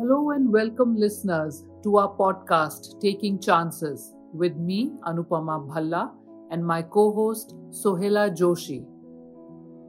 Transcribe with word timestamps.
Hello 0.00 0.30
and 0.30 0.50
welcome, 0.50 0.96
listeners, 0.96 1.66
to 1.82 1.98
our 1.98 2.16
podcast, 2.16 2.98
Taking 3.02 3.38
Chances, 3.38 4.14
with 4.32 4.56
me, 4.56 4.92
Anupama 5.06 5.68
Bhalla, 5.68 6.12
and 6.50 6.64
my 6.64 6.80
co 6.80 7.12
host, 7.12 7.54
Sohela 7.68 8.34
Joshi. 8.34 8.82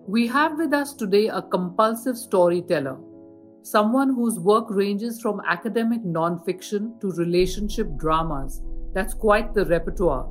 We 0.06 0.28
have 0.28 0.58
with 0.58 0.74
us 0.74 0.94
today 0.94 1.30
a 1.30 1.42
compulsive 1.42 2.18
storyteller, 2.18 2.98
someone 3.62 4.14
whose 4.14 4.38
work 4.38 4.66
ranges 4.70 5.22
from 5.22 5.40
academic 5.48 6.04
non-fiction 6.04 6.96
to 7.00 7.12
relationship 7.12 7.88
dramas. 7.96 8.62
That's 8.94 9.14
quite 9.14 9.54
the 9.54 9.66
repertoire. 9.66 10.28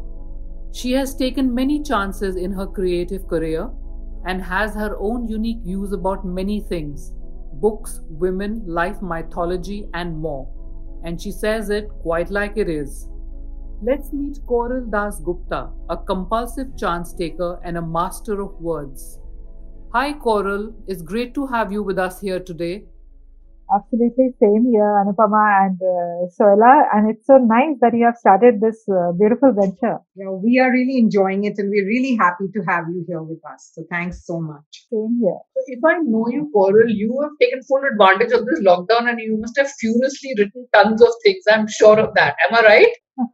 She 0.73 0.93
has 0.93 1.15
taken 1.15 1.55
many 1.55 1.83
chances 1.83 2.37
in 2.37 2.53
her 2.53 2.67
creative 2.67 3.27
career 3.27 3.71
and 4.27 4.43
has 4.43 4.75
her 4.75 4.99
own 4.99 5.27
unique 5.27 5.62
views 5.65 5.93
about 5.93 6.27
many 6.27 6.61
things 6.61 7.15
books, 7.61 8.00
women, 8.08 8.62
life, 8.66 9.00
mythology, 9.02 9.88
and 9.95 10.16
more. 10.16 10.48
And 11.05 11.20
she 11.20 11.30
says 11.30 11.70
it 11.70 11.88
quite 12.02 12.30
like 12.30 12.56
it 12.56 12.68
is. 12.68 13.09
Let's 13.82 14.12
meet 14.12 14.38
Koral 14.46 14.91
Das 14.91 15.20
Gupta, 15.20 15.70
a 15.88 15.96
compulsive 15.96 16.77
chance 16.77 17.15
taker 17.15 17.59
and 17.65 17.78
a 17.78 17.82
master 17.82 18.41
of 18.42 18.52
words. 18.60 19.18
Hi, 19.92 20.12
Koral. 20.12 20.74
It's 20.87 21.02
great 21.02 21.34
to 21.34 21.46
have 21.46 21.73
you 21.73 21.82
with 21.82 21.98
us 21.98 22.20
here 22.20 22.41
today. 22.41 22.84
Absolutely, 23.73 24.34
same 24.42 24.66
here, 24.73 24.91
Anupama 24.98 25.65
and 25.65 25.79
uh, 25.80 26.27
Sohela. 26.34 26.88
And 26.92 27.09
it's 27.09 27.24
so 27.24 27.37
nice 27.38 27.77
that 27.80 27.95
you 27.95 28.05
have 28.05 28.16
started 28.16 28.60
this 28.60 28.83
uh, 28.88 29.12
beautiful 29.12 29.52
venture. 29.52 29.98
Yeah, 30.16 30.30
we 30.30 30.59
are 30.59 30.73
really 30.73 30.98
enjoying 30.98 31.45
it 31.45 31.55
and 31.59 31.70
we're 31.70 31.87
really 31.87 32.16
happy 32.16 32.46
to 32.52 32.60
have 32.66 32.87
you 32.88 33.05
here 33.06 33.23
with 33.23 33.38
us. 33.46 33.70
So 33.73 33.84
thanks 33.88 34.27
so 34.27 34.41
much. 34.41 34.66
Same 34.91 35.19
here. 35.23 35.38
So 35.55 35.62
if 35.69 35.79
I 35.87 35.98
know 36.02 36.27
you, 36.29 36.51
Koral, 36.52 36.88
you 36.88 37.16
have 37.23 37.30
taken 37.41 37.62
full 37.62 37.83
advantage 37.93 38.33
of 38.33 38.45
this 38.45 38.60
lockdown 38.60 39.09
and 39.09 39.20
you 39.20 39.38
must 39.41 39.56
have 39.56 39.71
furiously 39.79 40.34
written 40.37 40.66
tons 40.74 41.01
of 41.01 41.15
things. 41.23 41.45
I'm 41.48 41.68
sure 41.68 41.98
of 42.01 42.13
that. 42.15 42.35
Am 42.48 42.57
I 42.57 42.63
right? 42.63 42.93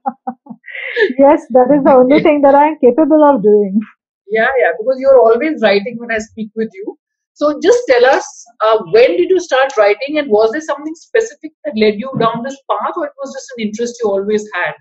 yes, 1.19 1.47
that 1.51 1.73
is 1.73 1.83
the 1.83 1.93
only 1.97 2.23
thing 2.23 2.43
that 2.43 2.55
I'm 2.55 2.77
capable 2.79 3.25
of 3.25 3.43
doing. 3.43 3.81
Yeah, 4.29 4.49
yeah, 4.59 4.73
because 4.79 4.97
you're 4.99 5.19
always 5.19 5.63
writing 5.63 5.97
when 5.99 6.13
I 6.13 6.19
speak 6.19 6.51
with 6.55 6.71
you. 6.75 6.99
So 7.37 7.61
just 7.63 7.81
tell 7.87 8.05
us, 8.07 8.27
uh, 8.65 8.79
when 8.93 9.17
did 9.19 9.29
you 9.29 9.41
start 9.41 9.77
writing, 9.77 10.17
and 10.19 10.31
was 10.31 10.53
there 10.53 10.63
something 10.63 10.95
specific 10.95 11.53
that 11.65 11.75
led 11.77 12.01
you 12.03 12.11
down 12.19 12.43
this 12.43 12.57
path, 12.71 12.95
or 12.97 13.05
it 13.05 13.13
was 13.23 13.35
just 13.37 13.53
an 13.57 13.67
interest 13.67 13.99
you 14.03 14.09
always 14.09 14.45
had? 14.55 14.73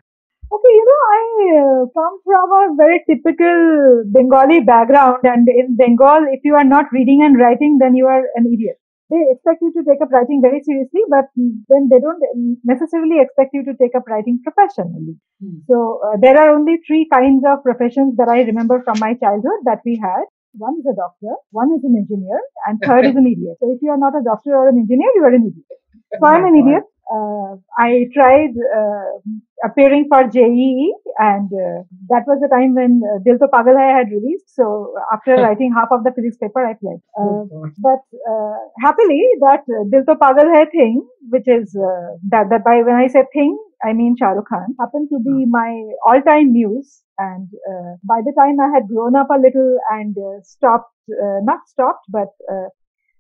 Okay, 0.56 0.74
you 0.80 0.86
know, 0.88 1.02
I 1.16 1.24
uh, 1.60 1.82
come 1.98 2.16
from 2.24 2.54
a 2.60 2.64
very 2.78 3.04
typical 3.10 4.06
Bengali 4.14 4.62
background, 4.62 5.20
and 5.24 5.50
in 5.50 5.76
Bengal, 5.76 6.32
if 6.32 6.46
you 6.46 6.56
are 6.56 6.64
not 6.64 6.86
reading 6.94 7.24
and 7.24 7.38
writing, 7.38 7.78
then 7.82 7.94
you 7.94 8.06
are 8.08 8.24
an 8.36 8.48
idiot. 8.48 8.78
They 9.10 9.22
expect 9.32 9.60
you 9.62 9.74
to 9.74 9.84
take 9.84 10.02
up 10.02 10.12
writing 10.12 10.40
very 10.42 10.64
seriously, 10.64 11.02
but 11.10 11.26
then 11.36 11.90
they 11.92 12.00
don't 12.00 12.24
necessarily 12.64 13.20
expect 13.20 13.52
you 13.54 13.66
to 13.66 13.76
take 13.82 13.96
up 13.96 14.08
writing 14.08 14.40
professionally. 14.48 15.18
Hmm. 15.44 15.60
So 15.68 16.00
uh, 16.08 16.18
there 16.22 16.40
are 16.40 16.56
only 16.56 16.78
three 16.88 17.06
kinds 17.12 17.44
of 17.46 17.62
professions 17.64 18.16
that 18.16 18.30
I 18.30 18.42
remember 18.44 18.82
from 18.86 18.98
my 19.00 19.14
childhood 19.16 19.60
that 19.66 19.84
we 19.86 20.00
had. 20.02 20.24
One 20.58 20.76
is 20.80 20.86
a 20.86 20.96
doctor, 20.96 21.36
one 21.52 21.72
is 21.76 21.84
an 21.84 21.96
engineer, 21.98 22.40
and 22.68 22.80
third 22.86 23.06
is 23.06 23.16
an 23.16 23.28
idiot. 23.28 23.58
So 23.60 23.72
if 23.72 23.80
you 23.82 23.92
are 23.92 23.98
not 23.98 24.16
a 24.16 24.24
doctor 24.24 24.56
or 24.56 24.70
an 24.70 24.78
engineer, 24.78 25.12
you 25.16 25.24
are 25.24 25.34
an 25.34 25.48
idiot. 25.52 25.66
So 26.20 26.26
I'm 26.26 26.46
an 26.46 26.56
idiot. 26.56 26.84
Uh, 27.12 27.58
I 27.78 28.08
tried 28.14 28.54
uh, 28.76 29.20
appearing 29.64 30.08
for 30.10 30.24
JEE, 30.28 30.94
and 31.20 31.50
uh, 31.54 31.84
that 32.10 32.26
was 32.26 32.40
the 32.42 32.50
time 32.50 32.74
when 32.74 33.02
uh, 33.06 33.20
Dil 33.24 33.38
To 33.38 33.48
Pagal 33.48 33.78
Hai 33.78 33.98
had 33.98 34.10
released. 34.10 34.56
So 34.56 34.96
after 35.14 35.36
writing 35.44 35.72
half 35.76 35.90
of 35.92 36.04
the 36.04 36.12
physics 36.16 36.38
paper, 36.38 36.66
I 36.66 36.74
fled. 36.76 37.00
Oh, 37.18 37.46
uh, 37.46 37.70
but 37.78 38.02
uh, 38.32 38.58
happily, 38.82 39.22
that 39.42 39.64
uh, 39.70 39.84
Dil 39.92 40.06
To 40.06 40.16
Pagal 40.16 40.50
Hai 40.56 40.66
thing, 40.66 41.08
which 41.30 41.48
is 41.48 41.76
uh, 41.76 42.18
that 42.30 42.50
that 42.50 42.64
by 42.64 42.82
when 42.82 42.96
I 42.96 43.08
say 43.08 43.24
thing, 43.34 43.58
I 43.84 43.94
mean 43.94 44.16
Shah 44.18 44.32
Rukh 44.32 44.48
Khan, 44.50 44.76
happened 44.80 45.10
to 45.10 45.20
be 45.20 45.46
my 45.46 45.72
all-time 46.06 46.54
muse. 46.54 47.02
And 47.18 47.48
uh, 47.70 47.96
by 48.04 48.22
the 48.26 48.34
time 48.38 48.60
I 48.60 48.70
had 48.74 48.88
grown 48.88 49.16
up 49.16 49.30
a 49.30 49.40
little 49.40 49.78
and 49.92 50.16
uh, 50.18 50.42
stopped, 50.44 50.94
uh, 51.10 51.40
not 51.44 51.68
stopped, 51.68 52.06
but 52.10 52.30
uh, 52.52 52.68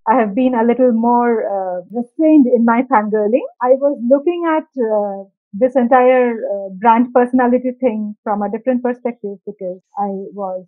I 0.08 0.16
have 0.20 0.36
been 0.36 0.54
a 0.54 0.64
little 0.64 0.92
more 0.92 1.44
uh, 1.46 1.82
restrained 1.92 2.46
in 2.48 2.66
my 2.66 2.84
fangirling. 2.92 3.48
I 3.62 3.72
was 3.80 3.98
looking 4.08 4.44
at 4.46 4.68
uh, 4.78 5.30
this 5.54 5.76
entire 5.76 6.36
brand 6.80 7.14
personality 7.14 7.72
thing 7.80 8.16
from 8.24 8.42
a 8.42 8.52
different 8.52 8.84
perspective 8.84 9.38
because 9.46 9.80
I 9.98 10.10
was 10.36 10.66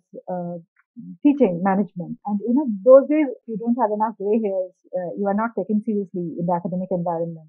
teaching 1.22 1.60
management. 1.62 2.18
And 2.26 2.40
you 2.40 2.54
know, 2.54 2.66
those 2.84 3.08
days, 3.08 3.26
you 3.46 3.56
don't 3.58 3.76
have 3.80 3.90
enough 3.92 4.16
gray 4.18 4.40
hairs. 4.42 4.72
Uh, 4.96 5.14
you 5.18 5.26
are 5.26 5.34
not 5.34 5.50
taken 5.56 5.82
seriously 5.84 6.34
in 6.38 6.46
the 6.46 6.52
academic 6.52 6.88
environment. 6.90 7.48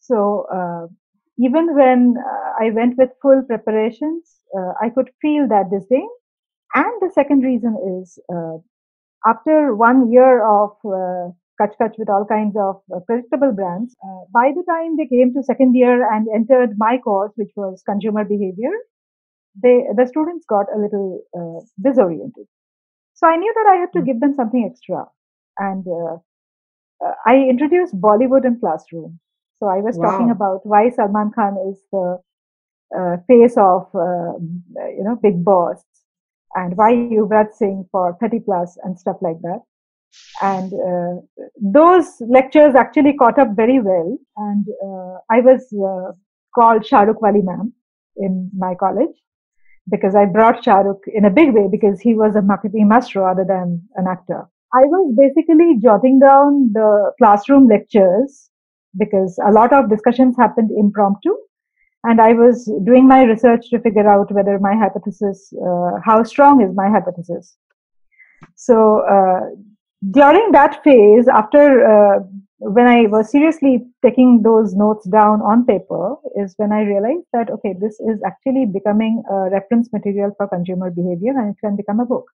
So, 0.00 0.46
uh, 0.52 0.86
even 1.40 1.74
when 1.74 2.16
uh, 2.18 2.64
I 2.64 2.70
went 2.70 2.98
with 2.98 3.10
full 3.22 3.42
preparations, 3.46 4.40
uh, 4.56 4.72
I 4.82 4.90
could 4.90 5.10
feel 5.22 5.48
that 5.48 5.70
disdain. 5.70 6.08
And 6.74 6.92
the 7.00 7.10
second 7.14 7.40
reason 7.40 7.76
is 8.00 8.18
uh, 8.32 8.58
after 9.26 9.74
one 9.74 10.12
year 10.12 10.44
of 10.46 10.70
uh, 10.84 11.32
Kach 11.60 11.74
Kach 11.80 11.98
with 11.98 12.10
all 12.10 12.26
kinds 12.26 12.56
of 12.56 12.82
uh, 12.94 13.00
predictable 13.06 13.52
brands, 13.52 13.96
uh, 14.04 14.24
by 14.32 14.52
the 14.54 14.64
time 14.68 14.96
they 14.96 15.06
came 15.06 15.32
to 15.34 15.42
second 15.42 15.74
year 15.74 16.12
and 16.12 16.28
entered 16.34 16.74
my 16.76 16.98
course, 16.98 17.32
which 17.36 17.52
was 17.56 17.82
consumer 17.88 18.24
behavior, 18.24 18.72
they, 19.62 19.84
the 19.96 20.06
students 20.06 20.44
got 20.48 20.66
a 20.74 20.78
little 20.78 21.22
uh, 21.36 21.64
disoriented. 21.82 22.46
So 23.14 23.26
I 23.26 23.36
knew 23.36 23.52
that 23.54 23.70
I 23.72 23.76
had 23.80 23.92
to 23.94 24.00
hmm. 24.00 24.06
give 24.06 24.20
them 24.20 24.34
something 24.34 24.68
extra. 24.70 25.06
And 25.58 25.84
I 27.26 27.36
introduced 27.50 28.00
Bollywood 28.00 28.46
in 28.46 28.60
classroom. 28.60 29.20
So 29.60 29.68
I 29.68 29.78
was 29.78 29.96
wow. 29.96 30.10
talking 30.10 30.30
about 30.30 30.64
why 30.64 30.88
Salman 30.88 31.32
Khan 31.34 31.56
is 31.70 31.78
the 31.92 32.18
uh, 32.98 33.16
face 33.28 33.56
of, 33.56 33.88
uh, 33.94 34.38
you 34.96 35.04
know, 35.04 35.16
Bigg 35.22 35.44
Boss 35.44 35.84
and 36.54 36.76
why 36.76 36.90
you 36.90 37.28
Yuvraj 37.28 37.52
Singh 37.52 37.86
for 37.92 38.16
30 38.20 38.40
plus 38.40 38.78
and 38.82 38.98
stuff 38.98 39.16
like 39.20 39.40
that. 39.42 39.60
And 40.42 40.72
uh, 40.72 41.20
those 41.60 42.06
lectures 42.20 42.74
actually 42.74 43.12
caught 43.12 43.38
up 43.38 43.54
very 43.54 43.80
well. 43.80 44.18
And 44.38 44.66
uh, 44.82 45.18
I 45.30 45.40
was 45.40 45.62
uh, 45.72 46.12
called 46.54 46.82
Shahrukh 46.82 47.20
Wali 47.20 47.42
ma'am 47.42 47.72
in 48.16 48.50
my 48.56 48.74
college 48.74 49.14
because 49.88 50.14
I 50.14 50.24
brought 50.24 50.64
Shahrukh 50.64 51.02
in 51.14 51.26
a 51.26 51.30
big 51.30 51.52
way 51.52 51.68
because 51.70 52.00
he 52.00 52.14
was 52.14 52.34
a 52.34 52.42
marketing 52.42 52.88
master 52.88 53.20
rather 53.20 53.44
than 53.44 53.82
an 53.96 54.06
actor. 54.08 54.48
I 54.72 54.84
was 54.84 55.14
basically 55.16 55.78
jotting 55.82 56.18
down 56.18 56.70
the 56.72 57.12
classroom 57.18 57.68
lectures 57.68 58.49
because 58.96 59.38
a 59.46 59.52
lot 59.52 59.72
of 59.72 59.90
discussions 59.90 60.36
happened 60.36 60.70
impromptu. 60.70 61.36
And 62.02 62.18
i 62.18 62.32
was 62.32 62.64
doing 62.84 63.06
my 63.06 63.24
research 63.24 63.68
to 63.70 63.78
figure 63.78 64.08
out 64.08 64.32
whether 64.32 64.58
my 64.58 64.74
hypothesis 64.74 65.52
uh, 65.62 65.90
how 66.02 66.22
strong 66.22 66.62
is 66.62 66.74
my 66.74 66.88
hypothesis. 66.88 67.56
So 68.54 69.00
uh, 69.00 69.40
during 70.10 70.52
that 70.52 70.82
phase 70.82 71.28
after 71.28 71.64
uh, 71.86 72.20
when 72.60 72.86
i 72.86 73.02
was 73.06 73.30
seriously 73.30 73.86
taking 74.02 74.42
those 74.42 74.74
notes 74.74 75.06
down 75.08 75.42
on 75.42 75.64
paper 75.66 76.16
is 76.36 76.54
when 76.56 76.72
i 76.72 76.80
realized 76.82 77.26
that 77.34 77.50
okay 77.50 77.74
this 77.78 78.00
is 78.00 78.18
actually 78.24 78.64
becoming 78.64 79.22
a 79.30 79.50
reference 79.50 79.92
material 79.92 80.32
for 80.36 80.48
consumer 80.48 80.90
behavior 80.90 81.32
and 81.38 81.54
it 81.54 81.60
can 81.60 81.76
become 81.76 82.00
a 82.00 82.06
book. 82.06 82.26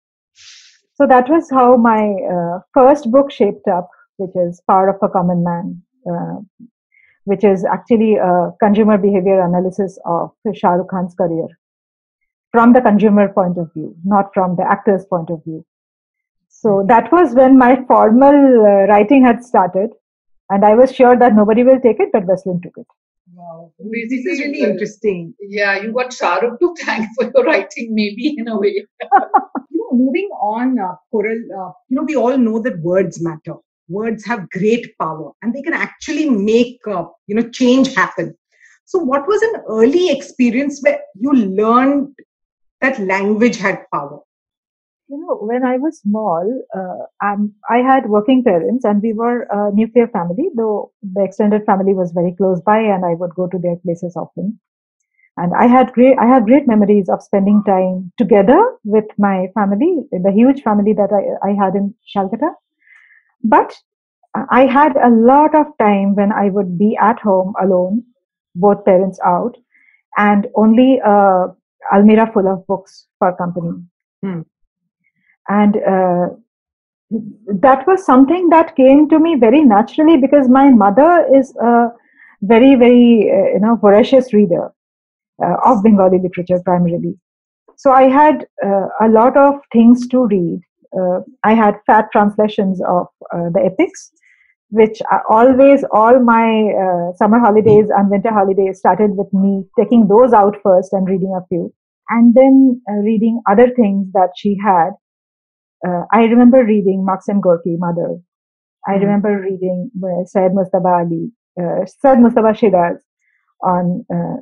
So 0.95 1.07
that 1.07 1.29
was 1.29 1.51
how 1.51 1.77
my 1.77 2.03
uh, 2.35 2.61
first 2.73 3.11
book 3.11 3.33
shaped 3.33 3.67
up 3.67 3.89
which 4.19 4.37
is 4.37 4.63
power 4.69 4.89
of 4.91 5.03
a 5.03 5.09
common 5.09 5.43
man 5.43 5.83
which 7.25 7.45
is 7.45 7.65
actually 7.65 8.17
a 8.17 8.51
consumer 8.61 8.99
behavior 8.99 9.43
analysis 9.43 9.99
of 10.05 10.31
Shah 10.53 10.73
Rukh 10.73 10.91
Khan's 10.91 11.15
career 11.15 11.49
from 12.53 12.73
the 12.73 12.81
consumer 12.81 13.29
point 13.33 13.59
of 13.59 13.73
view, 13.73 13.97
not 14.05 14.33
from 14.33 14.57
the 14.57 14.63
actor's 14.63 15.05
point 15.07 15.31
of 15.31 15.43
view. 15.45 15.65
So 16.49 16.85
that 16.89 17.11
was 17.11 17.35
when 17.35 17.59
my 17.59 17.85
formal 17.87 18.65
uh, 18.65 18.87
writing 18.87 19.25
had 19.25 19.45
started, 19.45 19.91
and 20.51 20.65
I 20.65 20.75
was 20.75 20.95
sure 20.95 21.17
that 21.17 21.35
nobody 21.35 21.65
will 21.65 21.81
take 21.81 21.99
it, 21.99 22.11
but 22.13 22.27
Westland 22.27 22.63
took 22.63 22.77
it. 22.77 22.87
Wow, 23.35 23.73
this 23.81 24.25
is 24.25 24.41
really 24.41 24.61
interesting. 24.61 25.35
Yeah, 25.41 25.81
you 25.83 25.93
got 25.93 26.11
Shahrukh 26.11 26.61
to 26.61 26.75
thank 26.79 27.09
for 27.17 27.31
your 27.35 27.45
writing, 27.45 27.89
maybe 27.93 28.37
in 28.39 28.47
a 28.47 28.57
way. 28.57 28.87
you 29.03 29.79
know, 29.81 29.91
moving 29.93 30.29
on, 30.41 30.79
uh, 30.79 30.95
Koral, 31.13 31.41
uh, 31.59 31.73
you 31.89 31.97
know, 31.97 32.05
we 32.05 32.15
all 32.15 32.39
know 32.39 32.61
that 32.61 32.79
words 32.81 33.21
matter 33.21 33.57
words 33.89 34.25
have 34.27 34.51
great 34.51 34.87
power 35.01 35.33
and 35.43 35.55
they 35.55 35.63
can 35.63 35.75
actually 35.75 36.29
make 36.29 36.81
uh, 36.87 37.05
you 37.27 37.35
know 37.35 37.49
change 37.51 37.95
happen. 37.95 38.35
So 38.87 38.99
what 38.99 39.27
was 39.27 39.43
an 39.43 39.63
early 39.69 40.11
experience 40.11 40.81
where 40.83 41.01
you 41.15 41.33
learned 41.33 42.15
that 42.81 42.99
language 43.01 43.57
had 43.59 43.85
power? 43.93 44.21
You 45.09 45.19
know 45.21 45.37
when 45.49 45.65
i 45.65 45.77
was 45.77 45.99
small 46.01 46.45
uh, 46.79 47.27
i 47.71 47.79
had 47.89 48.09
working 48.09 48.43
parents 48.43 48.85
and 48.85 49.03
we 49.03 49.13
were 49.13 49.43
a 49.59 49.71
nuclear 49.79 50.09
family 50.09 50.49
though 50.57 50.93
the 51.03 51.23
extended 51.25 51.65
family 51.67 51.95
was 51.95 52.13
very 52.13 52.35
close 52.41 52.61
by 52.63 52.79
and 52.79 53.05
i 53.05 53.15
would 53.15 53.35
go 53.35 53.47
to 53.49 53.59
their 53.59 53.77
places 53.77 54.17
often. 54.17 54.59
And 55.37 55.53
i 55.63 55.67
had 55.67 55.93
great 55.93 56.19
i 56.19 56.27
have 56.27 56.47
great 56.47 56.67
memories 56.67 57.09
of 57.09 57.23
spending 57.23 57.63
time 57.67 58.13
together 58.19 58.61
with 58.85 59.07
my 59.19 59.49
family 59.55 59.93
the 60.27 60.33
huge 60.33 60.63
family 60.63 60.95
that 60.95 61.13
i, 61.21 61.23
I 61.51 61.53
had 61.63 61.75
in 61.75 61.95
Calcutta 62.13 62.51
but 63.45 63.75
I 64.51 64.67
had 64.67 64.97
a 64.97 65.11
lot 65.11 65.55
of 65.55 65.67
time 65.79 66.17
when 66.17 66.33
I 66.33 66.51
would 66.51 66.77
be 66.77 66.97
at 67.01 67.21
home 67.21 67.55
alone, 67.63 68.03
both 68.57 68.85
parents 68.85 69.21
out, 69.25 69.57
and 70.17 70.49
only 70.57 70.99
a 70.99 71.55
almirah 71.93 72.33
full 72.33 72.49
of 72.49 72.67
books 72.67 73.07
for 73.19 73.37
company. 73.37 73.71
Hmm. 74.23 74.41
And 75.49 75.77
uh, 75.77 76.27
that 77.47 77.87
was 77.87 78.05
something 78.05 78.49
that 78.49 78.75
came 78.77 79.09
to 79.11 79.19
me 79.19 79.37
very 79.37 79.63
naturally 79.63 80.17
because 80.17 80.49
my 80.49 80.71
mother 80.71 81.27
is 81.35 81.55
a 81.57 81.89
very, 82.43 82.75
very, 82.75 83.31
uh, 83.31 83.55
you 83.55 83.61
know, 83.61 83.77
voracious 83.77 84.33
reader 84.33 84.73
uh, 85.45 85.57
of 85.65 85.83
Bengali 85.83 86.19
literature 86.19 86.61
primarily. 86.65 87.17
So 87.77 87.93
I 87.93 88.09
had 88.09 88.47
uh, 88.65 88.87
a 89.01 89.09
lot 89.09 89.37
of 89.37 89.55
things 89.73 90.07
to 90.09 90.27
read. 90.27 90.61
Uh, 90.99 91.21
I 91.43 91.55
had 91.55 91.81
fat 91.87 92.07
translations 92.13 92.81
of 92.83 93.07
uh, 93.33 93.51
the 93.53 93.63
epics, 93.65 94.13
which 94.71 95.01
always, 95.29 95.85
all 95.93 96.21
my 96.21 96.73
uh, 96.73 97.17
summer 97.17 97.39
holidays 97.39 97.87
and 97.97 98.11
winter 98.11 98.33
holidays 98.33 98.79
started 98.79 99.17
with 99.17 99.33
me 99.33 99.65
taking 99.79 100.09
those 100.09 100.33
out 100.33 100.57
first 100.63 100.93
and 100.93 101.09
reading 101.09 101.35
a 101.37 101.47
few, 101.49 101.73
and 102.09 102.35
then 102.35 102.81
reading 103.03 103.43
other 103.51 103.71
things 103.75 104.07
that 104.13 104.31
she 104.37 104.57
had 104.65 104.91
uh, 105.87 106.05
I 106.13 106.25
remember 106.25 106.65
reading 106.65 107.05
Maxim 107.05 107.41
Gorky, 107.41 107.77
Mother. 107.79 108.19
I 108.87 108.93
mm. 108.93 109.01
remember 109.01 109.41
reading 109.41 109.91
uh, 110.03 110.25
Syed 110.25 110.55
Mustafa 110.55 110.89
Ali, 110.89 111.31
uh, 111.61 111.85
Syed 111.87 112.21
Mustafa 112.21 112.55
Siraj 112.57 112.97
on, 113.63 114.05
uh, 114.13 114.41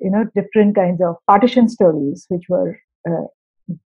you 0.00 0.10
know, 0.10 0.24
different 0.34 0.74
kinds 0.74 1.00
of 1.02 1.16
partition 1.28 1.68
stories, 1.68 2.26
which 2.28 2.44
were 2.48 2.78
uh, 3.08 3.26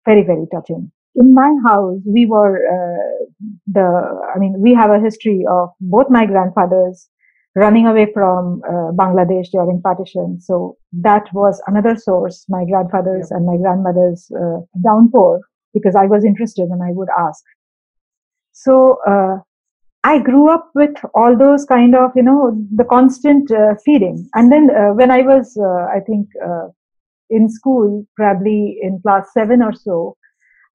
very, 0.05 0.23
very 0.23 0.47
touching. 0.53 0.91
In 1.17 1.35
my 1.35 1.51
house, 1.67 2.01
we 2.05 2.27
were 2.27 2.57
uh, 2.77 3.25
the, 3.67 4.21
I 4.35 4.39
mean, 4.39 4.55
we 4.59 4.75
have 4.75 4.91
a 4.91 5.01
history 5.01 5.45
of 5.51 5.71
both 5.81 6.07
my 6.11 6.27
grandfathers 6.27 7.09
running 7.55 7.87
away 7.87 8.07
from 8.13 8.61
uh, 8.69 8.93
Bangladesh 8.93 9.47
during 9.51 9.81
partition. 9.81 10.39
So 10.41 10.77
that 10.93 11.33
was 11.33 11.61
another 11.67 11.97
source, 11.97 12.45
my 12.51 12.65
grandfather's 12.67 13.29
yep. 13.31 13.39
and 13.39 13.47
my 13.47 13.57
grandmother's 13.57 14.31
uh, 14.31 14.61
downpour 14.85 15.41
because 15.73 15.97
I 15.97 16.05
was 16.05 16.25
interested 16.25 16.69
and 16.69 16.83
I 16.83 16.91
would 16.91 17.09
ask. 17.19 17.43
So 18.53 18.99
uh, 19.09 19.39
I 20.05 20.19
grew 20.19 20.51
up 20.51 20.71
with 20.75 20.95
all 21.15 21.37
those 21.37 21.65
kind 21.65 21.95
of, 21.95 22.11
you 22.15 22.23
know, 22.23 22.57
the 22.75 22.85
constant 22.85 23.51
uh, 23.51 23.75
feeding. 23.85 24.29
And 24.35 24.53
then 24.53 24.69
uh, 24.71 24.93
when 24.93 25.11
I 25.11 25.23
was, 25.23 25.59
uh, 25.59 25.87
I 25.97 26.01
think, 26.07 26.29
uh, 26.47 26.69
in 27.29 27.49
school, 27.51 28.07
probably 28.17 28.79
in 28.83 29.01
class 29.03 29.27
seven 29.33 29.63
or 29.63 29.73
so, 29.73 30.17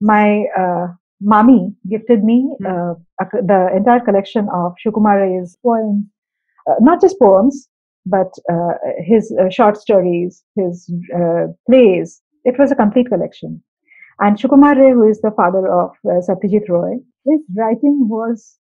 my 0.01 0.45
uh, 0.57 0.88
mommy 1.21 1.74
gifted 1.89 2.24
me 2.24 2.53
hmm. 2.59 2.94
the 3.31 3.69
entire 3.75 4.00
collection 4.00 4.48
of 4.53 4.74
Sukumar 4.86 5.21
Ray's 5.21 5.57
poems, 5.63 6.06
not 6.80 7.00
just 7.00 7.19
poems, 7.19 7.69
but 8.06 8.31
his 8.98 9.33
short 9.51 9.77
stories, 9.77 10.44
his 10.56 10.92
plays. 11.69 12.21
It 12.44 12.57
was 12.57 12.71
a 12.71 12.75
complete 12.75 13.07
collection. 13.07 13.62
And 14.19 14.38
Sukumar 14.38 14.75
Ray, 14.75 14.92
who 14.92 15.07
is 15.07 15.19
the 15.21 15.31
father 15.31 15.68
of 15.68 15.92
uh, 16.06 16.21
Satyajit 16.27 16.69
Ray, 16.69 17.00
his 17.25 17.42
writing 17.56 18.07
was 18.07 18.57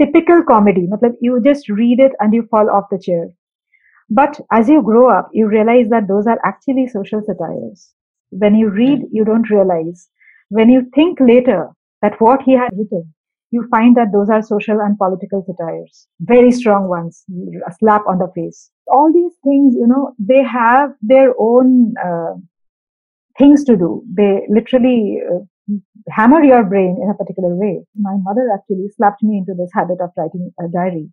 typical 0.00 0.42
comedy. 0.42 0.88
You 1.20 1.40
just 1.42 1.68
read 1.68 2.00
it 2.00 2.12
and 2.20 2.32
you 2.32 2.46
fall 2.50 2.70
off 2.70 2.84
the 2.90 2.98
chair. 2.98 3.28
But 4.08 4.40
as 4.50 4.68
you 4.68 4.82
grow 4.82 5.10
up, 5.10 5.28
you 5.32 5.46
realize 5.46 5.88
that 5.90 6.08
those 6.08 6.26
are 6.26 6.38
actually 6.44 6.86
social 6.86 7.20
satires. 7.22 7.92
When 8.30 8.54
you 8.54 8.70
read, 8.70 9.02
you 9.12 9.24
don't 9.24 9.50
realize. 9.50 10.08
When 10.50 10.70
you 10.70 10.88
think 10.94 11.18
later 11.20 11.70
that 12.02 12.20
what 12.20 12.42
he 12.42 12.52
had 12.52 12.70
written, 12.76 13.14
you 13.50 13.66
find 13.70 13.96
that 13.96 14.12
those 14.12 14.28
are 14.28 14.42
social 14.42 14.80
and 14.80 14.98
political 14.98 15.42
satires. 15.46 16.06
Very 16.20 16.50
strong 16.50 16.88
ones, 16.88 17.24
a 17.66 17.72
slap 17.78 18.02
on 18.06 18.18
the 18.18 18.30
face. 18.34 18.70
All 18.86 19.10
these 19.12 19.32
things, 19.42 19.74
you 19.74 19.86
know, 19.86 20.14
they 20.18 20.42
have 20.42 20.92
their 21.00 21.34
own 21.38 21.94
uh, 22.02 22.34
things 23.38 23.64
to 23.64 23.76
do. 23.76 24.04
They 24.14 24.42
literally 24.48 25.20
uh, 25.24 25.74
hammer 26.10 26.42
your 26.42 26.64
brain 26.64 26.98
in 27.02 27.10
a 27.10 27.14
particular 27.14 27.54
way. 27.54 27.84
My 27.94 28.16
mother 28.20 28.50
actually 28.54 28.88
slapped 28.96 29.22
me 29.22 29.38
into 29.38 29.54
this 29.54 29.70
habit 29.72 30.00
of 30.00 30.10
writing 30.16 30.52
a 30.60 30.68
diary. 30.68 31.10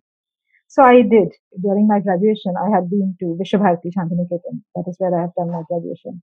So 0.68 0.82
I 0.82 1.02
did. 1.02 1.32
During 1.62 1.86
my 1.86 2.00
graduation, 2.00 2.54
I 2.56 2.74
had 2.74 2.90
been 2.90 3.16
to 3.20 3.38
Vishwabharati 3.40 3.92
Shantiniketan. 3.96 4.62
That 4.74 4.84
is 4.88 4.96
where 4.98 5.16
I 5.16 5.22
have 5.22 5.34
done 5.36 5.52
my 5.52 5.62
graduation. 5.68 6.22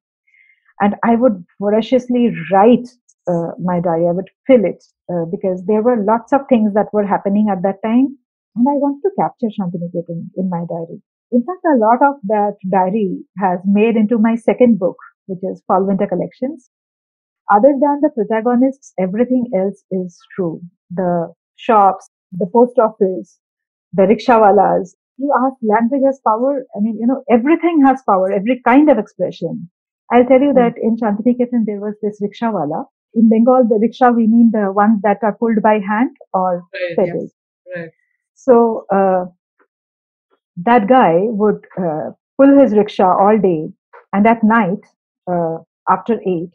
And 0.82 0.96
I 1.04 1.16
would 1.16 1.46
voraciously 1.62 2.36
write 2.52 2.90
uh, 3.28 3.52
my 3.60 3.80
diary. 3.80 4.08
I 4.08 4.12
would 4.12 4.30
fill 4.48 4.66
it 4.66 4.84
uh, 5.12 5.26
because 5.30 5.64
there 5.66 5.82
were 5.82 6.04
lots 6.04 6.34
of 6.34 6.42
things 6.50 6.74
that 6.74 6.94
were 6.94 7.06
happening 7.06 7.48
at 7.52 7.64
that 7.64 7.82
time. 7.84 8.18
And 8.56 8.68
I 8.68 8.78
wanted 8.78 9.02
to 9.04 9.16
capture 9.20 9.48
Shantiniketan 9.48 10.30
in 10.38 10.50
my 10.50 10.66
diary. 10.70 11.02
In 11.32 11.44
fact, 11.44 11.66
a 11.66 11.78
lot 11.78 12.00
of 12.08 12.16
that 12.26 12.58
diary 12.70 13.24
has 13.40 13.60
made 13.66 13.96
into 13.96 14.20
my 14.20 14.36
second 14.36 14.78
book, 14.78 14.98
which 15.26 15.40
is 15.42 15.64
fall 15.66 15.84
winter 15.84 16.06
collections. 16.06 16.70
Other 17.52 17.74
than 17.80 18.02
the 18.02 18.12
protagonists, 18.14 18.94
everything 19.00 19.50
else 19.56 19.84
is 19.92 20.20
true. 20.36 20.62
The 20.92 21.34
shops, 21.56 22.10
the 22.32 22.48
post 22.54 22.78
office, 22.78 23.40
the 23.94 24.04
rickshawalas. 24.04 24.96
You 25.18 25.34
ask 25.44 25.56
language 25.62 26.02
has 26.06 26.20
power. 26.26 26.64
I 26.76 26.80
mean, 26.80 26.98
you 27.00 27.08
know, 27.08 27.24
everything 27.30 27.84
has 27.86 28.02
power, 28.08 28.32
every 28.32 28.62
kind 28.66 28.90
of 28.90 28.98
expression. 28.98 29.70
I'll 30.12 30.26
tell 30.26 30.42
you 30.42 30.52
hmm. 30.52 30.60
that 30.60 30.74
in 30.82 30.98
Shantiniketan 30.98 31.66
there 31.66 31.80
was 31.80 31.96
this 32.02 32.22
rikshawala. 32.22 32.86
In 33.16 33.30
Bengal, 33.30 33.68
the 33.68 33.80
rickshaw, 33.80 34.12
we 34.12 34.28
mean 34.28 34.52
the 34.52 34.72
ones 34.72 35.02
that 35.04 35.18
are 35.22 35.34
pulled 35.34 35.62
by 35.62 35.80
hand 35.80 36.16
or 36.34 36.64
right, 36.74 36.98
pedals. 36.98 37.34
Yes. 37.68 37.76
Right. 37.76 37.90
So, 38.34 38.86
uh, 38.92 39.26
that 40.58 40.88
guy 40.88 41.16
would 41.22 41.66
uh, 41.78 42.12
pull 42.38 42.60
his 42.60 42.74
rickshaw 42.74 43.18
all 43.18 43.38
day 43.38 43.70
and 44.14 44.28
at 44.28 44.44
night 44.44 44.80
uh, 45.30 45.58
after 45.90 46.20
eight, 46.26 46.52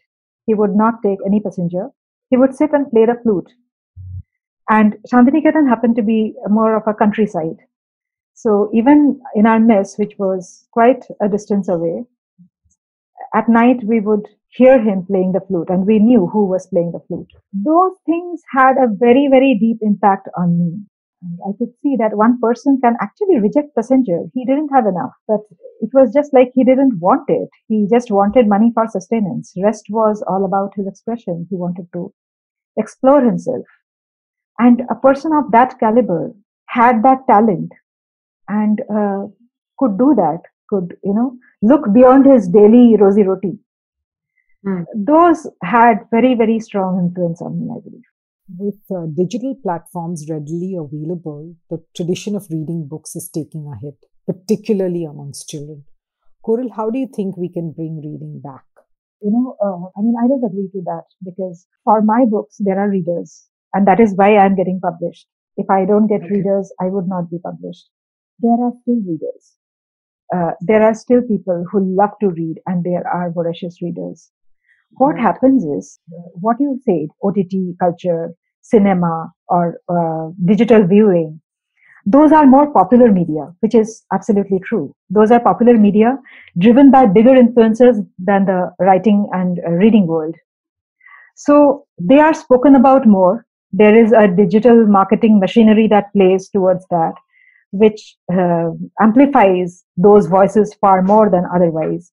he 0.47 0.55
would 0.55 0.75
not 0.75 1.03
take 1.03 1.19
any 1.27 1.41
passenger. 1.41 1.89
He 2.31 2.37
would 2.37 2.55
sit 2.55 2.73
and 2.73 2.91
play 2.91 3.07
the 3.07 3.19
flute. 3.23 3.51
And 4.71 4.97
Shantiniketan 5.11 5.69
happened 5.69 5.97
to 5.97 6.03
be 6.03 6.35
more 6.49 6.77
of 6.77 6.87
a 6.87 6.95
countryside. 6.95 7.59
So 8.35 8.71
even 8.73 9.21
in 9.35 9.47
our 9.47 9.59
mess, 9.59 9.99
which 9.99 10.15
was 10.19 10.69
quite 10.71 11.05
a 11.21 11.29
distance 11.29 11.69
away, 11.69 12.05
at 13.35 13.49
night 13.49 13.79
we 13.85 14.01
would 14.01 14.27
hear 14.51 14.81
him 14.81 15.05
playing 15.07 15.33
the 15.33 15.41
flute 15.47 15.69
and 15.69 15.87
we 15.87 15.99
knew 15.99 16.27
who 16.27 16.47
was 16.47 16.67
playing 16.67 16.93
the 16.93 17.01
flute. 17.07 17.31
Those 17.53 17.93
things 18.07 18.43
had 18.53 18.77
a 18.77 18.89
very, 18.91 19.29
very 19.31 19.57
deep 19.61 19.79
impact 19.83 20.29
on 20.37 20.59
me. 20.59 20.85
And 21.21 21.39
I 21.49 21.51
could 21.59 21.75
see 21.83 21.97
that 21.99 22.17
one 22.17 22.39
person 22.41 22.79
can 22.83 22.97
actually 23.01 23.41
reject 23.41 23.75
passenger. 23.75 24.21
He 24.35 24.45
didn't 24.45 24.71
have 24.73 24.87
enough, 24.87 25.13
but 25.27 25.41
it 25.81 25.91
was 25.93 26.13
just 26.13 26.33
like 26.33 26.53
he 26.55 26.65
didn't 26.65 26.99
want 27.01 27.29
it. 27.29 27.49
He 27.67 27.87
just 27.91 28.11
wanted 28.11 28.49
money 28.49 28.71
for 28.73 28.87
sustenance. 28.87 29.53
Rest 29.63 29.87
was 29.91 30.23
all 30.29 30.45
about 30.45 30.75
his 30.77 30.87
expression. 30.87 31.47
He 31.51 31.57
wanted 31.57 31.89
to 31.93 32.13
explore 32.77 33.21
himself. 33.21 33.67
And 34.59 34.83
a 34.91 34.95
person 34.95 35.33
of 35.33 35.51
that 35.53 35.79
caliber 35.81 36.33
had 36.67 37.03
that 37.03 37.27
talent 37.29 37.73
and 38.49 38.81
uh, 38.91 39.27
could 39.79 39.99
do 39.99 40.15
that, 40.17 40.43
could, 40.69 40.97
you 41.03 41.15
know, 41.15 41.37
look 41.63 41.93
beyond 41.93 42.27
his 42.27 42.49
daily 42.49 42.97
rosy 42.99 43.23
roti. 43.23 43.59
Mm. 44.67 44.85
Those 44.95 45.47
had 45.63 45.99
very, 46.11 46.35
very 46.35 46.61
strong 46.61 46.99
influence 46.99 47.41
on 47.41 47.59
me, 47.61 47.69
I 47.71 47.81
believe. 47.81 48.03
With 48.57 48.81
uh, 48.91 49.07
digital 49.15 49.55
platforms 49.63 50.27
readily 50.29 50.75
available, 50.75 51.55
the 51.71 51.83
tradition 51.95 52.35
of 52.35 52.47
reading 52.51 52.89
books 52.89 53.15
is 53.15 53.29
taking 53.29 53.67
a 53.67 53.79
hit, 53.85 53.97
particularly 54.27 55.05
amongst 55.05 55.49
children. 55.49 55.85
Koral, 56.45 56.71
how 56.75 56.89
do 56.89 56.99
you 56.99 57.09
think 57.15 57.37
we 57.37 57.51
can 57.51 57.73
bring 57.73 57.97
reading 57.99 58.41
back? 58.43 58.65
You 59.21 59.33
know, 59.33 59.57
uh, 59.61 59.99
I 59.99 60.03
mean, 60.03 60.15
I 60.23 60.29
don't 60.29 60.45
agree 60.45 60.71
to 60.73 60.83
that 60.87 61.05
because 61.23 61.67
for 61.85 62.01
my 62.01 62.25
books, 62.25 62.57
there 62.59 62.79
are 62.79 62.89
readers, 62.89 63.49
and 63.75 63.87
that 63.87 64.01
is 64.01 64.15
why 64.15 64.37
I'm 64.37 64.57
getting 64.57 64.81
published. 64.81 65.27
If 65.57 65.69
I 65.69 65.85
don't 65.85 66.07
get 66.07 66.23
okay. 66.23 66.37
readers, 66.37 66.73
I 66.81 66.87
would 66.87 67.09
not 67.09 67.31
be 67.31 67.39
published. 67.39 67.91
There 68.39 68.53
are 68.53 68.73
still 68.83 69.03
readers. 69.07 69.58
Uh, 70.35 70.53
there 70.61 70.83
are 70.83 70.95
still 70.95 71.23
people 71.23 71.65
who 71.71 71.81
love 71.97 72.11
to 72.21 72.29
read, 72.29 72.57
and 72.67 72.85
there 72.85 73.07
are 73.07 73.31
voracious 73.31 73.81
readers. 73.83 74.31
What 74.97 75.19
happens 75.19 75.65
is, 75.65 76.01
what 76.35 76.57
you 76.61 76.81
said, 76.85 77.09
OTT 77.23 77.77
culture, 77.79 78.35
cinema, 78.61 79.33
or 79.49 79.81
uh, 79.89 80.31
digital 80.45 80.87
viewing, 80.87 81.41
those 82.07 82.33
are 82.33 82.47
more 82.47 82.73
popular 82.73 83.13
media, 83.13 83.53
which 83.61 83.75
is 83.75 84.05
absolutely 84.13 84.61
true. 84.65 84.95
Those 85.11 85.31
are 85.31 85.41
popular 85.41 85.77
media 85.77 86.17
driven 86.57 86.91
by 86.91 87.05
bigger 87.05 87.35
influences 87.35 88.01
than 88.19 88.47
the 88.47 88.73
writing 88.79 89.29
and 89.33 89.61
uh, 89.67 89.73
reading 89.73 90.07
world. 90.07 90.35
So 91.37 91.87
they 92.01 92.19
are 92.19 92.33
spoken 92.33 92.77
about 92.77 93.07
more. 93.07 93.47
There 93.73 93.95
is 93.95 94.13
a 94.13 94.27
digital 94.27 94.87
marketing 94.87 95.39
machinery 95.39 95.87
that 95.89 96.13
plays 96.15 96.49
towards 96.49 96.87
that, 96.91 97.13
which 97.71 98.17
uh, 98.33 98.71
amplifies 99.01 99.85
those 99.97 100.27
voices 100.27 100.75
far 100.81 101.03
more 101.03 101.31
than 101.31 101.45
otherwise 101.55 102.13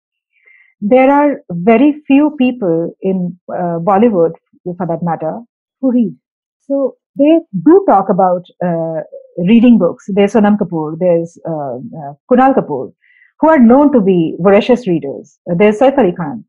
there 0.82 1.12
are 1.12 1.42
very 1.52 2.02
few 2.08 2.36
people 2.38 2.96
in 3.02 3.38
uh, 3.54 3.78
Bollywood, 3.80 4.32
for 4.64 4.88
that 4.88 5.04
matter, 5.04 5.40
who 5.80 5.92
read. 5.92 6.16
So 6.62 6.96
they 7.18 7.40
do 7.64 7.86
talk 7.88 8.10
about 8.10 8.44
uh, 8.66 9.02
reading 9.38 9.78
books. 9.78 10.06
There's 10.08 10.34
Sonam 10.34 10.58
Kapoor, 10.58 10.98
there's 11.00 11.38
uh, 11.48 11.76
uh, 11.76 12.14
Kunal 12.32 12.56
Kapoor, 12.56 12.94
who 13.40 13.50
are 13.50 13.60
known 13.60 13.92
to 13.94 14.02
be 14.02 14.36
voracious 14.40 14.88
readers. 14.88 15.38
There's 15.46 15.80
Saif 15.80 15.98
Ali 15.98 16.14
Khan. 16.14 16.46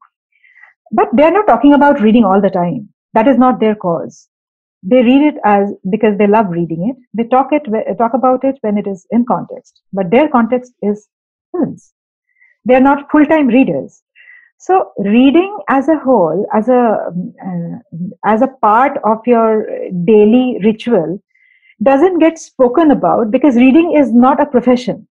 But 0.92 1.08
they're 1.12 1.32
not 1.32 1.46
talking 1.46 1.74
about 1.74 2.00
reading 2.00 2.24
all 2.24 2.40
the 2.40 2.50
time. 2.50 2.88
That 3.14 3.28
is 3.28 3.36
not 3.38 3.60
their 3.60 3.74
cause. 3.74 4.28
They 4.82 5.02
read 5.02 5.22
it 5.22 5.40
as 5.44 5.72
because 5.90 6.18
they 6.18 6.26
love 6.26 6.48
reading 6.48 6.88
it. 6.90 6.96
They 7.14 7.28
talk 7.28 7.48
it 7.52 7.64
talk 7.98 8.14
about 8.14 8.44
it 8.44 8.58
when 8.62 8.78
it 8.78 8.86
is 8.86 9.06
in 9.10 9.24
context. 9.24 9.80
But 9.92 10.10
their 10.10 10.28
context 10.28 10.72
is 10.82 11.08
films. 11.52 11.92
They're 12.64 12.80
not 12.80 13.10
full-time 13.10 13.46
readers. 13.48 14.02
So 14.58 14.92
reading 14.98 15.56
as 15.68 15.88
a 15.88 15.98
whole, 15.98 16.46
as 16.52 16.68
a 16.68 17.12
uh, 17.44 17.78
as 18.24 18.42
a 18.42 18.48
part 18.60 18.98
of 19.04 19.18
your 19.26 19.66
daily 20.04 20.58
ritual, 20.62 21.20
doesn't 21.82 22.18
get 22.18 22.38
spoken 22.38 22.90
about 22.90 23.30
because 23.30 23.56
reading 23.56 23.96
is 23.96 24.12
not 24.12 24.40
a 24.40 24.46
profession. 24.46 25.08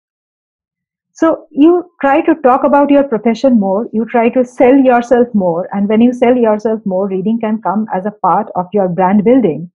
So 1.17 1.47
you 1.51 1.91
try 2.03 2.21
to 2.21 2.35
talk 2.43 2.65
about 2.65 2.91
your 2.91 3.03
profession 3.03 3.59
more, 3.59 3.89
you 3.91 4.05
try 4.05 4.29
to 4.29 4.45
sell 4.45 4.77
yourself 4.77 5.29
more, 5.33 5.67
and 5.73 5.89
when 5.89 6.03
you 6.03 6.13
sell 6.13 6.37
yourself 6.37 6.81
more, 6.85 7.09
reading 7.09 7.41
can 7.41 7.63
come 7.63 7.87
as 7.95 8.05
a 8.05 8.11
part 8.11 8.49
of 8.55 8.67
your 8.75 8.87
brand 8.89 9.25
building. 9.25 9.71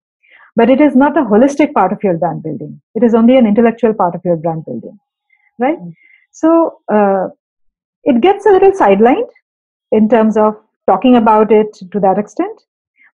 But 0.55 0.69
it 0.69 0.79
is 0.79 0.95
not 0.95 1.17
a 1.17 1.21
holistic 1.21 1.73
part 1.73 1.91
of 1.93 2.03
your 2.03 2.15
brand 2.17 2.43
building. 2.43 2.79
It 2.93 3.03
is 3.03 3.15
only 3.15 3.37
an 3.37 3.47
intellectual 3.47 3.95
part 3.95 4.13
of 4.13 4.21
your 4.23 4.35
brand 4.35 4.65
building, 4.65 4.99
right? 5.57 5.79
Mm-hmm. 5.79 5.89
So 6.31 6.77
uh, 6.93 7.29
it 8.03 8.21
gets 8.21 8.45
a 8.45 8.51
little 8.51 8.71
sidelined 8.71 9.29
in 9.91 10.09
terms 10.09 10.37
of 10.37 10.57
talking 10.85 11.15
about 11.15 11.51
it 11.51 11.73
to 11.91 11.99
that 12.01 12.19
extent. 12.19 12.61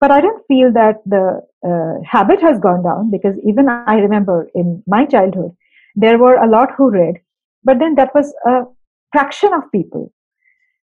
But 0.00 0.10
I 0.10 0.22
don't 0.22 0.46
feel 0.46 0.72
that 0.72 1.02
the 1.04 1.42
uh, 1.66 2.02
habit 2.10 2.40
has 2.40 2.58
gone 2.58 2.82
down 2.82 3.10
because 3.10 3.36
even 3.46 3.68
I 3.68 3.96
remember 3.96 4.48
in 4.54 4.82
my 4.86 5.04
childhood, 5.04 5.54
there 5.94 6.18
were 6.18 6.36
a 6.36 6.48
lot 6.48 6.70
who 6.76 6.90
read, 6.90 7.16
but 7.64 7.78
then 7.78 7.94
that 7.96 8.14
was 8.14 8.34
a 8.46 8.62
fraction 9.12 9.52
of 9.52 9.70
people. 9.72 10.12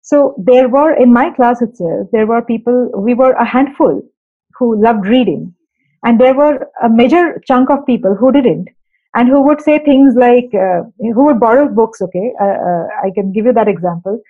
So 0.02 0.34
there 0.38 0.68
were 0.68 0.92
in 0.94 1.12
my 1.12 1.30
class 1.30 1.60
itself, 1.60 2.08
there 2.12 2.26
were 2.26 2.42
people, 2.42 2.90
we 2.96 3.14
were 3.14 3.32
a 3.32 3.44
handful 3.44 4.02
who 4.58 4.82
loved 4.82 5.06
reading. 5.06 5.54
And 6.04 6.20
there 6.20 6.34
were 6.34 6.66
a 6.82 6.88
major 6.88 7.42
chunk 7.46 7.70
of 7.70 7.84
people 7.84 8.14
who 8.14 8.32
didn't 8.32 8.68
and 9.14 9.28
who 9.28 9.42
would 9.42 9.60
say 9.60 9.78
things 9.78 10.14
like, 10.14 10.54
uh, 10.54 10.82
who 10.98 11.24
would 11.24 11.40
borrow 11.40 11.68
books, 11.68 12.00
okay? 12.00 12.32
Uh, 12.40 12.44
uh 12.44 12.86
I 13.04 13.10
can 13.14 13.32
give 13.32 13.46
you 13.46 13.52
that 13.52 13.68
example 13.68 14.22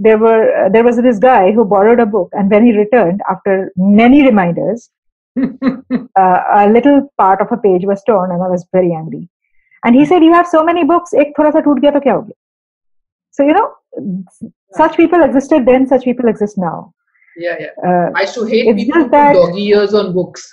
there 0.00 0.18
were 0.18 0.42
uh, 0.58 0.68
there 0.68 0.84
was 0.84 0.96
this 0.96 1.18
guy 1.18 1.52
who 1.52 1.64
borrowed 1.64 2.00
a 2.00 2.06
book 2.06 2.30
and 2.32 2.50
when 2.50 2.64
he 2.64 2.76
returned 2.76 3.20
after 3.30 3.72
many 3.76 4.22
reminders 4.22 4.90
uh, 5.40 6.40
a 6.54 6.70
little 6.76 7.12
part 7.18 7.40
of 7.40 7.52
a 7.52 7.58
page 7.66 7.84
was 7.84 8.02
torn 8.04 8.30
and 8.30 8.42
i 8.42 8.48
was 8.54 8.66
very 8.72 8.92
angry 9.00 9.28
and 9.84 9.94
he 9.94 10.04
said 10.04 10.22
you 10.22 10.32
have 10.32 10.46
so 10.46 10.62
many 10.70 10.84
books 10.92 11.12
ek 11.24 11.34
thoda 11.38 11.52
sa 11.56 11.64
toot 11.66 11.82
gaya 11.84 11.92
to 11.96 12.02
kya 12.06 12.16
ho 12.18 12.22
so 13.38 13.46
you 13.50 13.54
know 13.58 13.66
such 14.80 14.96
people 14.96 15.22
existed 15.28 15.66
then 15.66 15.86
such 15.86 16.04
people 16.04 16.28
exist 16.28 16.58
now. 16.58 16.92
Yeah 17.36 17.56
yeah. 17.60 17.72
Uh, 17.88 18.10
i 18.20 18.22
used 18.22 18.34
to 18.34 18.44
hate 18.44 18.76
people 18.76 19.02
who 19.02 19.10
that, 19.10 19.34
doggy 19.34 19.66
ears 19.72 19.94
on 19.94 20.12
books. 20.12 20.46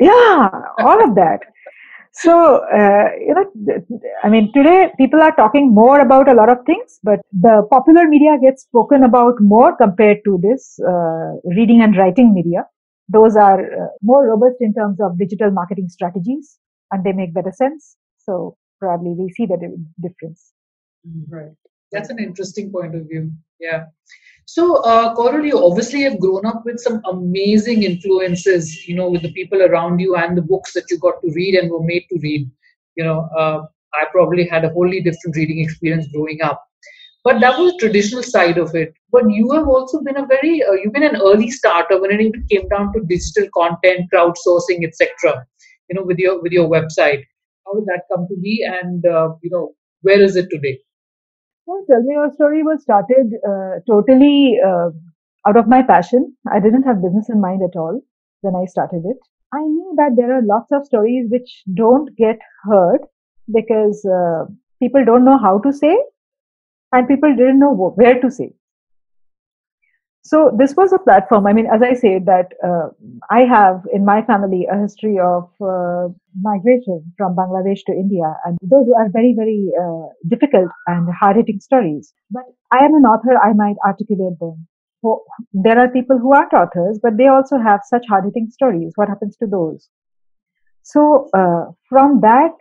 Yeah 0.00 0.48
all 0.78 1.04
of 1.08 1.14
that. 1.16 1.50
So, 2.16 2.58
uh, 2.72 3.08
you 3.18 3.34
know, 3.34 3.44
I 4.22 4.28
mean, 4.28 4.52
today 4.54 4.92
people 4.96 5.20
are 5.20 5.34
talking 5.34 5.74
more 5.74 5.98
about 5.98 6.28
a 6.28 6.34
lot 6.34 6.48
of 6.48 6.58
things, 6.64 7.00
but 7.02 7.20
the 7.32 7.66
popular 7.72 8.06
media 8.06 8.36
gets 8.40 8.62
spoken 8.62 9.02
about 9.02 9.40
more 9.40 9.76
compared 9.76 10.18
to 10.24 10.38
this 10.40 10.78
uh, 10.88 11.32
reading 11.56 11.82
and 11.82 11.96
writing 11.96 12.32
media. 12.32 12.66
Those 13.08 13.34
are 13.34 13.60
uh, 13.60 13.88
more 14.00 14.28
robust 14.28 14.58
in 14.60 14.74
terms 14.74 15.00
of 15.00 15.18
digital 15.18 15.50
marketing 15.50 15.88
strategies 15.88 16.56
and 16.92 17.02
they 17.02 17.12
make 17.12 17.34
better 17.34 17.52
sense. 17.52 17.96
So, 18.24 18.56
probably 18.80 19.12
we 19.12 19.30
see 19.30 19.46
the 19.46 19.58
difference. 20.00 20.52
Right. 21.28 21.52
That's 21.92 22.10
an 22.10 22.18
interesting 22.18 22.72
point 22.72 22.94
of 22.94 23.06
view. 23.08 23.30
Yeah. 23.60 23.84
So, 24.46 24.76
uh, 24.82 25.14
Koral, 25.14 25.46
you 25.46 25.64
obviously 25.64 26.02
have 26.02 26.20
grown 26.20 26.44
up 26.44 26.62
with 26.64 26.78
some 26.78 27.00
amazing 27.10 27.82
influences, 27.82 28.86
you 28.86 28.94
know, 28.94 29.08
with 29.08 29.22
the 29.22 29.32
people 29.32 29.62
around 29.62 30.00
you 30.00 30.16
and 30.16 30.36
the 30.36 30.42
books 30.42 30.74
that 30.74 30.84
you 30.90 30.98
got 30.98 31.20
to 31.22 31.32
read 31.34 31.54
and 31.54 31.70
were 31.70 31.82
made 31.82 32.04
to 32.10 32.18
read. 32.22 32.50
You 32.96 33.04
know, 33.04 33.28
uh, 33.36 33.62
I 33.94 34.04
probably 34.12 34.46
had 34.46 34.64
a 34.64 34.70
wholly 34.70 35.00
different 35.00 35.36
reading 35.36 35.60
experience 35.60 36.08
growing 36.12 36.42
up. 36.42 36.62
But 37.22 37.40
that 37.40 37.58
was 37.58 37.72
the 37.72 37.78
traditional 37.78 38.22
side 38.22 38.58
of 38.58 38.74
it. 38.74 38.92
But 39.10 39.30
you 39.30 39.50
have 39.52 39.66
also 39.66 40.02
been 40.02 40.18
a 40.18 40.26
very, 40.26 40.62
uh, 40.62 40.72
you've 40.72 40.92
been 40.92 41.04
an 41.04 41.16
early 41.16 41.50
starter 41.50 42.00
when 42.00 42.10
it 42.12 42.34
came 42.50 42.68
down 42.68 42.92
to 42.92 43.00
digital 43.00 43.48
content, 43.54 44.10
crowdsourcing, 44.12 44.84
etc. 44.86 45.46
You 45.88 45.96
know, 45.96 46.02
with 46.02 46.18
your 46.18 46.42
with 46.42 46.52
your 46.52 46.68
website. 46.68 47.24
How 47.66 47.74
did 47.74 47.86
that 47.86 48.02
come 48.12 48.26
to 48.28 48.36
be, 48.40 48.64
and 48.66 49.04
uh, 49.06 49.34
you 49.42 49.50
know, 49.50 49.74
where 50.02 50.20
is 50.20 50.36
it 50.36 50.48
today? 50.50 50.78
Yeah, 51.66 51.80
Tell 51.90 52.02
Me 52.02 52.14
Your 52.14 52.30
Story 52.32 52.62
was 52.62 52.82
started 52.82 53.32
uh, 53.48 53.80
totally 53.86 54.58
uh, 54.66 54.90
out 55.46 55.56
of 55.56 55.66
my 55.66 55.82
passion. 55.82 56.36
I 56.52 56.60
didn't 56.60 56.82
have 56.82 57.02
business 57.02 57.30
in 57.30 57.40
mind 57.40 57.62
at 57.62 57.78
all 57.78 58.00
when 58.42 58.54
I 58.54 58.66
started 58.66 59.02
it. 59.06 59.16
I 59.52 59.62
knew 59.62 59.94
that 59.96 60.16
there 60.16 60.36
are 60.36 60.42
lots 60.42 60.72
of 60.72 60.84
stories 60.84 61.28
which 61.30 61.62
don't 61.74 62.14
get 62.16 62.38
heard 62.64 63.00
because 63.52 64.04
uh, 64.04 64.44
people 64.82 65.04
don't 65.04 65.24
know 65.24 65.38
how 65.38 65.58
to 65.60 65.72
say 65.72 65.96
and 66.92 67.08
people 67.08 67.34
didn't 67.34 67.60
know 67.60 67.72
where 67.74 68.20
to 68.20 68.30
say. 68.30 68.52
So 70.22 70.56
this 70.58 70.74
was 70.74 70.92
a 70.92 70.98
platform. 70.98 71.46
I 71.46 71.52
mean, 71.52 71.66
as 71.66 71.82
I 71.82 71.94
said, 71.94 72.26
that 72.26 72.52
uh, 72.66 72.88
I 73.30 73.40
have 73.40 73.82
in 73.92 74.04
my 74.04 74.22
family 74.22 74.66
a 74.70 74.80
history 74.80 75.18
of 75.18 75.50
uh, 75.60 76.08
migration 76.34 77.12
from 77.16 77.36
Bangladesh 77.36 77.84
to 77.86 77.92
India, 77.92 78.34
and 78.44 78.58
those 78.62 78.86
are 78.96 79.08
very, 79.10 79.34
very 79.36 79.70
uh, 79.80 80.08
difficult 80.28 80.70
and 80.86 81.08
hard-hitting 81.20 81.60
stories. 81.60 82.12
But 82.30 82.44
I 82.72 82.84
am 82.84 82.94
an 82.94 83.04
author; 83.04 83.36
I 83.38 83.52
might 83.52 83.76
articulate 83.86 84.38
them. 84.40 84.66
There 85.52 85.78
are 85.78 85.88
people 85.88 86.18
who 86.18 86.32
aren't 86.34 86.54
authors, 86.54 86.98
but 87.02 87.16
they 87.18 87.26
also 87.28 87.58
have 87.58 87.80
such 87.84 88.06
hard-hitting 88.08 88.50
stories. 88.50 88.92
What 88.96 89.08
happens 89.08 89.36
to 89.36 89.46
those? 89.46 89.88
So 90.82 91.28
uh, 91.34 91.72
from 91.88 92.20
that 92.22 92.52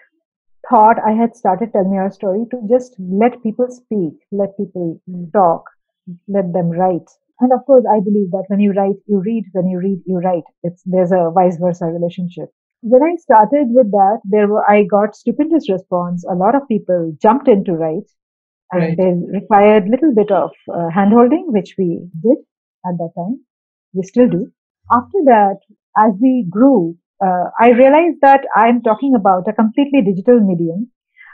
thought, 0.69 0.97
I 1.05 1.11
had 1.11 1.35
started 1.35 1.71
Tell 1.71 1.85
Me 1.85 1.95
Your 1.95 2.11
Story 2.11 2.45
to 2.51 2.61
just 2.69 2.95
let 2.99 3.41
people 3.43 3.67
speak, 3.69 4.13
let 4.31 4.57
people 4.57 5.01
talk, 5.33 5.63
let 6.27 6.51
them 6.53 6.69
write 6.69 7.09
and 7.39 7.51
of 7.51 7.65
course, 7.65 7.83
I 7.91 7.99
believe 7.99 8.31
that 8.31 8.45
when 8.47 8.59
you 8.59 8.71
write, 8.71 8.95
you 9.07 9.19
read. 9.19 9.45
When 9.53 9.67
you 9.67 9.79
read, 9.79 10.01
you 10.05 10.17
write. 10.17 10.43
It's 10.63 10.81
there's 10.85 11.11
a 11.11 11.31
vice 11.33 11.57
versa 11.57 11.85
relationship. 11.85 12.49
When 12.85 13.01
I 13.01 13.15
started 13.15 13.67
with 13.69 13.91
that, 13.91 14.19
there 14.25 14.47
were 14.47 14.69
I 14.69 14.83
got 14.83 15.15
stupendous 15.15 15.69
response. 15.69 16.25
A 16.29 16.35
lot 16.35 16.53
of 16.53 16.67
people 16.67 17.15
jumped 17.21 17.47
in 17.47 17.63
to 17.63 17.73
write, 17.73 18.09
and 18.71 18.81
right. 18.81 18.97
they 18.97 19.39
required 19.39 19.87
little 19.87 20.13
bit 20.13 20.31
of 20.31 20.51
uh, 20.69 20.89
handholding, 20.95 21.45
which 21.47 21.75
we 21.77 22.05
did 22.21 22.37
at 22.85 22.97
that 22.97 23.11
time. 23.15 23.39
We 23.93 24.03
still 24.03 24.27
do. 24.27 24.51
After 24.91 25.19
that, 25.25 25.59
as 25.97 26.11
we 26.21 26.45
grew, 26.49 26.97
uh, 27.23 27.45
I 27.59 27.69
realized 27.69 28.17
that 28.21 28.41
I'm 28.53 28.81
talking 28.81 29.15
about 29.15 29.47
a 29.47 29.53
completely 29.53 30.01
digital 30.01 30.41
medium, 30.41 30.91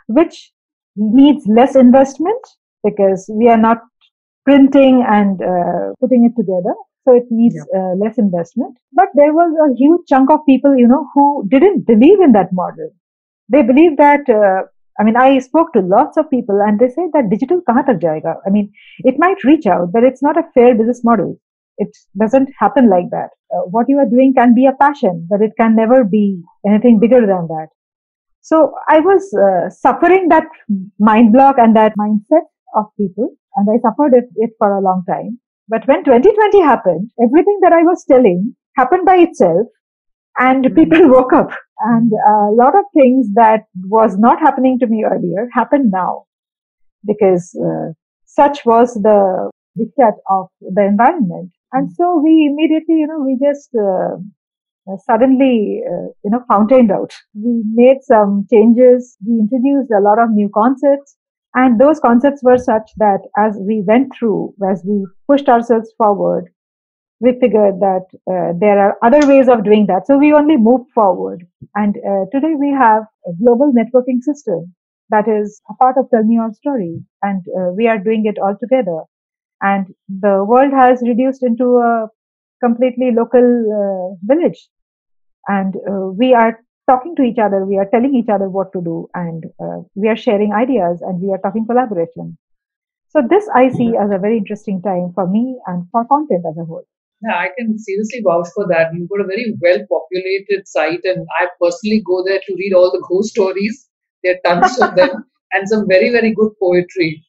which 0.08 0.52
needs 0.96 1.48
less 1.48 1.76
investment 1.76 2.46
because 2.84 3.30
we 3.34 3.50
are 3.50 3.58
not 3.58 3.80
printing 4.46 5.04
and 5.08 5.42
uh, 5.42 5.94
putting 6.00 6.26
it 6.26 6.40
together. 6.40 6.76
So 7.10 7.16
it 7.16 7.26
needs 7.32 7.56
yeah. 7.56 7.80
uh, 7.80 7.96
less 7.96 8.20
investment. 8.20 8.78
But 8.94 9.08
there 9.16 9.34
was 9.34 9.52
a 9.66 9.76
huge 9.76 10.02
chunk 10.08 10.30
of 10.30 10.46
people, 10.46 10.78
you 10.78 10.88
know, 10.88 11.08
who 11.16 11.44
didn't 11.50 11.88
believe 11.88 12.22
in 12.22 12.34
that 12.34 12.54
model. 12.54 12.92
They 13.50 13.64
believe 13.64 13.98
that, 13.98 14.30
uh, 14.30 14.68
I 15.00 15.04
mean, 15.04 15.18
I 15.18 15.40
spoke 15.40 15.74
to 15.74 15.80
lots 15.80 16.18
of 16.18 16.30
people 16.30 16.60
and 16.62 16.80
they 16.80 16.90
say 16.90 17.08
that 17.14 17.32
digital 17.32 17.62
kahan 17.68 17.88
tak 17.88 18.00
jayega. 18.00 18.36
I 18.46 18.52
mean, 18.52 18.72
it 19.00 19.16
might 19.18 19.44
reach 19.44 19.66
out, 19.66 19.92
but 19.92 20.04
it's 20.04 20.22
not 20.22 20.38
a 20.38 20.44
fair 20.54 20.76
business 20.76 21.04
model. 21.04 21.40
It 21.80 21.98
doesn't 22.16 22.50
happen 22.60 22.90
like 22.90 23.10
that. 23.10 23.30
Uh, 23.52 23.62
what 23.72 23.90
you 23.90 23.98
are 23.98 24.06
doing 24.06 24.36
can 24.36 24.54
be 24.54 24.68
a 24.68 24.74
passion, 24.74 25.26
but 25.28 25.42
it 25.42 25.54
can 25.58 25.76
never 25.76 26.04
be 26.04 26.44
anything 26.68 27.00
bigger 27.00 27.22
than 27.22 27.48
that. 27.48 27.70
So 28.42 28.76
I 28.88 29.00
was 29.00 29.34
uh, 29.34 29.70
suffering 29.72 30.28
that 30.30 30.46
mind 31.00 31.34
block 31.34 31.56
and 31.58 31.76
that 31.76 31.94
mindset 31.98 32.46
of 32.76 32.86
people 32.98 33.30
and 33.56 33.68
I 33.68 33.82
suffered 33.82 34.14
it, 34.14 34.30
it 34.36 34.52
for 34.60 34.78
a 34.78 34.82
long 34.82 35.04
time. 35.08 35.40
But 35.70 35.88
when 35.88 36.04
2020 36.04 36.62
happened, 36.62 37.12
everything 37.24 37.60
that 37.62 37.74
I 37.74 37.84
was 37.84 38.04
telling 38.06 38.56
happened 38.76 39.06
by 39.06 39.18
itself 39.18 39.68
and 40.40 40.66
mm-hmm. 40.66 40.76
people 40.76 41.10
woke 41.16 41.34
up 41.34 41.52
and 41.80 42.12
a 42.12 42.52
lot 42.52 42.76
of 42.76 42.86
things 42.94 43.28
that 43.36 43.66
was 43.86 44.18
not 44.18 44.40
happening 44.40 44.80
to 44.80 44.88
me 44.88 45.06
earlier 45.06 45.48
happened 45.54 45.92
now 45.92 46.26
because 47.06 47.56
uh, 47.56 47.94
such 48.26 48.66
was 48.66 48.94
the 48.96 49.50
diktat 49.78 50.16
of 50.30 50.48
the 50.60 50.84
environment. 50.84 51.52
And 51.72 51.88
hmm. 51.88 51.94
so 51.96 52.22
we 52.24 52.50
immediately, 52.52 52.96
you 52.96 53.08
know, 53.08 53.20
we 53.20 53.38
just 53.42 53.70
uh, 53.76 54.18
suddenly, 55.06 55.82
uh, 55.88 56.08
you 56.24 56.32
know, 56.32 56.44
fountained 56.48 56.92
out. 56.92 57.14
We 57.34 57.64
made 57.74 58.00
some 58.02 58.46
changes. 58.52 59.18
We 59.26 59.40
introduced 59.40 59.92
a 59.92 60.02
lot 60.02 60.20
of 60.20 60.32
new 60.32 60.50
concepts. 60.54 61.16
And 61.60 61.78
those 61.78 62.00
concepts 62.00 62.42
were 62.42 62.58
such 62.58 62.90
that 62.98 63.20
as 63.38 63.58
we 63.60 63.82
went 63.86 64.16
through, 64.16 64.54
as 64.72 64.82
we 64.86 65.06
pushed 65.28 65.50
ourselves 65.50 65.92
forward, 65.98 66.46
we 67.20 67.38
figured 67.42 67.82
that 67.82 68.06
uh, 68.34 68.54
there 68.58 68.80
are 68.80 68.98
other 69.04 69.28
ways 69.28 69.50
of 69.50 69.66
doing 69.66 69.86
that. 69.88 70.08
So 70.08 70.18
we 70.18 70.32
only 70.32 70.56
moved 70.56 70.90
forward. 70.92 71.46
And 71.76 71.98
uh, 71.98 72.24
today 72.32 72.54
we 72.58 72.72
have 72.72 73.04
a 73.28 73.34
global 73.44 73.74
networking 73.74 74.22
system 74.22 74.74
that 75.10 75.28
is 75.28 75.62
a 75.70 75.74
part 75.74 75.98
of 75.98 76.10
Tell 76.12 76.24
Me 76.24 76.36
Your 76.36 76.54
Story. 76.54 77.04
And 77.24 77.44
uh, 77.58 77.72
we 77.76 77.90
are 77.90 77.98
doing 77.98 78.26
it 78.26 78.40
all 78.40 78.56
together. 78.58 79.02
And 79.62 79.94
the 80.08 80.46
world 80.46 80.72
has 80.72 81.04
reduced 81.06 81.44
into 81.44 81.80
a 81.80 82.08
completely 82.64 83.12
local 83.12 83.48
uh, 83.82 84.16
village. 84.24 84.70
And 85.50 85.76
uh, 85.76 86.08
we 86.22 86.34
are 86.34 86.58
talking 86.90 87.16
to 87.16 87.24
each 87.24 87.38
other. 87.38 87.66
We 87.66 87.78
are 87.78 87.90
telling 87.94 88.16
each 88.16 88.30
other 88.36 88.50
what 88.50 88.74
to 88.74 88.82
do. 88.82 89.08
And 89.14 89.46
uh, 89.64 89.82
we 89.96 90.08
are 90.10 90.18
sharing 90.18 90.54
ideas 90.54 91.02
and 91.02 91.22
we 91.22 91.32
are 91.34 91.42
talking 91.46 91.66
collaboration. 91.66 92.38
So 93.10 93.22
this 93.28 93.50
I 93.56 93.70
see 93.70 93.94
as 94.02 94.12
a 94.12 94.20
very 94.20 94.38
interesting 94.38 94.82
time 94.82 95.12
for 95.14 95.28
me 95.28 95.58
and 95.68 95.86
for 95.92 96.06
content 96.06 96.46
as 96.50 96.58
a 96.58 96.66
whole. 96.66 96.86
Yeah, 97.22 97.36
I 97.36 97.50
can 97.58 97.78
seriously 97.78 98.22
vouch 98.26 98.50
for 98.56 98.68
that. 98.68 98.94
You've 98.94 99.10
got 99.10 99.22
a 99.22 99.28
very 99.32 99.54
well 99.62 99.80
populated 99.94 100.68
site, 100.68 101.02
and 101.04 101.26
I 101.40 101.48
personally 101.62 102.02
go 102.06 102.24
there 102.26 102.40
to 102.46 102.56
read 102.60 102.74
all 102.74 102.92
the 102.92 103.04
ghost 103.10 103.32
stories. 103.32 103.90
There 104.24 104.36
are 104.36 104.44
tons 104.46 104.80
of 104.80 104.96
them, 104.96 105.26
and 105.52 105.68
some 105.68 105.88
very, 105.88 106.12
very 106.12 106.34
good 106.34 106.54
poetry. 106.62 107.26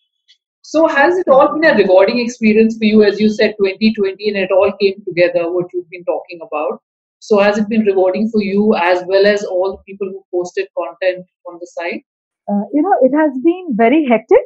So, 0.63 0.87
has 0.87 1.19
it 1.19 1.29
all 1.29 1.49
been 1.55 1.69
a 1.71 1.75
rewarding 1.77 2.21
experience 2.21 2.79
for 2.79 2.85
you? 2.85 3.03
As 3.03 3.19
you 3.19 3.31
said, 3.31 3.57
2020, 3.59 4.29
and 4.29 4.37
it 4.37 4.53
all 4.53 4.73
came 4.81 5.03
together, 5.09 5.51
what 5.51 5.73
you've 5.73 5.91
been 5.91 6.05
talking 6.05 6.39
about. 6.47 6.81
So, 7.21 7.39
has 7.39 7.59
it 7.59 7.69
been 7.69 7.83
rewarding 7.83 8.29
for 8.31 8.43
you 8.43 8.75
as 8.75 9.05
well 9.07 9.27
as 9.27 9.45
all 9.45 9.73
the 9.73 9.83
people 9.91 10.09
who 10.09 10.25
posted 10.33 10.69
content 10.77 11.27
on 11.47 11.59
the 11.61 11.67
site? 11.67 12.05
Uh, 12.49 12.65
you 12.73 12.83
know, 12.83 12.97
it 13.03 13.15
has 13.17 13.33
been 13.45 13.69
very 13.77 14.07
hectic. 14.07 14.45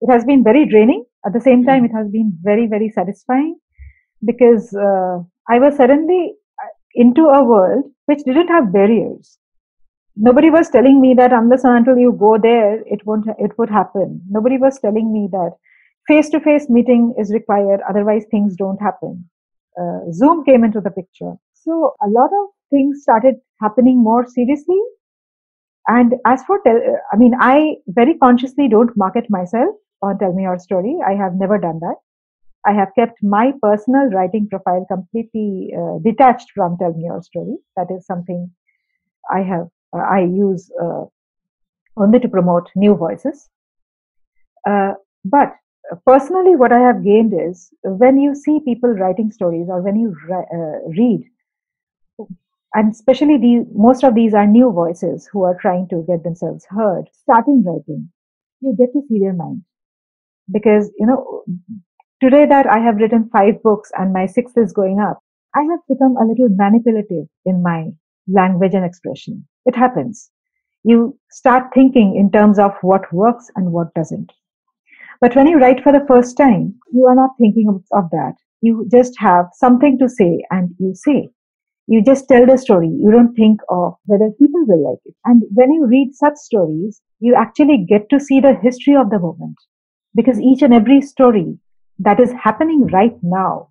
It 0.00 0.10
has 0.10 0.24
been 0.24 0.44
very 0.44 0.66
draining. 0.66 1.04
At 1.24 1.32
the 1.32 1.40
same 1.40 1.64
time, 1.64 1.84
it 1.84 1.92
has 1.92 2.08
been 2.08 2.36
very, 2.42 2.66
very 2.66 2.90
satisfying 2.90 3.58
because 4.24 4.74
uh, 4.74 5.18
I 5.48 5.58
was 5.58 5.76
suddenly 5.76 6.34
uh, 6.62 6.68
into 6.94 7.26
a 7.26 7.44
world 7.44 7.84
which 8.06 8.24
didn't 8.24 8.48
have 8.48 8.72
barriers. 8.72 9.38
Nobody 10.16 10.50
was 10.50 10.68
telling 10.68 11.00
me 11.00 11.14
that 11.14 11.32
unless 11.32 11.62
and 11.64 11.76
until 11.76 11.96
you 11.96 12.12
go 12.12 12.36
there, 12.38 12.80
it 12.86 13.06
won't, 13.06 13.26
it 13.38 13.56
would 13.58 13.70
happen. 13.70 14.20
Nobody 14.28 14.58
was 14.58 14.78
telling 14.80 15.12
me 15.12 15.28
that 15.30 15.52
face 16.08 16.28
to 16.30 16.40
face 16.40 16.68
meeting 16.68 17.14
is 17.16 17.32
required, 17.32 17.80
otherwise 17.88 18.24
things 18.30 18.56
don't 18.56 18.82
happen. 18.82 19.28
Uh, 19.80 20.10
Zoom 20.10 20.44
came 20.44 20.64
into 20.64 20.80
the 20.80 20.90
picture. 20.90 21.34
So 21.68 21.94
a 22.02 22.08
lot 22.08 22.30
of 22.32 22.48
things 22.70 23.02
started 23.02 23.34
happening 23.60 24.02
more 24.02 24.26
seriously. 24.26 24.80
And 25.86 26.14
as 26.26 26.42
for, 26.44 26.60
tell, 26.66 26.80
I 27.12 27.16
mean, 27.16 27.34
I 27.38 27.76
very 27.88 28.16
consciously 28.16 28.68
don't 28.68 28.96
market 28.96 29.26
myself 29.28 29.76
on 30.00 30.18
Tell 30.18 30.32
Me 30.32 30.44
Your 30.44 30.58
Story. 30.58 30.96
I 31.06 31.12
have 31.12 31.34
never 31.34 31.58
done 31.58 31.78
that. 31.80 31.96
I 32.66 32.72
have 32.72 32.88
kept 32.94 33.22
my 33.22 33.52
personal 33.60 34.06
writing 34.06 34.48
profile 34.48 34.86
completely 34.90 35.74
uh, 35.78 35.98
detached 36.02 36.52
from 36.54 36.78
Tell 36.78 36.94
Me 36.94 37.04
Your 37.04 37.22
Story. 37.22 37.56
That 37.76 37.88
is 37.94 38.06
something 38.06 38.50
I 39.30 39.40
have, 39.40 39.68
uh, 39.94 39.98
I 40.00 40.20
use 40.20 40.70
uh, 40.82 41.04
only 41.98 42.18
to 42.20 42.28
promote 42.28 42.70
new 42.76 42.94
voices. 42.94 43.50
Uh, 44.66 44.92
but 45.24 45.52
personally, 46.06 46.56
what 46.56 46.72
I 46.72 46.80
have 46.80 47.04
gained 47.04 47.34
is 47.34 47.68
when 47.84 48.18
you 48.18 48.34
see 48.34 48.60
people 48.64 48.90
writing 48.90 49.30
stories 49.30 49.66
or 49.68 49.82
when 49.82 49.96
you 49.96 50.16
uh, 50.32 50.88
read, 50.98 51.24
and 52.74 52.92
especially 52.92 53.38
these, 53.38 53.64
most 53.74 54.04
of 54.04 54.14
these 54.14 54.34
are 54.34 54.46
new 54.46 54.70
voices 54.72 55.28
who 55.32 55.42
are 55.42 55.58
trying 55.60 55.88
to 55.88 56.04
get 56.06 56.22
themselves 56.22 56.66
heard, 56.68 57.04
starting 57.12 57.64
writing, 57.64 58.10
you 58.60 58.74
get 58.78 58.92
to 58.92 59.02
see 59.08 59.18
their 59.18 59.32
mind 59.32 59.62
because 60.50 60.90
you 60.98 61.06
know 61.06 61.44
Today 62.20 62.46
that 62.46 62.66
I 62.66 62.80
have 62.80 62.96
written 62.96 63.30
five 63.32 63.62
books 63.62 63.92
and 63.96 64.12
my 64.12 64.26
sixth 64.26 64.58
is 64.58 64.72
going 64.72 64.98
up, 64.98 65.22
I 65.54 65.62
have 65.62 65.78
become 65.88 66.16
a 66.16 66.26
little 66.26 66.48
manipulative 66.50 67.28
in 67.46 67.62
my 67.62 67.92
language 68.26 68.74
and 68.74 68.84
expression. 68.84 69.46
It 69.66 69.76
happens. 69.76 70.28
You 70.82 71.16
start 71.30 71.72
thinking 71.72 72.16
in 72.16 72.32
terms 72.32 72.58
of 72.58 72.72
what 72.82 73.12
works 73.12 73.48
and 73.54 73.70
what 73.70 73.94
doesn't. 73.94 74.32
But 75.20 75.36
when 75.36 75.46
you 75.46 75.60
write 75.60 75.84
for 75.84 75.92
the 75.92 76.04
first 76.08 76.36
time, 76.36 76.74
you 76.92 77.06
are 77.06 77.14
not 77.14 77.30
thinking 77.38 77.68
of, 77.68 77.84
of 77.92 78.10
that. 78.10 78.34
You 78.62 78.88
just 78.90 79.16
have 79.20 79.46
something 79.52 79.96
to 80.00 80.08
say 80.08 80.44
and 80.50 80.74
you 80.80 80.96
say. 80.96 81.28
You 81.88 82.04
just 82.04 82.28
tell 82.28 82.44
the 82.46 82.58
story. 82.58 82.88
You 82.88 83.10
don't 83.10 83.34
think 83.34 83.60
of 83.70 83.94
whether 84.04 84.30
people 84.30 84.64
will 84.66 84.90
like 84.90 85.00
it. 85.06 85.14
And 85.24 85.42
when 85.54 85.72
you 85.72 85.86
read 85.86 86.14
such 86.14 86.36
stories, 86.36 87.00
you 87.18 87.34
actually 87.34 87.86
get 87.88 88.10
to 88.10 88.20
see 88.20 88.40
the 88.40 88.54
history 88.62 88.94
of 88.94 89.08
the 89.10 89.18
moment 89.18 89.56
because 90.14 90.38
each 90.40 90.62
and 90.62 90.74
every 90.74 91.00
story 91.00 91.58
that 91.98 92.20
is 92.20 92.32
happening 92.32 92.86
right 92.92 93.16
now 93.22 93.70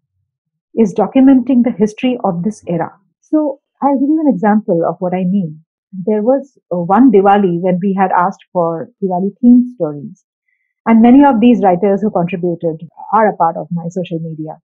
is 0.76 0.96
documenting 0.96 1.64
the 1.64 1.76
history 1.78 2.18
of 2.24 2.44
this 2.44 2.64
era. 2.68 2.92
So 3.22 3.60
I'll 3.84 4.00
give 4.00 4.10
you 4.10 4.22
an 4.26 4.34
example 4.34 4.84
of 4.90 4.96
what 5.00 5.14
I 5.14 5.24
mean. 5.24 5.64
There 5.94 6.24
was 6.24 6.58
uh, 6.74 6.78
one 6.78 7.12
Diwali 7.12 7.62
when 7.62 7.80
we 7.84 7.94
had 7.94 8.12
asked 8.12 8.46
for 8.52 8.90
Diwali 9.04 9.32
themed 9.44 9.76
stories. 9.76 10.26
And 10.88 11.02
many 11.02 11.24
of 11.24 11.40
these 11.40 11.62
writers 11.62 12.02
who 12.02 12.10
contributed 12.10 12.82
are 13.14 13.30
a 13.30 13.38
part 13.38 13.58
of 13.58 13.68
my 13.72 13.88
social 13.90 14.20
media. 14.20 14.58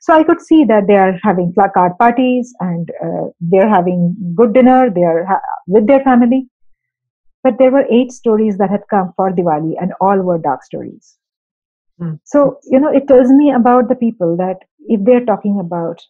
So 0.00 0.14
I 0.14 0.24
could 0.24 0.40
see 0.40 0.64
that 0.64 0.86
they 0.86 0.96
are 0.96 1.18
having 1.22 1.54
card 1.54 1.92
parties 1.98 2.54
and 2.60 2.90
uh, 3.02 3.30
they're 3.40 3.68
having 3.68 4.16
good 4.34 4.52
dinner. 4.52 4.90
They 4.90 5.02
are 5.02 5.24
ha- 5.24 5.40
with 5.66 5.86
their 5.86 6.00
family. 6.00 6.48
But 7.42 7.58
there 7.58 7.70
were 7.70 7.86
eight 7.90 8.12
stories 8.12 8.58
that 8.58 8.70
had 8.70 8.82
come 8.90 9.12
for 9.16 9.30
Diwali 9.30 9.74
and 9.80 9.92
all 10.00 10.18
were 10.18 10.38
dark 10.38 10.64
stories. 10.64 11.16
Mm. 12.00 12.18
So, 12.24 12.58
you 12.64 12.80
know, 12.80 12.92
it 12.92 13.08
tells 13.08 13.30
me 13.30 13.52
about 13.52 13.88
the 13.88 13.94
people 13.94 14.36
that 14.36 14.58
if 14.88 15.04
they're 15.04 15.24
talking 15.24 15.60
about 15.60 16.00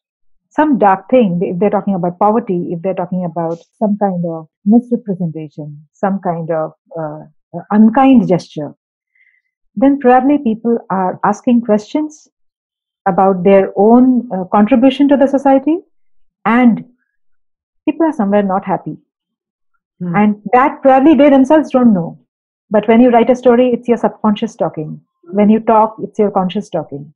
some 0.51 0.79
dark 0.79 1.09
thing, 1.11 1.39
if 1.43 1.59
they're 1.59 1.71
talking 1.71 1.95
about 1.95 2.19
poverty, 2.19 2.69
if 2.73 2.81
they're 2.83 2.95
talking 2.95 3.25
about 3.25 3.59
some 3.79 3.99
kind 3.99 4.25
of 4.27 4.49
misrepresentation, 4.65 5.87
some 5.93 6.19
kind 6.21 6.51
of 6.51 6.73
uh, 6.99 7.21
unkind 7.71 8.27
gesture, 8.27 8.75
then 9.75 9.99
probably 9.99 10.39
people 10.39 10.79
are 10.91 11.21
asking 11.25 11.61
questions 11.61 12.29
about 13.07 13.43
their 13.45 13.73
own 13.77 14.29
uh, 14.33 14.45
contribution 14.45 15.09
to 15.09 15.17
the 15.17 15.27
society 15.27 15.79
and 16.45 16.85
people 17.89 18.07
are 18.07 18.13
somewhere 18.13 18.43
not 18.43 18.65
happy. 18.65 18.97
Mm. 20.03 20.17
And 20.17 20.43
that 20.53 20.83
probably 20.83 21.15
they 21.15 21.31
themselves 21.31 21.71
don't 21.71 21.95
know. 21.95 22.19
But 22.71 22.89
when 22.89 23.01
you 23.01 23.11
write 23.11 23.31
a 23.31 23.37
story, 23.37 23.69
it's 23.69 23.89
your 23.89 23.97
subconscious 23.97 24.57
talking 24.57 25.01
when 25.31 25.51
you 25.51 25.61
talk, 25.61 25.97
it's 26.03 26.19
your 26.19 26.31
conscious 26.31 26.69
talking. 26.69 27.13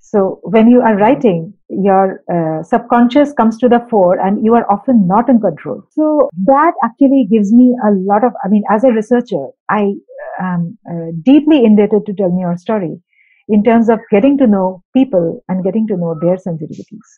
So 0.00 0.40
when 0.42 0.68
you 0.68 0.80
are 0.80 0.96
writing, 0.96 1.52
your 1.68 2.22
uh, 2.32 2.62
subconscious 2.62 3.32
comes 3.32 3.58
to 3.58 3.68
the 3.68 3.86
fore 3.90 4.18
and 4.18 4.42
you 4.44 4.54
are 4.54 4.70
often 4.72 5.06
not 5.06 5.28
in 5.28 5.38
control. 5.40 5.82
So 5.90 6.30
that 6.46 6.72
actually 6.82 7.28
gives 7.30 7.52
me 7.52 7.76
a 7.84 7.90
lot 7.90 8.24
of, 8.24 8.32
I 8.42 8.48
mean, 8.48 8.62
as 8.70 8.84
a 8.84 8.92
researcher, 8.92 9.48
I 9.68 9.92
am 10.40 10.78
uh, 10.90 11.12
deeply 11.22 11.64
indebted 11.64 12.06
to 12.06 12.14
tell 12.14 12.30
me 12.30 12.40
your 12.40 12.56
story 12.56 13.00
in 13.48 13.64
terms 13.64 13.88
of 13.88 13.98
getting 14.10 14.36
to 14.38 14.46
know 14.46 14.82
people 14.94 15.42
and 15.48 15.64
getting 15.64 15.86
to 15.88 15.96
know 15.96 16.16
their 16.20 16.36
sensitivities. 16.36 17.08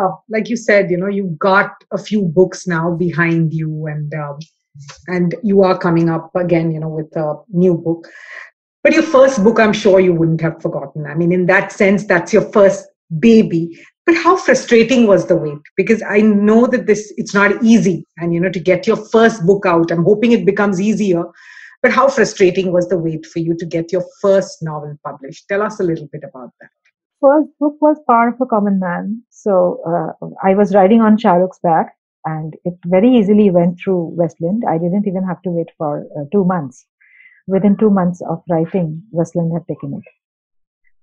Uh, 0.00 0.10
like 0.28 0.48
you 0.48 0.56
said, 0.56 0.90
you 0.90 0.96
know, 0.96 1.08
you've 1.08 1.38
got 1.38 1.72
a 1.92 1.98
few 1.98 2.22
books 2.22 2.66
now 2.66 2.94
behind 2.94 3.52
you 3.52 3.86
and, 3.86 4.12
um, 4.14 4.38
and 5.06 5.34
you 5.42 5.62
are 5.62 5.78
coming 5.78 6.08
up 6.10 6.30
again, 6.36 6.70
you 6.70 6.78
know, 6.78 6.88
with 6.88 7.14
a 7.16 7.34
new 7.48 7.74
book. 7.74 8.06
But 8.84 8.92
your 8.92 9.02
first 9.02 9.42
book, 9.42 9.58
I'm 9.58 9.72
sure 9.72 10.00
you 10.00 10.14
wouldn't 10.14 10.40
have 10.40 10.62
forgotten. 10.62 11.06
I 11.06 11.14
mean, 11.14 11.32
in 11.32 11.46
that 11.46 11.72
sense, 11.72 12.06
that's 12.06 12.32
your 12.32 12.50
first 12.52 12.86
baby. 13.18 13.78
But 14.06 14.16
how 14.16 14.36
frustrating 14.36 15.06
was 15.06 15.26
the 15.26 15.36
wait? 15.36 15.58
Because 15.76 16.02
I 16.02 16.20
know 16.20 16.66
that 16.68 16.86
this 16.86 17.12
it's 17.18 17.34
not 17.34 17.62
easy, 17.62 18.06
and 18.16 18.32
you 18.32 18.40
know, 18.40 18.48
to 18.48 18.60
get 18.60 18.86
your 18.86 18.96
first 18.96 19.44
book 19.44 19.66
out, 19.66 19.90
I'm 19.90 20.04
hoping 20.04 20.32
it 20.32 20.46
becomes 20.46 20.80
easier. 20.80 21.24
But 21.82 21.92
how 21.92 22.08
frustrating 22.08 22.72
was 22.72 22.88
the 22.88 22.98
wait 22.98 23.24
for 23.26 23.38
you 23.38 23.56
to 23.56 23.66
get 23.66 23.92
your 23.92 24.04
first 24.20 24.62
novel 24.62 24.96
published? 25.04 25.46
Tell 25.48 25.62
us 25.62 25.78
a 25.80 25.84
little 25.84 26.08
bit 26.10 26.22
about 26.28 26.52
that. 26.60 26.70
First 27.20 27.50
book 27.60 27.76
was 27.80 27.98
Power 28.08 28.28
of 28.28 28.40
a 28.40 28.46
Common 28.46 28.78
Man. 28.78 29.22
So 29.30 29.80
uh, 29.86 30.26
I 30.42 30.54
was 30.54 30.74
riding 30.74 31.00
on 31.00 31.16
Shahrukh's 31.16 31.60
back, 31.62 31.96
and 32.24 32.54
it 32.64 32.74
very 32.86 33.10
easily 33.16 33.50
went 33.50 33.78
through 33.82 34.14
Westland. 34.16 34.64
I 34.68 34.78
didn't 34.78 35.06
even 35.06 35.24
have 35.24 35.40
to 35.42 35.50
wait 35.50 35.68
for 35.78 36.06
uh, 36.16 36.24
two 36.32 36.44
months 36.44 36.86
within 37.48 37.76
two 37.76 37.90
months 37.90 38.20
of 38.30 38.42
writing, 38.48 39.02
Westland 39.10 39.52
had 39.52 39.66
taken 39.66 39.94
it. 39.94 40.06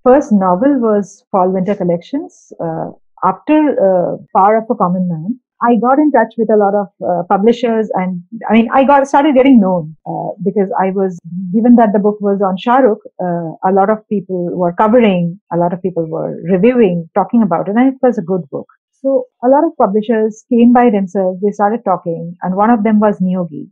First 0.04 0.32
novel 0.32 0.80
was 0.80 1.26
Fall 1.32 1.50
Winter 1.50 1.76
Collections. 1.76 2.54
Uh, 2.64 2.92
after 3.24 3.58
uh, 3.88 4.18
Power 4.38 4.58
of 4.58 4.70
a 4.70 4.76
Common 4.76 5.10
Man, 5.10 5.40
I 5.62 5.76
got 5.78 6.00
in 6.00 6.12
touch 6.12 6.34
with 6.38 6.50
a 6.52 6.58
lot 6.58 6.76
of 6.76 6.88
uh, 7.02 7.24
publishers, 7.30 7.90
and 7.94 8.22
I 8.50 8.54
mean, 8.54 8.68
I 8.74 8.84
got 8.84 9.08
started 9.08 9.36
getting 9.36 9.60
known 9.60 9.96
uh, 10.06 10.36
because 10.44 10.70
I 10.80 10.92
was 10.92 11.18
given 11.54 11.76
that 11.78 11.94
the 11.94 12.00
book 12.00 12.20
was 12.20 12.42
on 12.42 12.58
Shahrukh. 12.58 13.00
Uh, 13.24 13.56
a 13.68 13.72
lot 13.72 13.90
of 13.90 14.08
people 14.10 14.50
were 14.54 14.74
covering, 14.74 15.40
a 15.54 15.58
lot 15.58 15.74
of 15.74 15.82
people 15.82 16.06
were 16.06 16.42
reviewing, 16.44 17.10
talking 17.16 17.42
about 17.42 17.70
it, 17.70 17.76
and 17.76 17.94
it 17.94 18.00
was 18.02 18.18
a 18.18 18.22
good 18.22 18.50
book. 18.50 18.68
So 18.92 19.26
a 19.44 19.48
lot 19.48 19.64
of 19.64 19.78
publishers 19.78 20.44
came 20.52 20.74
by 20.74 20.90
themselves. 20.90 21.42
They 21.42 21.52
started 21.52 21.86
talking, 21.86 22.36
and 22.42 22.56
one 22.56 22.70
of 22.70 22.84
them 22.84 23.00
was 23.00 23.20
Niyogi. 23.20 23.70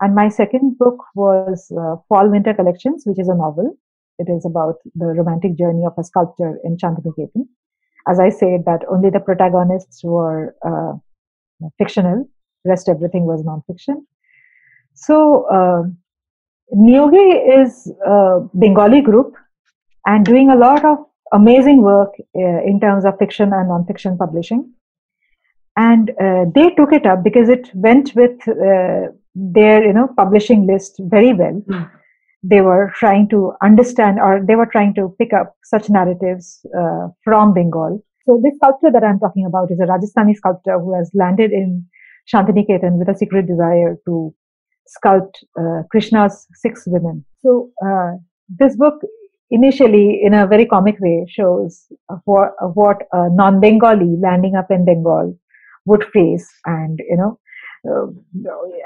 And 0.00 0.14
my 0.14 0.28
second 0.28 0.78
book 0.78 0.98
was 1.14 1.72
uh, 1.72 1.96
Fall 2.08 2.30
Winter 2.30 2.54
Collections, 2.54 3.02
which 3.06 3.18
is 3.18 3.28
a 3.28 3.34
novel. 3.34 3.76
It 4.18 4.28
is 4.30 4.44
about 4.44 4.76
the 4.94 5.06
romantic 5.06 5.56
journey 5.56 5.84
of 5.84 5.94
a 5.98 6.04
sculptor 6.04 6.58
in 6.62 6.76
Shantiniketan. 6.76 7.48
as 8.06 8.20
I 8.20 8.28
said, 8.28 8.64
that 8.66 8.82
only 8.90 9.10
the 9.10 9.20
protagonists 9.20 10.04
were 10.04 10.54
uh, 10.64 10.92
fictional, 11.78 12.28
rest 12.64 12.88
everything 12.88 13.24
was 13.24 13.44
non-fiction. 13.44 14.06
So 14.94 15.44
uh, 15.44 15.82
Niyogi 16.74 17.62
is 17.62 17.92
a 18.06 18.40
Bengali 18.58 19.00
group 19.00 19.34
and 20.06 20.24
doing 20.24 20.50
a 20.50 20.56
lot 20.56 20.84
of 20.84 20.98
amazing 21.32 21.82
work 21.82 22.12
uh, 22.36 22.62
in 22.64 22.80
terms 22.80 23.04
of 23.04 23.18
fiction 23.18 23.52
and 23.52 23.68
non-fiction 23.68 24.16
publishing. 24.16 24.72
And 25.76 26.10
uh, 26.10 26.44
they 26.54 26.70
took 26.70 26.92
it 26.92 27.04
up 27.04 27.24
because 27.24 27.48
it 27.48 27.70
went 27.74 28.14
with 28.14 28.46
uh, 28.48 29.12
their, 29.34 29.84
you 29.84 29.92
know, 29.92 30.08
publishing 30.16 30.66
list 30.66 31.00
very 31.00 31.32
well. 31.32 31.60
Mm. 31.68 31.90
They 32.44 32.60
were 32.60 32.92
trying 32.94 33.28
to 33.30 33.54
understand, 33.62 34.20
or 34.20 34.40
they 34.46 34.54
were 34.54 34.66
trying 34.66 34.94
to 34.94 35.14
pick 35.18 35.32
up 35.32 35.56
such 35.64 35.90
narratives 35.90 36.64
uh, 36.78 37.08
from 37.24 37.54
Bengal. 37.54 38.04
So 38.26 38.40
this 38.42 38.56
sculptor 38.56 38.90
that 38.92 39.04
I'm 39.04 39.18
talking 39.18 39.44
about 39.46 39.70
is 39.70 39.78
a 39.80 39.84
Rajasthani 39.84 40.34
sculptor 40.34 40.78
who 40.78 40.94
has 40.94 41.10
landed 41.14 41.52
in 41.52 41.86
Shantiniketan 42.32 42.98
with 42.98 43.08
a 43.08 43.16
secret 43.16 43.46
desire 43.46 43.96
to 44.06 44.34
sculpt 44.96 45.34
uh, 45.58 45.82
Krishna's 45.90 46.46
six 46.54 46.84
women. 46.86 47.24
So 47.44 47.70
uh, 47.84 48.12
this 48.48 48.76
book 48.76 48.94
initially, 49.50 50.20
in 50.22 50.32
a 50.34 50.46
very 50.46 50.66
comic 50.66 50.96
way, 51.00 51.26
shows 51.28 51.86
what, 52.24 52.52
what 52.74 53.02
a 53.12 53.28
non-Bengali 53.30 54.16
landing 54.20 54.56
up 54.56 54.70
in 54.70 54.84
Bengal 54.84 55.38
would 55.86 56.04
face, 56.12 56.48
and 56.64 56.98
you 57.08 57.16
know. 57.16 57.38
Uh, 57.86 58.06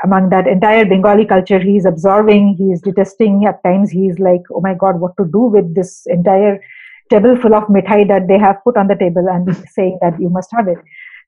among 0.03 0.29
that 0.31 0.48
entire 0.48 0.85
Bengali 0.85 1.24
culture, 1.24 1.61
he 1.61 1.77
is 1.77 1.87
absorbing, 1.87 2.57
he 2.59 2.72
is 2.72 2.81
detesting. 2.81 3.44
At 3.46 3.62
times, 3.62 3.92
he 3.92 4.09
is 4.09 4.18
like, 4.18 4.40
"Oh 4.53 4.61
my 4.61 4.74
God, 4.74 4.98
what 4.98 5.16
to 5.18 5.24
do 5.24 5.42
with 5.42 5.72
this 5.77 6.03
entire 6.07 6.61
table 7.11 7.37
full 7.37 7.55
of 7.55 7.64
mithai 7.64 8.07
that 8.09 8.29
they 8.29 8.38
have 8.38 8.62
put 8.64 8.77
on 8.77 8.88
the 8.88 8.97
table?" 8.97 9.29
and 9.29 9.55
saying 9.77 9.99
that 10.01 10.21
you 10.21 10.29
must 10.29 10.51
have 10.53 10.68
it. 10.68 10.79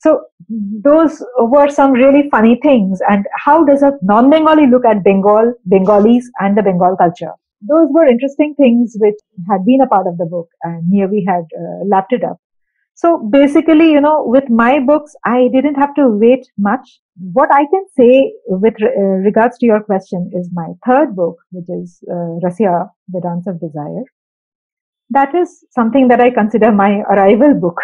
So 0.01 0.23
those 0.49 1.23
were 1.38 1.69
some 1.69 1.93
really 1.93 2.29
funny 2.31 2.59
things. 2.62 3.01
And 3.09 3.27
how 3.37 3.64
does 3.64 3.83
a 3.83 3.93
non-Bengali 4.03 4.66
look 4.66 4.85
at 4.87 5.05
Bengal, 5.05 5.53
Bengalis 5.66 6.31
and 6.40 6.57
the 6.57 6.62
Bengal 6.62 6.97
culture? 6.97 7.33
Those 7.69 7.88
were 7.90 8.07
interesting 8.07 8.55
things 8.57 8.97
which 8.99 9.16
had 9.51 9.66
been 9.66 9.83
a 9.83 9.87
part 9.87 10.07
of 10.07 10.16
the 10.16 10.25
book 10.25 10.49
and 10.62 10.90
Niyogi 10.90 11.27
had 11.27 11.45
uh, 11.55 11.85
lapped 11.85 12.14
it 12.14 12.25
up. 12.25 12.38
So 12.95 13.19
basically, 13.31 13.93
you 13.93 14.01
know, 14.01 14.25
with 14.27 14.49
my 14.49 14.79
books, 14.79 15.14
I 15.25 15.49
didn't 15.53 15.75
have 15.75 15.95
to 15.95 16.09
wait 16.09 16.47
much. 16.59 17.01
What 17.33 17.53
I 17.53 17.66
can 17.66 17.85
say 17.95 18.33
with 18.47 18.75
uh, 18.83 19.01
regards 19.01 19.59
to 19.59 19.66
your 19.66 19.83
question 19.83 20.31
is 20.35 20.49
my 20.53 20.69
third 20.87 21.14
book, 21.14 21.37
which 21.51 21.69
is 21.69 22.03
uh, 22.11 22.40
Rasiya, 22.45 22.88
The 23.09 23.21
Dance 23.21 23.47
of 23.47 23.61
Desire. 23.61 24.05
That 25.11 25.35
is 25.35 25.64
something 25.70 26.09
that 26.09 26.20
I 26.20 26.31
consider 26.31 26.70
my 26.73 27.01
arrival 27.01 27.55
book 27.55 27.81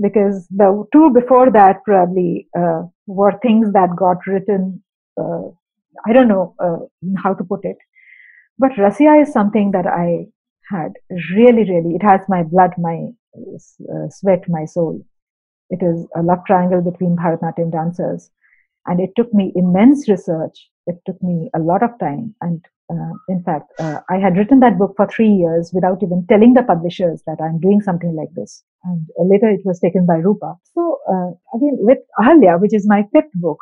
because 0.00 0.46
the 0.48 0.84
two 0.92 1.10
before 1.10 1.50
that 1.50 1.82
probably 1.84 2.48
uh, 2.58 2.82
were 3.06 3.38
things 3.42 3.72
that 3.72 3.96
got 3.96 4.26
written. 4.26 4.82
Uh, 5.18 5.48
I 6.06 6.12
don't 6.12 6.28
know 6.28 6.54
uh, 6.58 6.84
how 7.22 7.34
to 7.34 7.44
put 7.44 7.64
it, 7.64 7.76
but 8.58 8.72
Rasiya 8.72 9.22
is 9.22 9.32
something 9.32 9.70
that 9.70 9.86
I 9.86 10.26
had 10.70 10.92
really, 11.34 11.70
really. 11.70 11.94
It 11.94 12.02
has 12.02 12.20
my 12.28 12.42
blood, 12.42 12.72
my 12.78 13.08
uh, 13.36 14.08
sweat, 14.10 14.44
my 14.48 14.64
soul. 14.64 15.04
It 15.70 15.82
is 15.82 16.06
a 16.16 16.22
love 16.22 16.44
triangle 16.46 16.82
between 16.82 17.16
Bharatanatyam 17.16 17.72
dancers, 17.72 18.30
and 18.86 19.00
it 19.00 19.10
took 19.16 19.32
me 19.32 19.52
immense 19.54 20.08
research. 20.08 20.68
It 20.86 20.96
took 21.06 21.22
me 21.22 21.50
a 21.54 21.58
lot 21.58 21.82
of 21.82 21.98
time, 21.98 22.34
and 22.40 22.64
uh, 22.90 23.12
in 23.28 23.42
fact, 23.42 23.72
uh, 23.78 24.00
I 24.10 24.16
had 24.16 24.36
written 24.36 24.60
that 24.60 24.78
book 24.78 24.92
for 24.96 25.06
three 25.06 25.30
years 25.30 25.70
without 25.72 26.02
even 26.02 26.26
telling 26.28 26.52
the 26.52 26.62
publishers 26.62 27.22
that 27.26 27.38
I'm 27.42 27.58
doing 27.58 27.80
something 27.80 28.14
like 28.14 28.28
this. 28.34 28.62
And 28.84 29.06
uh, 29.18 29.24
later 29.24 29.48
it 29.48 29.60
was 29.64 29.80
taken 29.80 30.04
by 30.04 30.16
Rupa. 30.16 30.54
So 30.74 30.98
uh, 31.08 31.30
again, 31.56 31.78
with 31.80 31.98
Ahalya, 32.20 32.60
which 32.60 32.74
is 32.74 32.86
my 32.86 33.04
fifth 33.12 33.32
book, 33.34 33.58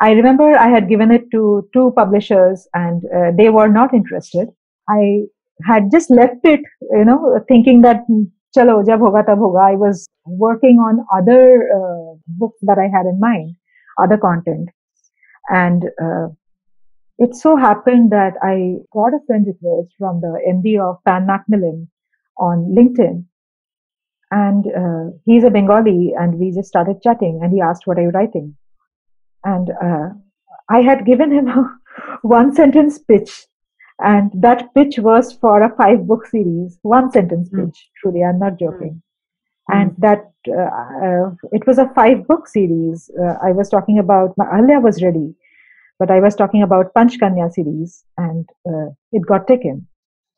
I 0.00 0.12
remember 0.12 0.56
I 0.56 0.68
had 0.68 0.88
given 0.88 1.10
it 1.10 1.30
to 1.32 1.68
two 1.72 1.92
publishers 1.96 2.68
and 2.74 3.02
uh, 3.14 3.32
they 3.36 3.48
were 3.50 3.68
not 3.68 3.94
interested. 3.94 4.48
I 4.88 5.22
had 5.66 5.90
just 5.90 6.10
left 6.10 6.44
it, 6.44 6.60
you 6.90 7.04
know, 7.04 7.38
thinking 7.48 7.82
that 7.82 8.04
chalo 8.56 8.84
jab 8.84 9.00
hoga 9.00 9.24
tab 9.26 9.38
hoga. 9.38 9.72
I 9.72 9.76
was 9.76 10.06
working 10.26 10.78
on 10.78 11.04
other 11.14 11.68
uh, 11.70 12.14
books 12.26 12.58
that 12.62 12.78
I 12.78 12.88
had 12.94 13.06
in 13.06 13.20
mind, 13.20 13.56
other 14.02 14.16
content. 14.16 14.68
And 15.48 15.84
it 17.20 17.34
so 17.34 17.54
happened 17.54 18.10
that 18.10 18.32
I 18.42 18.76
got 18.92 19.12
a 19.12 19.20
friend 19.26 19.46
request 19.46 19.94
from 19.98 20.22
the 20.22 20.40
MD 20.48 20.80
of 20.80 21.04
Pan 21.04 21.26
Macmillan 21.26 21.88
on 22.38 22.74
LinkedIn. 22.76 23.24
And 24.30 24.64
uh, 24.66 25.16
he's 25.26 25.44
a 25.44 25.50
Bengali, 25.50 26.14
and 26.18 26.38
we 26.38 26.50
just 26.50 26.68
started 26.68 27.02
chatting. 27.02 27.40
And 27.42 27.52
he 27.52 27.60
asked, 27.60 27.86
What 27.86 27.98
are 27.98 28.02
you 28.02 28.10
writing? 28.10 28.56
And 29.44 29.70
uh, 29.82 30.08
I 30.70 30.80
had 30.80 31.04
given 31.04 31.30
him 31.30 31.48
a 31.48 31.78
one 32.22 32.54
sentence 32.54 32.98
pitch. 32.98 33.46
And 33.98 34.30
that 34.34 34.72
pitch 34.74 34.98
was 34.98 35.34
for 35.34 35.62
a 35.62 35.76
five 35.76 36.06
book 36.06 36.26
series, 36.26 36.78
one 36.82 37.10
sentence 37.10 37.50
mm. 37.50 37.66
pitch, 37.66 37.90
truly, 38.00 38.24
I'm 38.24 38.38
not 38.38 38.58
joking. 38.58 39.02
Mm. 39.70 39.82
And 39.82 39.94
that 39.98 40.32
uh, 40.48 40.70
uh, 41.04 41.30
it 41.52 41.66
was 41.66 41.76
a 41.76 41.92
five 41.94 42.26
book 42.26 42.48
series. 42.48 43.10
Uh, 43.20 43.34
I 43.42 43.52
was 43.52 43.68
talking 43.68 43.98
about, 43.98 44.38
my 44.38 44.46
Ahalya 44.46 44.80
was 44.80 45.02
ready 45.02 45.34
but 46.00 46.10
I 46.10 46.18
was 46.18 46.34
talking 46.34 46.62
about 46.62 46.94
Panchkanya 46.94 47.52
series 47.52 48.04
and 48.16 48.48
uh, 48.66 48.88
it 49.12 49.26
got 49.26 49.46
taken. 49.46 49.86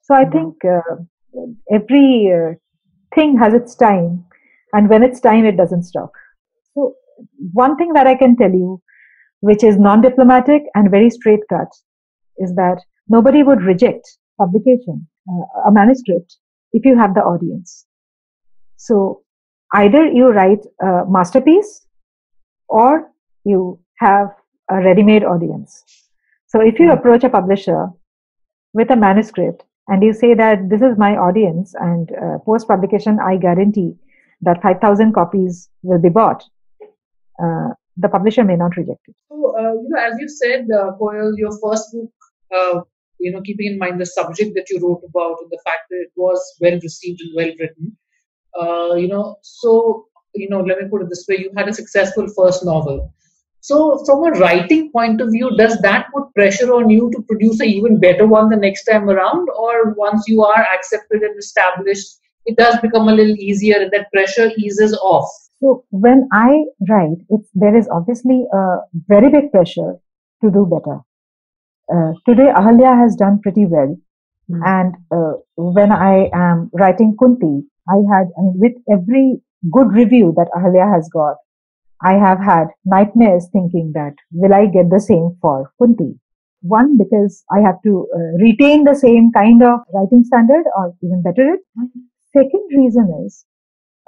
So 0.03 0.15
I 0.15 0.25
mm-hmm. 0.25 0.33
think 0.33 0.65
uh, 0.65 0.97
every 1.73 2.33
uh, 2.37 2.55
thing 3.15 3.39
has 3.39 3.55
its 3.55 3.77
time 3.77 4.25
and 4.73 4.91
when 4.91 5.05
it's 5.05 5.21
time, 5.21 5.45
it 5.45 5.57
doesn't 5.57 5.85
stop. 5.85 6.11
So 6.75 6.97
one 7.53 7.77
thing 7.77 7.93
that 7.93 8.09
I 8.09 8.17
can 8.17 8.37
tell 8.37 8.51
you, 8.51 8.83
which 9.41 9.63
is 9.63 9.79
non-diplomatic 9.79 10.63
and 10.75 10.91
very 10.91 11.11
straight 11.11 11.41
cut, 11.49 11.69
is 12.39 12.55
that 12.57 12.83
nobody 13.09 13.43
would 13.45 13.63
reject 13.63 14.19
publication, 14.39 15.07
uh, 15.31 15.69
a 15.69 15.73
manuscript, 15.73 16.39
if 16.73 16.85
you 16.85 16.99
have 16.99 17.15
the 17.15 17.21
audience. 17.21 17.87
So 18.77 19.23
either 19.75 20.07
you 20.07 20.31
write 20.31 20.67
a 20.81 21.03
masterpiece 21.07 21.87
or 22.69 23.13
you 23.45 23.79
have 23.99 24.31
a 24.73 24.83
ready-made 24.85 25.25
audience. 25.25 25.85
So 26.47 26.61
if 26.61 26.79
you 26.79 26.87
hmm. 26.87 26.99
approach 26.99 27.25
a 27.25 27.31
publisher 27.31 27.89
with 28.73 28.91
a 28.91 28.97
manuscript 28.97 29.65
and 29.89 30.03
you 30.03 30.13
say 30.13 30.35
that 30.35 30.69
this 30.69 30.83
is 30.83 30.97
my 30.99 31.17
audience 31.17 31.75
and 31.79 32.11
uh, 32.13 32.39
post 32.39 32.69
publication 32.69 33.19
I 33.21 33.37
guarantee 33.37 33.95
that 34.43 34.63
5000 34.63 35.13
copies 35.13 35.69
will 35.83 36.01
be 36.01 36.09
bought, 36.09 36.45
uh, 37.43 37.69
the 37.97 38.09
publisher 38.09 38.45
may 38.45 38.57
not 38.57 38.77
reject 38.77 39.01
it. 39.09 39.17
So, 39.29 39.57
uh, 39.59 39.75
you 39.75 39.89
know, 39.89 40.01
as 40.01 40.15
you 40.19 40.29
said, 40.29 40.67
uh, 40.71 40.93
Koral, 40.99 41.37
your 41.37 41.53
first 41.63 41.93
book, 41.93 42.11
uh, 42.55 42.81
you 43.19 43.33
know, 43.33 43.41
keeping 43.43 43.73
in 43.73 43.79
mind 43.79 44.01
the 44.01 44.07
subject 44.07 44.55
that 44.55 44.69
you 44.71 44.81
wrote 44.81 45.03
about 45.09 45.39
and 45.43 45.51
the 45.51 45.61
fact 45.65 45.83
that 45.91 45.97
it 45.97 46.13
was 46.17 46.41
well 46.61 46.79
received 46.83 47.21
and 47.21 47.31
well 47.37 47.53
written, 47.61 47.97
uh, 48.61 48.95
you 48.95 49.09
know, 49.09 49.37
so, 49.43 50.07
you 50.35 50.49
know, 50.49 50.61
let 50.61 50.81
me 50.81 50.89
put 50.89 51.03
it 51.03 51.09
this 51.09 51.25
way, 51.29 51.39
you 51.39 51.51
had 51.57 51.69
a 51.69 51.73
successful 51.73 52.27
first 52.37 52.65
novel. 52.65 53.15
So, 53.63 54.03
from 54.05 54.25
a 54.25 54.31
writing 54.41 54.91
point 54.91 55.21
of 55.21 55.31
view, 55.31 55.57
does 55.57 55.79
that 55.83 56.09
put 56.13 56.35
pressure 56.35 56.73
on 56.75 56.91
you 56.91 57.13
to 57.13 57.23
produce 57.23 57.61
an 57.61 57.69
even 57.69 58.01
better 58.01 58.27
one 58.27 58.49
the 58.49 58.57
next 58.57 58.85
time 58.85 59.09
around? 59.09 59.49
Or 59.57 59.95
once 59.95 60.25
you 60.27 60.43
are 60.43 60.67
accepted 60.75 61.23
and 61.23 61.39
established, 61.39 62.19
it 62.45 62.57
does 62.57 62.77
become 62.81 63.09
a 63.09 63.15
little 63.15 63.37
easier 63.37 63.77
and 63.81 63.93
that 63.93 64.11
pressure 64.13 64.51
eases 64.59 64.95
off? 64.95 65.31
So, 65.61 65.85
when 65.91 66.29
I 66.33 66.65
write, 66.89 67.19
it's, 67.31 67.49
there 67.55 67.77
is 67.77 67.89
obviously 67.89 68.45
a 68.53 68.79
very 69.07 69.31
big 69.31 69.53
pressure 69.53 69.95
to 70.43 70.51
do 70.51 70.67
better. 70.67 70.99
Uh, 71.89 72.15
today, 72.27 72.51
Ahalya 72.53 72.99
has 73.01 73.15
done 73.15 73.41
pretty 73.43 73.67
well. 73.67 73.97
Mm. 74.51 74.61
And 74.67 74.95
uh, 75.15 75.39
when 75.55 75.93
I 75.93 76.31
am 76.35 76.69
writing 76.73 77.15
Kunti, 77.17 77.63
I 77.89 77.95
had, 78.11 78.27
I 78.37 78.43
mean, 78.43 78.55
with 78.57 78.73
every 78.91 79.41
good 79.71 79.93
review 79.93 80.35
that 80.37 80.49
Ahalya 80.53 80.93
has 80.93 81.09
got, 81.13 81.37
I 82.05 82.15
have 82.15 82.41
had 82.41 82.69
nightmares 82.85 83.49
thinking 83.53 83.93
that 83.95 84.15
will 84.33 84.53
I 84.53 84.67
get 84.67 84.91
the 84.91 85.01
same 85.01 85.37
for 85.41 85.73
Kunti? 85.79 86.19
One, 86.63 86.97
because 86.97 87.45
I 87.51 87.61
have 87.61 87.83
to 87.85 88.09
uh, 88.15 88.43
retain 88.43 88.85
the 88.85 88.95
same 88.95 89.31
kind 89.33 89.63
of 89.63 89.81
writing 89.93 90.25
standard 90.25 90.65
or 90.77 90.95
even 91.03 91.23
better 91.23 91.55
it. 91.55 91.61
Second 92.33 92.69
reason 92.77 93.25
is 93.27 93.45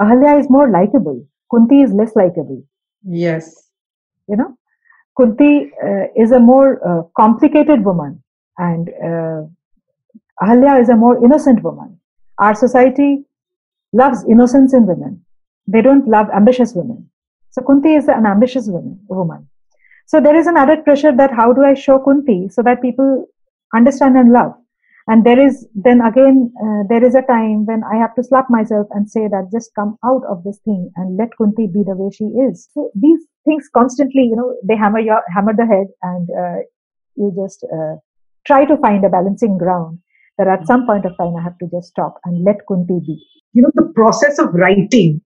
Ahalya 0.01 0.41
is 0.41 0.51
more 0.51 0.71
likable. 0.71 1.25
Kunti 1.51 1.83
is 1.83 1.93
less 1.93 2.15
likable. 2.17 2.63
Yes. 3.05 3.71
You 4.29 4.37
know, 4.37 4.57
Kunti 5.17 5.71
uh, 5.83 6.07
is 6.17 6.33
a 6.33 6.41
more 6.41 6.81
uh, 6.87 7.03
complicated 7.17 7.85
woman 7.85 8.23
and 8.59 8.89
uh, 8.89 9.43
Ahalya 10.43 10.81
is 10.81 10.89
a 10.89 10.97
more 10.97 11.23
innocent 11.25 11.63
woman. 11.63 12.01
Our 12.39 12.55
society 12.55 13.25
loves 13.93 14.25
innocence 14.29 14.75
in 14.75 14.87
women. 14.87 15.25
They 15.67 15.83
don't 15.83 16.09
love 16.09 16.27
ambitious 16.35 16.73
women. 16.75 17.11
So 17.55 17.63
Kunti 17.63 17.95
is 17.95 18.09
an 18.09 18.27
ambitious 18.27 18.67
woman, 18.67 18.99
woman. 19.09 19.49
So 20.07 20.21
there 20.21 20.37
is 20.37 20.49
an 20.49 20.57
added 20.57 20.85
pressure 20.85 21.13
that 21.17 21.31
how 21.31 21.53
do 21.53 21.63
I 21.63 21.75
show 21.75 21.99
Kunti 21.99 22.49
so 22.49 22.63
that 22.63 22.83
people 22.83 23.27
understand 23.73 24.17
and 24.17 24.33
love. 24.33 24.55
and 25.07 25.25
there 25.25 25.41
is 25.47 25.67
then 25.75 26.01
again 26.01 26.53
uh, 26.65 26.83
there 26.89 27.05
is 27.05 27.15
a 27.15 27.23
time 27.23 27.65
when 27.67 27.83
i 27.93 27.97
have 28.03 28.15
to 28.15 28.25
slap 28.29 28.47
myself 28.49 28.87
and 28.93 29.11
say 29.15 29.25
that 29.35 29.51
just 29.55 29.75
come 29.79 29.97
out 30.11 30.23
of 30.35 30.43
this 30.45 30.59
thing 30.69 30.91
and 30.97 31.17
let 31.17 31.37
kunti 31.41 31.67
be 31.67 31.83
the 31.89 31.97
way 31.99 32.11
she 32.19 32.29
is 32.47 32.69
so 32.73 32.91
these 32.95 33.27
things 33.49 33.69
constantly 33.81 34.25
you 34.31 34.37
know 34.41 34.49
they 34.71 34.77
hammer 34.85 35.03
your 35.09 35.21
hammer 35.35 35.55
the 35.61 35.67
head 35.73 35.87
and 36.13 36.29
uh, 36.45 36.61
you 37.17 37.29
just 37.43 37.67
uh, 37.79 37.95
try 38.47 38.65
to 38.65 38.79
find 38.87 39.05
a 39.05 39.13
balancing 39.17 39.59
ground 39.59 39.99
that 40.39 40.49
at 40.49 40.67
some 40.73 40.87
point 40.87 41.05
of 41.05 41.17
time 41.19 41.37
i 41.37 41.43
have 41.43 41.59
to 41.59 41.69
just 41.77 41.89
stop 41.89 42.19
and 42.25 42.45
let 42.45 42.67
kunti 42.73 42.99
be 43.11 43.19
you 43.53 43.63
know 43.63 43.75
the 43.75 43.91
process 44.01 44.39
of 44.39 44.55
writing 44.55 45.21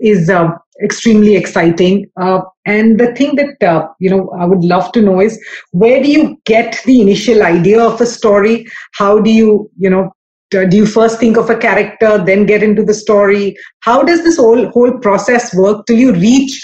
is 0.00 0.30
uh, 0.30 0.50
extremely 0.82 1.36
exciting. 1.36 2.10
Uh, 2.20 2.40
and 2.66 2.98
the 2.98 3.14
thing 3.14 3.36
that 3.36 3.62
uh, 3.62 3.86
you 4.00 4.10
know 4.10 4.30
I 4.38 4.44
would 4.44 4.64
love 4.64 4.90
to 4.92 5.02
know 5.02 5.20
is 5.20 5.38
where 5.72 6.02
do 6.02 6.10
you 6.10 6.40
get 6.44 6.80
the 6.84 7.00
initial 7.00 7.42
idea 7.42 7.82
of 7.82 8.00
a 8.00 8.06
story? 8.06 8.66
How 8.94 9.20
do 9.20 9.30
you 9.30 9.70
you 9.78 9.90
know 9.90 10.10
do 10.50 10.76
you 10.76 10.86
first 10.86 11.18
think 11.18 11.36
of 11.36 11.50
a 11.50 11.56
character, 11.56 12.22
then 12.24 12.46
get 12.46 12.62
into 12.62 12.84
the 12.84 12.94
story? 12.94 13.56
How 13.80 14.02
does 14.02 14.22
this 14.22 14.36
whole 14.36 14.68
whole 14.70 14.98
process 14.98 15.54
work 15.54 15.86
till 15.86 15.98
you 15.98 16.12
reach 16.12 16.60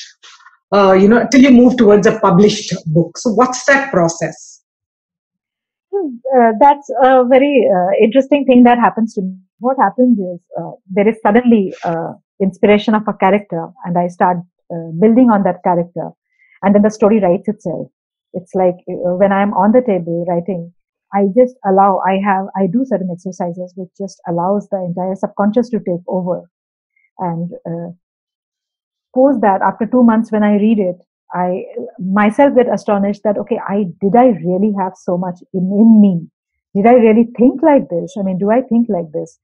uh, 0.73 0.92
you 0.92 1.09
know 1.09 1.27
till 1.31 1.42
you 1.42 1.51
move 1.51 1.77
towards 1.77 2.07
a 2.07 2.18
published 2.20 2.75
book? 2.87 3.18
So 3.18 3.31
what's 3.31 3.64
that 3.66 3.90
process? 3.90 4.62
Hmm, 5.92 6.16
uh, 6.37 6.53
that's 6.61 6.88
a 7.03 7.25
very 7.25 7.68
uh, 7.75 8.05
interesting 8.05 8.44
thing 8.44 8.62
that 8.64 8.79
happens 8.79 9.14
to 9.14 9.23
me. 9.23 9.37
What 9.59 9.77
happens 9.79 10.18
is 10.18 10.40
there 10.90 11.07
is 11.07 11.16
suddenly 11.23 11.75
inspiration 12.40 12.94
of 12.94 13.03
a 13.07 13.12
character 13.14 13.68
and 13.85 13.98
I 13.98 14.09
start 14.09 14.38
uh, 14.72 14.90
building 15.00 15.31
on 15.31 15.42
that 15.44 15.62
character 15.62 16.11
and 16.62 16.74
then 16.74 16.83
the 16.83 16.90
story 16.90 17.20
writes 17.20 17.48
itself. 17.48 17.88
It's 18.33 18.55
like 18.55 18.76
uh, 18.88 19.16
when 19.16 19.33
I'm 19.33 19.53
on 19.55 19.72
the 19.72 19.83
table 19.83 20.24
writing, 20.29 20.72
I 21.12 21.26
just 21.37 21.57
allow, 21.66 22.00
I 22.07 22.20
have, 22.24 22.46
I 22.57 22.66
do 22.66 22.85
certain 22.85 23.11
exercises 23.12 23.72
which 23.76 23.90
just 23.98 24.20
allows 24.29 24.68
the 24.70 24.79
entire 24.79 25.16
subconscious 25.16 25.68
to 25.70 25.79
take 25.79 26.05
over. 26.07 26.48
And, 27.18 27.50
uh, 27.66 27.90
post 29.14 29.40
that 29.40 29.61
after 29.62 29.87
two 29.87 30.05
months 30.05 30.31
when 30.31 30.44
I 30.44 30.55
read 30.55 30.79
it, 30.79 30.96
I 31.33 31.64
myself 31.98 32.55
get 32.55 32.72
astonished 32.72 33.22
that, 33.24 33.38
okay, 33.38 33.59
I, 33.68 33.87
did 34.00 34.16
I 34.16 34.29
really 34.44 34.72
have 34.79 34.92
so 34.96 35.18
much 35.18 35.40
in, 35.53 35.62
in 35.62 36.00
me? 36.00 36.29
Did 36.74 36.87
I 36.87 36.94
really 36.94 37.29
think 37.37 37.62
like 37.62 37.88
this? 37.88 38.14
I 38.18 38.22
mean, 38.22 38.38
do 38.38 38.50
I 38.50 38.62
think 38.62 38.88
like 38.88 39.11
this? 39.12 39.38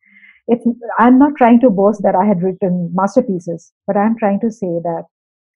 It's 0.49 0.65
i'm 0.99 1.19
not 1.19 1.37
trying 1.37 1.61
to 1.61 1.71
boast 1.71 2.03
that 2.03 2.15
i 2.15 2.25
had 2.25 2.43
written 2.43 2.91
masterpieces 2.95 3.73
but 3.87 3.97
i'm 3.97 4.17
trying 4.19 4.41
to 4.41 4.51
say 4.51 4.73
that 4.89 5.05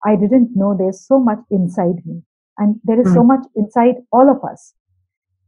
i 0.07 0.17
didn't 0.17 0.51
know 0.55 0.75
there's 0.79 1.07
so 1.07 1.19
much 1.19 1.39
inside 1.51 2.05
me 2.05 2.23
and 2.59 2.81
there 2.85 3.01
is 3.01 3.07
mm. 3.07 3.15
so 3.15 3.21
hmm. 3.21 3.29
much 3.29 3.45
inside 3.57 3.97
all 4.13 4.31
of 4.31 4.43
us 4.45 4.75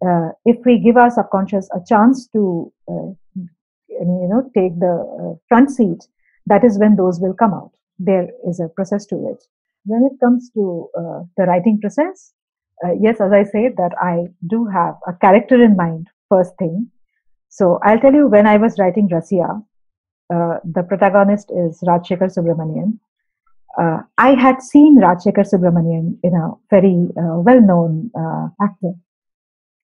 uh, 0.06 0.28
if 0.44 0.56
we 0.64 0.78
give 0.78 0.96
our 0.96 1.10
subconscious 1.10 1.68
a 1.74 1.80
chance 1.86 2.26
to 2.28 2.72
uh, 2.88 3.10
you 3.36 4.28
know 4.30 4.42
take 4.54 4.78
the 4.78 4.94
uh, 5.20 5.34
front 5.48 5.70
seat 5.70 6.06
that 6.46 6.64
is 6.64 6.78
when 6.78 6.96
those 6.96 7.20
will 7.20 7.34
come 7.34 7.52
out 7.52 7.72
there 7.98 8.28
is 8.48 8.60
a 8.60 8.68
process 8.68 9.06
to 9.06 9.16
it 9.32 9.44
when 9.84 10.08
it 10.10 10.18
comes 10.20 10.50
to 10.50 10.88
uh, 10.98 11.20
the 11.36 11.44
writing 11.44 11.78
process 11.80 12.32
uh, 12.84 12.92
yes 13.00 13.20
as 13.20 13.32
i 13.32 13.44
said 13.44 13.76
that 13.76 13.92
i 14.02 14.26
do 14.46 14.64
have 14.66 14.94
a 15.06 15.12
character 15.12 15.62
in 15.62 15.76
mind 15.76 16.08
first 16.28 16.56
thing 16.58 16.90
so 17.50 17.80
I'll 17.82 17.98
tell 17.98 18.12
you 18.14 18.28
when 18.28 18.46
I 18.46 18.56
was 18.56 18.78
writing 18.78 19.08
Rasiya, 19.08 19.62
uh, 20.32 20.58
the 20.64 20.84
protagonist 20.84 21.50
is 21.50 21.82
Rajshekhar 21.86 22.30
Subramanian. 22.34 22.98
Uh, 23.76 24.02
I 24.18 24.34
had 24.34 24.62
seen 24.62 25.00
Rajshekhar 25.00 25.46
Subramanian 25.52 26.16
in 26.22 26.34
a 26.34 26.52
very 26.70 27.08
uh, 27.18 27.40
well-known 27.40 28.12
uh, 28.16 28.48
actor. 28.62 28.92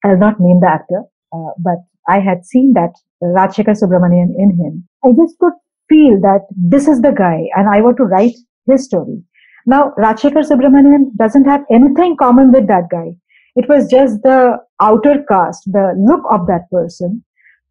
I'll 0.04 0.18
not 0.18 0.40
name 0.40 0.60
the 0.60 0.68
actor, 0.68 1.02
uh, 1.34 1.52
but 1.58 1.80
I 2.08 2.20
had 2.20 2.46
seen 2.46 2.74
that 2.74 2.94
Rajshekhar 3.24 3.76
Subramanian 3.82 4.30
in 4.38 4.56
him. 4.56 4.88
I 5.04 5.10
just 5.18 5.40
could 5.40 5.54
feel 5.90 6.22
that 6.22 6.46
this 6.56 6.88
is 6.88 7.02
the 7.02 7.12
guy 7.12 7.46
and 7.56 7.68
I 7.68 7.82
want 7.82 7.98
to 7.98 8.04
write 8.04 8.36
his 8.68 8.86
story. 8.86 9.24
Now, 9.66 9.92
Rajshekhar 9.98 10.48
Subramanian 10.48 11.16
doesn't 11.18 11.46
have 11.46 11.64
anything 11.72 12.16
common 12.18 12.52
with 12.52 12.68
that 12.68 12.90
guy. 12.92 13.16
It 13.56 13.68
was 13.68 13.90
just 13.90 14.22
the 14.22 14.60
outer 14.80 15.26
cast, 15.28 15.64
the 15.66 15.96
look 15.98 16.22
of 16.30 16.46
that 16.46 16.70
person 16.70 17.25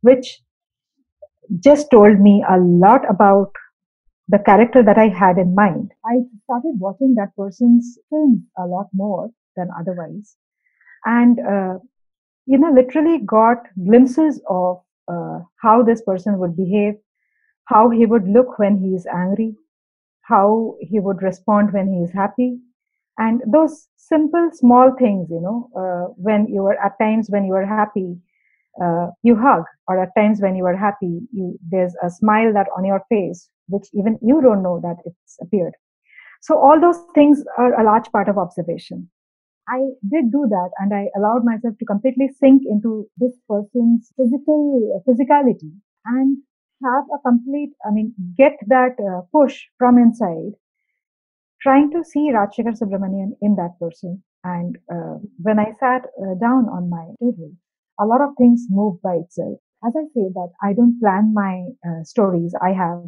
which 0.04 0.40
just 1.60 1.90
told 1.90 2.20
me 2.20 2.44
a 2.48 2.58
lot 2.58 3.02
about 3.08 3.52
the 4.28 4.38
character 4.38 4.82
that 4.82 4.98
I 4.98 5.08
had 5.08 5.38
in 5.38 5.54
mind. 5.54 5.92
I 6.04 6.20
started 6.44 6.74
watching 6.78 7.14
that 7.16 7.36
person's 7.36 7.98
film 8.10 8.46
a 8.58 8.66
lot 8.66 8.86
more 8.92 9.30
than 9.56 9.68
otherwise. 9.78 10.36
And, 11.04 11.38
uh, 11.40 11.78
you 12.46 12.58
know, 12.58 12.70
literally 12.72 13.18
got 13.18 13.58
glimpses 13.84 14.40
of 14.48 14.82
uh, 15.08 15.40
how 15.62 15.82
this 15.82 16.02
person 16.02 16.38
would 16.38 16.56
behave, 16.56 16.94
how 17.66 17.90
he 17.90 18.06
would 18.06 18.26
look 18.28 18.58
when 18.58 18.78
he 18.78 18.94
is 18.94 19.06
angry, 19.06 19.54
how 20.22 20.76
he 20.80 21.00
would 21.00 21.22
respond 21.22 21.72
when 21.72 21.92
he 21.92 22.00
is 22.00 22.12
happy. 22.12 22.58
And 23.18 23.42
those 23.46 23.88
simple, 23.96 24.50
small 24.52 24.92
things, 24.98 25.28
you 25.30 25.40
know, 25.40 25.70
uh, 25.76 26.12
when 26.16 26.48
you 26.48 26.64
are 26.66 26.78
at 26.84 26.98
times 26.98 27.28
when 27.30 27.44
you 27.44 27.54
are 27.54 27.66
happy, 27.66 28.16
uh, 28.82 29.08
you 29.22 29.36
hug 29.36 29.64
or 29.88 30.02
at 30.02 30.14
times 30.16 30.40
when 30.40 30.56
you 30.56 30.64
are 30.66 30.76
happy 30.76 31.20
you 31.32 31.58
there's 31.70 31.94
a 32.02 32.10
smile 32.10 32.52
that 32.52 32.66
on 32.76 32.84
your 32.84 33.02
face 33.08 33.48
which 33.68 33.86
even 33.94 34.18
you 34.22 34.40
don't 34.42 34.62
know 34.62 34.80
that 34.82 34.96
it's 35.04 35.38
appeared. 35.40 35.74
So 36.42 36.58
all 36.58 36.80
those 36.80 36.98
things 37.14 37.42
are 37.56 37.80
a 37.80 37.84
large 37.84 38.10
part 38.12 38.28
of 38.28 38.36
observation. 38.36 39.08
I 39.66 39.80
did 40.10 40.30
do 40.30 40.46
that 40.50 40.70
and 40.78 40.92
i 40.92 41.08
allowed 41.16 41.42
myself 41.44 41.74
to 41.78 41.86
completely 41.86 42.28
sink 42.38 42.64
into 42.68 43.08
this 43.16 43.32
person's 43.48 44.12
physical 44.14 45.02
physicality 45.08 45.72
and 46.04 46.36
have 46.84 47.04
a 47.14 47.18
complete 47.26 47.72
i 47.86 47.90
mean 47.90 48.12
get 48.36 48.58
that 48.66 49.00
uh, 49.00 49.22
push 49.32 49.62
from 49.78 49.96
inside 49.96 50.52
trying 51.64 51.90
to 51.90 52.04
see 52.04 52.30
Rajshekhar 52.30 52.78
Subramanian 52.78 53.30
in 53.40 53.56
that 53.56 53.78
person. 53.80 54.22
And 54.44 54.76
uh, 54.92 55.16
when 55.38 55.58
i 55.58 55.72
sat 55.80 56.02
uh, 56.04 56.34
down 56.38 56.68
on 56.68 56.90
my 56.90 57.06
table 57.22 57.52
a 57.98 58.06
lot 58.06 58.20
of 58.20 58.30
things 58.38 58.66
move 58.70 59.00
by 59.02 59.14
itself. 59.16 59.58
As 59.86 59.94
I 59.96 60.04
say 60.14 60.28
that 60.34 60.50
I 60.62 60.72
don't 60.72 60.98
plan 61.00 61.32
my 61.34 61.66
uh, 61.86 62.02
stories. 62.04 62.54
I 62.62 62.72
have 62.72 63.04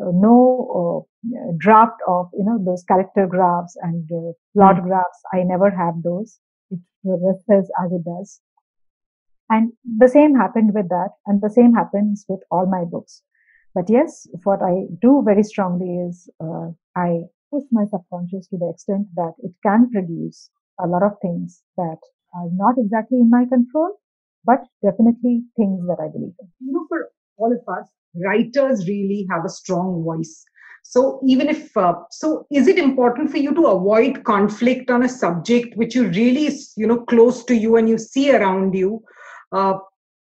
uh, 0.00 0.10
no 0.12 1.06
uh, 1.30 1.52
draft 1.58 2.00
of, 2.06 2.28
you 2.34 2.44
know, 2.44 2.58
those 2.62 2.84
character 2.84 3.26
graphs 3.26 3.76
and 3.82 4.10
uh, 4.12 4.32
plot 4.54 4.76
mm. 4.76 4.84
graphs. 4.84 5.20
I 5.32 5.42
never 5.42 5.70
have 5.70 6.02
those. 6.02 6.38
It 6.70 6.80
progresses 7.04 7.70
as 7.82 7.92
it 7.92 8.04
does. 8.04 8.40
And 9.48 9.72
the 9.84 10.08
same 10.08 10.34
happened 10.34 10.74
with 10.74 10.88
that. 10.88 11.10
And 11.26 11.40
the 11.40 11.50
same 11.50 11.72
happens 11.72 12.24
with 12.28 12.40
all 12.50 12.66
my 12.66 12.84
books. 12.84 13.22
But 13.74 13.88
yes, 13.88 14.26
what 14.44 14.62
I 14.62 14.86
do 15.00 15.22
very 15.24 15.42
strongly 15.42 15.98
is 16.08 16.28
uh, 16.42 16.70
I 16.96 17.20
push 17.52 17.64
my 17.70 17.84
subconscious 17.84 18.48
to 18.48 18.56
the 18.58 18.70
extent 18.70 19.06
that 19.14 19.34
it 19.38 19.52
can 19.62 19.90
produce 19.90 20.50
a 20.80 20.86
lot 20.86 21.02
of 21.02 21.12
things 21.22 21.62
that 21.76 21.98
are 22.34 22.48
not 22.52 22.74
exactly 22.78 23.18
in 23.18 23.30
my 23.30 23.44
control, 23.46 23.98
but 24.46 24.60
definitely 24.82 25.42
things 25.56 25.86
that 25.88 25.98
I 26.00 26.08
believe 26.08 26.34
in. 26.40 26.48
You 26.60 26.72
know, 26.72 26.86
for 26.88 27.08
all 27.36 27.52
of 27.52 27.60
us, 27.76 27.88
writers 28.14 28.88
really 28.88 29.26
have 29.30 29.44
a 29.44 29.50
strong 29.50 30.04
voice. 30.04 30.44
So 30.84 31.20
even 31.26 31.48
if 31.48 31.76
uh, 31.76 31.94
so, 32.10 32.46
is 32.50 32.68
it 32.68 32.78
important 32.78 33.30
for 33.30 33.38
you 33.38 33.52
to 33.54 33.66
avoid 33.66 34.22
conflict 34.22 34.88
on 34.88 35.02
a 35.02 35.08
subject 35.08 35.76
which 35.76 35.96
you 35.96 36.08
really 36.08 36.48
you 36.76 36.86
know 36.86 37.00
close 37.00 37.44
to 37.44 37.56
you 37.56 37.76
and 37.76 37.88
you 37.88 37.98
see 37.98 38.34
around 38.34 38.74
you? 38.74 39.02
Uh, 39.52 39.78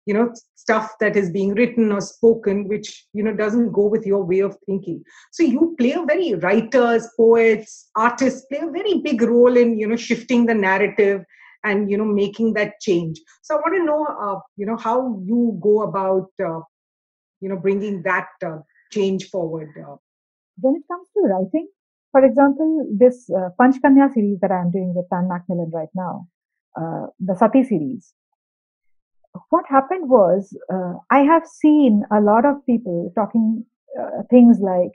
you 0.07 0.15
know 0.15 0.33
stuff 0.57 0.95
that 1.01 1.17
is 1.17 1.31
being 1.31 1.55
written 1.55 1.93
or 1.93 2.01
spoken 2.01 2.69
which 2.69 3.07
you 3.13 3.23
know 3.23 3.35
doesn't 3.35 3.73
go 3.73 3.87
with 3.87 4.07
your 4.07 4.25
way 4.25 4.41
of 4.41 4.57
thinking 4.67 5.03
so 5.31 5.43
you 5.43 5.75
play 5.79 5.93
a 5.93 6.05
very 6.05 6.35
writers 6.35 7.09
poets 7.17 7.91
artists 7.97 8.47
play 8.47 8.59
a 8.59 8.71
very 8.71 8.99
big 9.05 9.23
role 9.23 9.57
in 9.57 9.79
you 9.79 9.87
know 9.87 9.97
shifting 9.97 10.47
the 10.47 10.55
narrative 10.55 11.23
and 11.65 11.91
you 11.91 11.97
know 11.97 12.05
making 12.05 12.53
that 12.55 12.81
change 12.81 13.21
so 13.43 13.57
i 13.57 13.59
want 13.59 13.77
to 13.77 13.85
know 13.85 14.07
uh, 14.27 14.39
you 14.57 14.67
know 14.67 14.77
how 14.77 15.21
you 15.25 15.59
go 15.61 15.83
about 15.83 16.31
uh, 16.45 16.61
you 17.41 17.49
know 17.49 17.57
bringing 17.57 18.03
that 18.03 18.29
uh, 18.45 18.59
change 18.93 19.29
forward 19.29 19.71
uh. 19.87 19.97
when 20.61 20.77
it 20.77 20.83
comes 20.91 21.09
to 21.15 21.21
writing 21.33 21.69
for 22.13 22.25
example 22.25 22.87
this 23.03 23.29
uh, 23.31 23.49
panchkanya 23.61 24.13
series 24.13 24.39
that 24.41 24.53
i'm 24.53 24.71
doing 24.71 24.95
with 24.95 25.09
Pan 25.11 25.29
Macmillan 25.29 25.71
right 25.75 25.95
now 25.95 26.27
uh, 26.81 27.07
the 27.19 27.35
sati 27.35 27.63
series 27.63 28.15
what 29.51 29.65
happened 29.69 30.09
was 30.09 30.57
uh, 30.75 30.95
i 31.11 31.21
have 31.33 31.47
seen 31.47 32.03
a 32.13 32.21
lot 32.21 32.45
of 32.45 32.65
people 32.67 33.13
talking 33.15 33.65
things 34.31 34.59
like 34.61 34.93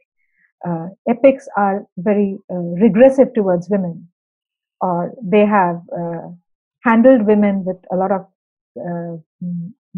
epics 1.13 1.47
are 1.61 1.85
very 1.97 2.37
regressive 2.83 3.31
towards 3.33 3.69
women 3.69 4.07
or 4.81 5.13
they 5.33 5.45
have 5.45 5.81
handled 6.85 7.25
women 7.25 7.63
with 7.65 7.77
a 7.91 7.95
lot 7.95 8.11
of 8.11 8.21
uh, 8.87 9.15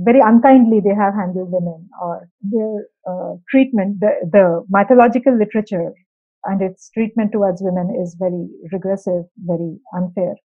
very 0.10 0.22
unkindly 0.32 0.80
they 0.80 0.96
have 1.04 1.14
handled 1.14 1.52
women 1.52 1.90
or 2.02 2.30
their 2.42 2.74
uh, 3.12 3.34
treatment 3.50 4.00
the, 4.00 4.12
the 4.36 4.46
mythological 4.70 5.38
literature 5.38 5.92
and 6.46 6.62
its 6.62 6.90
treatment 6.92 7.32
towards 7.32 7.62
women 7.62 7.96
is 8.02 8.16
very 8.20 8.48
regressive 8.72 9.24
very 9.54 9.72
unfair 9.94 10.36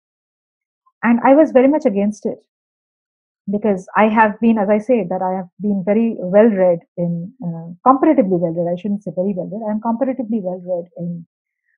and 1.02 1.20
i 1.24 1.34
was 1.34 1.52
very 1.52 1.68
much 1.68 1.84
against 1.84 2.26
it 2.26 2.38
because 3.50 3.86
I 3.96 4.04
have 4.08 4.38
been, 4.40 4.58
as 4.58 4.68
I 4.68 4.78
say 4.78 5.04
that 5.08 5.20
I 5.20 5.36
have 5.36 5.48
been 5.60 5.82
very 5.84 6.14
well 6.18 6.46
read 6.46 6.78
in, 6.96 7.32
uh, 7.44 7.74
comparatively 7.88 8.36
well 8.36 8.54
read, 8.54 8.72
I 8.72 8.80
shouldn't 8.80 9.02
say 9.02 9.10
very 9.16 9.34
well 9.36 9.50
read, 9.50 9.68
I'm 9.68 9.80
comparatively 9.80 10.40
well 10.40 10.62
read 10.64 10.90
in 10.96 11.26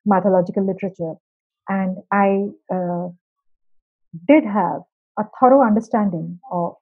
mythological 0.05 0.65
literature. 0.65 1.15
And 1.67 1.97
I 2.11 2.49
uh, 2.71 3.09
did 4.27 4.43
have 4.45 4.81
a 5.17 5.23
thorough 5.39 5.65
understanding 5.65 6.39
of 6.51 6.75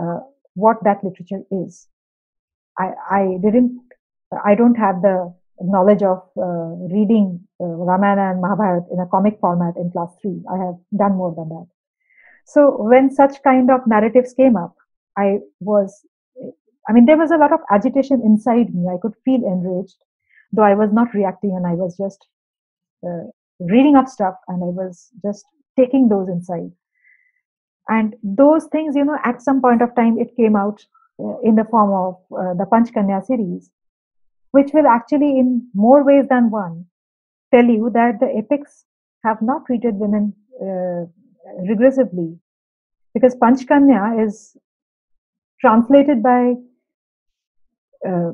uh, 0.00 0.20
what 0.54 0.76
that 0.84 1.02
literature 1.04 1.42
is. 1.50 1.88
I, 2.78 2.92
I 3.10 3.38
didn't, 3.42 3.80
I 4.44 4.54
don't 4.54 4.76
have 4.76 5.02
the 5.02 5.34
knowledge 5.60 6.02
of 6.02 6.22
uh, 6.36 6.86
reading 6.94 7.40
uh, 7.60 7.64
Ramayana 7.64 8.30
and 8.30 8.40
Mahabharata 8.40 8.86
in 8.92 9.00
a 9.00 9.06
comic 9.06 9.38
format 9.40 9.76
in 9.76 9.90
class 9.90 10.14
three. 10.22 10.40
I 10.50 10.58
have 10.58 10.76
done 10.96 11.16
more 11.16 11.34
than 11.34 11.48
that. 11.48 11.66
So 12.46 12.80
when 12.82 13.10
such 13.10 13.42
kind 13.42 13.70
of 13.70 13.86
narratives 13.86 14.32
came 14.32 14.56
up, 14.56 14.74
I 15.16 15.40
was, 15.60 16.06
I 16.88 16.92
mean, 16.92 17.04
there 17.04 17.18
was 17.18 17.30
a 17.30 17.36
lot 17.36 17.52
of 17.52 17.60
agitation 17.70 18.22
inside 18.24 18.74
me. 18.74 18.88
I 18.88 18.98
could 19.02 19.14
feel 19.24 19.44
enraged, 19.44 19.96
though 20.52 20.62
I 20.62 20.74
was 20.74 20.92
not 20.92 21.12
reacting 21.12 21.54
and 21.56 21.66
I 21.66 21.74
was 21.74 21.96
just 21.96 22.26
uh, 23.04 23.24
reading 23.60 23.96
up 23.96 24.08
stuff 24.08 24.34
and 24.46 24.62
I 24.62 24.68
was 24.68 25.10
just 25.22 25.44
taking 25.78 26.08
those 26.08 26.28
inside. 26.28 26.70
And 27.88 28.14
those 28.22 28.66
things, 28.66 28.96
you 28.96 29.04
know, 29.04 29.18
at 29.24 29.40
some 29.40 29.62
point 29.62 29.82
of 29.82 29.94
time, 29.94 30.18
it 30.18 30.36
came 30.36 30.56
out 30.56 30.84
uh, 31.24 31.38
in 31.42 31.54
the 31.54 31.64
form 31.64 31.90
of 31.90 32.14
uh, 32.38 32.54
the 32.54 32.66
Panchkanya 32.72 33.24
series, 33.24 33.70
which 34.50 34.70
will 34.74 34.86
actually, 34.86 35.38
in 35.38 35.68
more 35.74 36.04
ways 36.04 36.26
than 36.28 36.50
one, 36.50 36.84
tell 37.54 37.64
you 37.64 37.90
that 37.94 38.20
the 38.20 38.30
epics 38.36 38.84
have 39.24 39.40
not 39.40 39.64
treated 39.66 39.94
women 39.94 40.34
uh, 40.60 41.06
regressively 41.70 42.38
because 43.14 43.34
Panchkanya 43.36 44.26
is 44.26 44.56
translated 45.60 46.22
by 46.22 46.54
uh, 48.06 48.32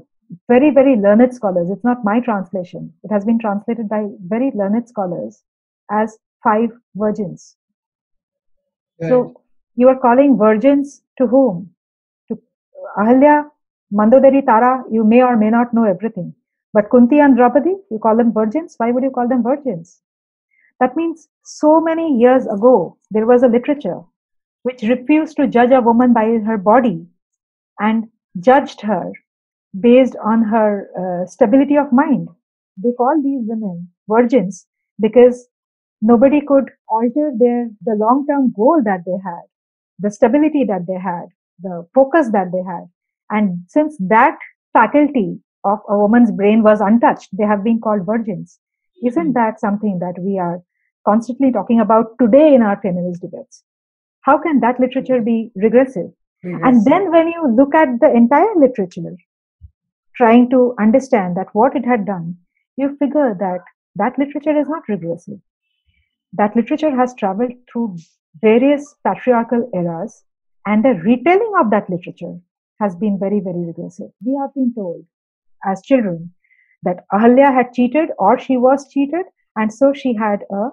very, 0.48 0.70
very 0.70 0.96
learned 0.96 1.34
scholars. 1.34 1.70
It's 1.70 1.84
not 1.84 2.04
my 2.04 2.20
translation. 2.20 2.92
It 3.04 3.12
has 3.12 3.24
been 3.24 3.38
translated 3.38 3.88
by 3.88 4.08
very 4.26 4.50
learned 4.54 4.88
scholars 4.88 5.42
as 5.90 6.18
five 6.44 6.70
virgins. 6.94 7.56
Right. 9.00 9.08
So 9.08 9.40
you 9.74 9.88
are 9.88 9.98
calling 9.98 10.38
virgins 10.38 11.02
to 11.18 11.26
whom? 11.26 11.70
To 12.28 12.38
Ahalya, 12.98 13.50
Mandodari, 13.92 14.44
Tara, 14.46 14.84
you 14.90 15.04
may 15.04 15.22
or 15.22 15.36
may 15.36 15.50
not 15.50 15.74
know 15.74 15.84
everything. 15.84 16.34
But 16.72 16.90
Kunti 16.90 17.18
and 17.18 17.36
Draupadi, 17.36 17.74
you 17.90 17.98
call 17.98 18.16
them 18.16 18.32
virgins. 18.32 18.74
Why 18.76 18.90
would 18.90 19.02
you 19.04 19.10
call 19.10 19.28
them 19.28 19.42
virgins? 19.42 20.00
That 20.80 20.96
means 20.96 21.28
so 21.44 21.80
many 21.80 22.18
years 22.18 22.46
ago, 22.46 22.98
there 23.10 23.26
was 23.26 23.42
a 23.42 23.48
literature 23.48 24.00
which 24.62 24.82
refused 24.82 25.36
to 25.36 25.46
judge 25.46 25.70
a 25.70 25.80
woman 25.80 26.12
by 26.12 26.24
her 26.46 26.58
body 26.58 27.06
and 27.78 28.08
judged 28.40 28.80
her 28.80 29.12
based 29.78 30.16
on 30.24 30.42
her 30.42 30.88
uh, 30.98 31.26
stability 31.26 31.76
of 31.76 31.92
mind. 31.92 32.28
They 32.82 32.92
call 32.92 33.22
these 33.22 33.42
women 33.46 33.88
virgins 34.08 34.66
because 35.00 35.48
nobody 36.04 36.40
could 36.40 36.70
alter 36.88 37.32
their 37.38 37.70
the 37.84 37.94
long 37.94 38.26
term 38.28 38.52
goal 38.56 38.82
that 38.84 39.04
they 39.06 39.18
had, 39.24 39.44
the 39.98 40.10
stability 40.10 40.64
that 40.64 40.86
they 40.86 41.00
had, 41.00 41.26
the 41.62 41.86
focus 41.94 42.30
that 42.32 42.52
they 42.52 42.62
had. 42.62 42.84
And 43.30 43.64
since 43.68 43.96
that 44.00 44.36
faculty 44.72 45.38
of 45.64 45.78
a 45.88 45.98
woman's 45.98 46.30
brain 46.30 46.62
was 46.62 46.80
untouched, 46.80 47.30
they 47.32 47.44
have 47.44 47.64
been 47.64 47.80
called 47.80 48.04
virgins. 48.06 48.58
Isn't 49.02 49.28
hmm. 49.28 49.32
that 49.32 49.60
something 49.60 49.98
that 50.00 50.14
we 50.18 50.38
are 50.38 50.62
constantly 51.06 51.52
talking 51.52 51.80
about 51.80 52.18
today 52.20 52.54
in 52.54 52.62
our 52.62 52.80
feminist 52.80 53.22
debates? 53.22 53.64
How 54.20 54.38
can 54.38 54.60
that 54.60 54.80
literature 54.80 55.20
be 55.22 55.50
regressive? 55.54 56.10
regressive? 56.42 56.66
And 56.66 56.84
then 56.84 57.10
when 57.10 57.28
you 57.28 57.48
look 57.56 57.74
at 57.74 58.00
the 58.00 58.12
entire 58.14 58.54
literature, 58.56 59.16
trying 60.16 60.48
to 60.50 60.74
understand 60.78 61.36
that 61.36 61.48
what 61.52 61.76
it 61.76 61.84
had 61.84 62.06
done, 62.06 62.36
you 62.76 62.96
figure 62.98 63.34
that 63.38 63.60
that 63.96 64.18
literature 64.18 64.58
is 64.58 64.68
not 64.68 64.88
regressive. 64.88 65.40
That 66.36 66.56
literature 66.56 66.94
has 66.94 67.14
traveled 67.14 67.52
through 67.70 67.96
various 68.40 68.96
patriarchal 69.04 69.70
eras, 69.72 70.24
and 70.66 70.84
the 70.84 70.94
retelling 71.04 71.52
of 71.60 71.70
that 71.70 71.88
literature 71.88 72.38
has 72.80 72.96
been 72.96 73.18
very, 73.18 73.40
very 73.40 73.64
regressive. 73.64 74.10
We 74.24 74.36
have 74.40 74.52
been 74.54 74.74
told 74.74 75.04
as 75.64 75.82
children 75.82 76.32
that 76.82 77.04
Ahalya 77.12 77.54
had 77.54 77.72
cheated 77.72 78.10
or 78.18 78.38
she 78.38 78.56
was 78.56 78.88
cheated, 78.88 79.26
and 79.56 79.72
so 79.72 79.92
she 79.92 80.14
had 80.14 80.40
a 80.50 80.70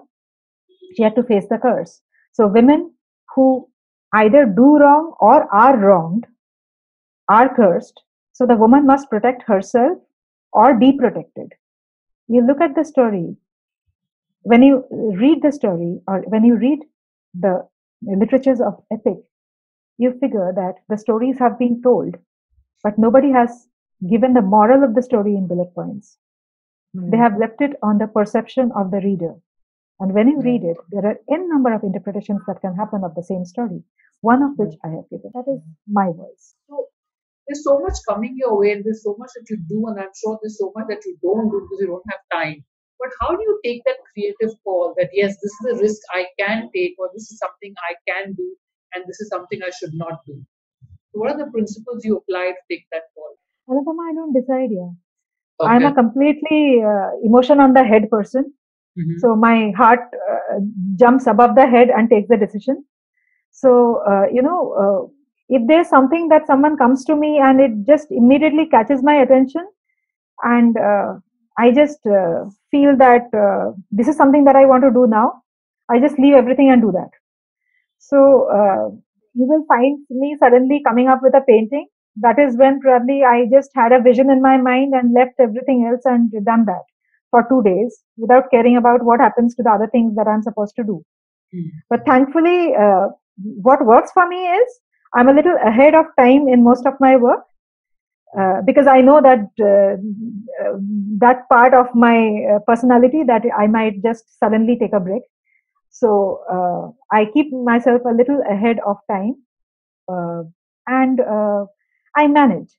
she 0.96 1.02
had 1.02 1.14
to 1.14 1.22
face 1.22 1.46
the 1.48 1.58
curse. 1.58 2.02
So 2.32 2.46
women 2.46 2.92
who 3.34 3.68
either 4.14 4.44
do 4.44 4.78
wrong 4.78 5.14
or 5.20 5.52
are 5.54 5.76
wronged 5.76 6.26
are 7.28 7.54
cursed. 7.54 8.02
So 8.32 8.46
the 8.46 8.56
woman 8.56 8.84
must 8.86 9.08
protect 9.08 9.44
herself 9.44 9.98
or 10.52 10.74
be 10.74 10.92
protected. 10.98 11.52
You 12.28 12.46
look 12.46 12.60
at 12.60 12.74
the 12.74 12.84
story. 12.84 13.36
When 14.42 14.62
you 14.62 14.84
read 14.90 15.42
the 15.42 15.52
story 15.52 16.00
or 16.06 16.20
when 16.26 16.44
you 16.44 16.56
read 16.56 16.80
the 17.34 17.66
literatures 18.02 18.60
of 18.60 18.82
epic, 18.92 19.18
you 19.98 20.12
figure 20.18 20.52
that 20.54 20.74
the 20.88 20.98
stories 20.98 21.38
have 21.38 21.58
been 21.58 21.80
told, 21.82 22.16
but 22.82 22.98
nobody 22.98 23.30
has 23.30 23.68
given 24.10 24.32
the 24.32 24.42
moral 24.42 24.82
of 24.82 24.94
the 24.94 25.02
story 25.02 25.36
in 25.36 25.46
bullet 25.46 25.72
points. 25.74 26.18
Mm-hmm. 26.96 27.10
They 27.10 27.16
have 27.18 27.38
left 27.38 27.60
it 27.60 27.76
on 27.82 27.98
the 27.98 28.08
perception 28.08 28.72
of 28.74 28.90
the 28.90 28.98
reader. 28.98 29.34
And 30.00 30.12
when 30.12 30.28
you 30.28 30.40
read 30.40 30.64
it, 30.64 30.76
there 30.90 31.06
are 31.06 31.18
n 31.30 31.48
number 31.48 31.72
of 31.72 31.84
interpretations 31.84 32.42
that 32.48 32.60
can 32.60 32.74
happen 32.74 33.04
of 33.04 33.14
the 33.14 33.22
same 33.22 33.44
story, 33.44 33.84
one 34.20 34.42
of 34.42 34.58
which 34.58 34.74
I 34.84 34.88
have 34.88 35.08
given. 35.10 35.30
That 35.34 35.46
is 35.46 35.60
my 35.86 36.06
voice. 36.06 36.54
So 36.68 36.86
there's 37.46 37.62
so 37.62 37.78
much 37.78 37.98
coming 38.08 38.34
your 38.36 38.58
way, 38.58 38.72
and 38.72 38.84
there's 38.84 39.04
so 39.04 39.14
much 39.18 39.30
that 39.36 39.46
you 39.48 39.58
do, 39.68 39.86
and 39.86 40.00
I'm 40.00 40.10
sure 40.20 40.38
there's 40.42 40.58
so 40.58 40.72
much 40.74 40.86
that 40.88 41.04
you 41.06 41.16
don't 41.22 41.48
do 41.48 41.60
because 41.60 41.80
you 41.80 41.86
don't 41.86 42.10
have 42.10 42.20
time. 42.32 42.64
But 43.02 43.10
how 43.20 43.34
do 43.34 43.42
you 43.42 43.60
take 43.64 43.82
that 43.84 43.96
creative 44.12 44.54
call 44.62 44.94
that 44.98 45.10
yes, 45.12 45.36
this 45.42 45.52
is 45.60 45.64
a 45.72 45.82
risk 45.82 46.00
I 46.10 46.26
can 46.38 46.70
take, 46.74 46.94
or 46.98 47.10
this 47.12 47.30
is 47.32 47.38
something 47.38 47.74
I 47.90 47.94
can 48.10 48.32
do, 48.34 48.54
and 48.94 49.04
this 49.08 49.20
is 49.20 49.28
something 49.28 49.60
I 49.66 49.70
should 49.70 49.94
not 49.94 50.20
do? 50.26 50.40
So 51.12 51.20
what 51.20 51.32
are 51.32 51.38
the 51.38 51.50
principles 51.50 52.04
you 52.04 52.18
apply 52.18 52.52
to 52.52 52.62
take 52.70 52.84
that 52.92 53.02
call? 53.14 53.34
I 53.68 54.14
don't 54.14 54.32
decide 54.32 54.70
here. 54.70 54.90
Okay. 55.60 55.70
I'm 55.72 55.84
a 55.84 55.94
completely 55.94 56.82
uh, 56.82 57.10
emotion 57.24 57.60
on 57.60 57.72
the 57.72 57.84
head 57.84 58.08
person. 58.10 58.52
Mm-hmm. 58.98 59.18
So 59.18 59.34
my 59.34 59.72
heart 59.76 60.00
uh, 60.30 60.60
jumps 60.96 61.26
above 61.26 61.54
the 61.54 61.66
head 61.66 61.88
and 61.90 62.08
takes 62.08 62.28
the 62.28 62.36
decision. 62.36 62.84
So, 63.50 64.02
uh, 64.08 64.26
you 64.32 64.42
know, 64.42 64.72
uh, 64.82 65.12
if 65.48 65.66
there's 65.66 65.88
something 65.88 66.28
that 66.28 66.46
someone 66.46 66.76
comes 66.76 67.04
to 67.06 67.16
me 67.16 67.38
and 67.38 67.60
it 67.60 67.72
just 67.86 68.10
immediately 68.10 68.66
catches 68.66 69.02
my 69.02 69.16
attention 69.16 69.66
and 70.42 70.76
uh, 70.76 71.14
I 71.58 71.70
just 71.72 71.98
uh, 72.06 72.44
feel 72.72 72.96
that 72.96 73.32
uh, 73.44 73.72
this 73.92 74.08
is 74.08 74.16
something 74.16 74.44
that 74.46 74.56
I 74.56 74.66
want 74.66 74.82
to 74.82 74.90
do 74.90 75.06
now, 75.06 75.42
I 75.88 76.00
just 76.00 76.18
leave 76.18 76.34
everything 76.34 76.70
and 76.70 76.82
do 76.82 76.90
that. 76.92 77.10
So, 77.98 78.18
you 79.34 79.46
will 79.46 79.64
find 79.66 79.98
me 80.10 80.36
suddenly 80.38 80.82
coming 80.86 81.08
up 81.08 81.20
with 81.22 81.34
a 81.34 81.40
painting. 81.40 81.86
That 82.16 82.38
is 82.38 82.56
when 82.56 82.80
probably 82.80 83.22
I 83.24 83.46
just 83.50 83.70
had 83.74 83.92
a 83.92 84.02
vision 84.02 84.30
in 84.30 84.42
my 84.42 84.56
mind 84.58 84.92
and 84.94 85.14
left 85.14 85.40
everything 85.40 85.86
else 85.90 86.02
and 86.04 86.30
done 86.44 86.66
that 86.66 86.82
for 87.30 87.46
two 87.48 87.62
days 87.62 88.02
without 88.18 88.50
caring 88.50 88.76
about 88.76 89.02
what 89.02 89.20
happens 89.20 89.54
to 89.54 89.62
the 89.62 89.70
other 89.70 89.86
things 89.86 90.14
that 90.16 90.28
I'm 90.28 90.42
supposed 90.42 90.76
to 90.76 90.84
do. 90.84 91.02
Mm. 91.54 91.70
But 91.88 92.04
thankfully, 92.04 92.74
uh, 92.74 93.08
what 93.68 93.86
works 93.86 94.12
for 94.12 94.28
me 94.28 94.36
is 94.36 94.80
I'm 95.14 95.28
a 95.28 95.32
little 95.32 95.56
ahead 95.64 95.94
of 95.94 96.06
time 96.18 96.48
in 96.48 96.62
most 96.62 96.84
of 96.84 96.94
my 97.00 97.16
work 97.16 97.40
uh, 98.38 98.62
because 98.62 98.86
I 98.86 99.00
know 99.00 99.20
that 99.20 99.40
uh, 99.60 100.76
that 101.18 101.48
part 101.50 101.74
of 101.74 101.94
my 101.94 102.46
uh, 102.54 102.58
personality 102.66 103.24
that 103.24 103.42
I 103.58 103.66
might 103.66 104.02
just 104.02 104.38
suddenly 104.38 104.78
take 104.78 104.94
a 104.94 105.00
break. 105.00 105.22
So 105.90 106.42
uh, 106.50 107.14
I 107.14 107.26
keep 107.26 107.52
myself 107.52 108.02
a 108.06 108.14
little 108.14 108.42
ahead 108.48 108.78
of 108.86 108.96
time, 109.10 109.36
uh, 110.08 110.44
and 110.86 111.20
I 112.16 112.26
manage. 112.26 112.70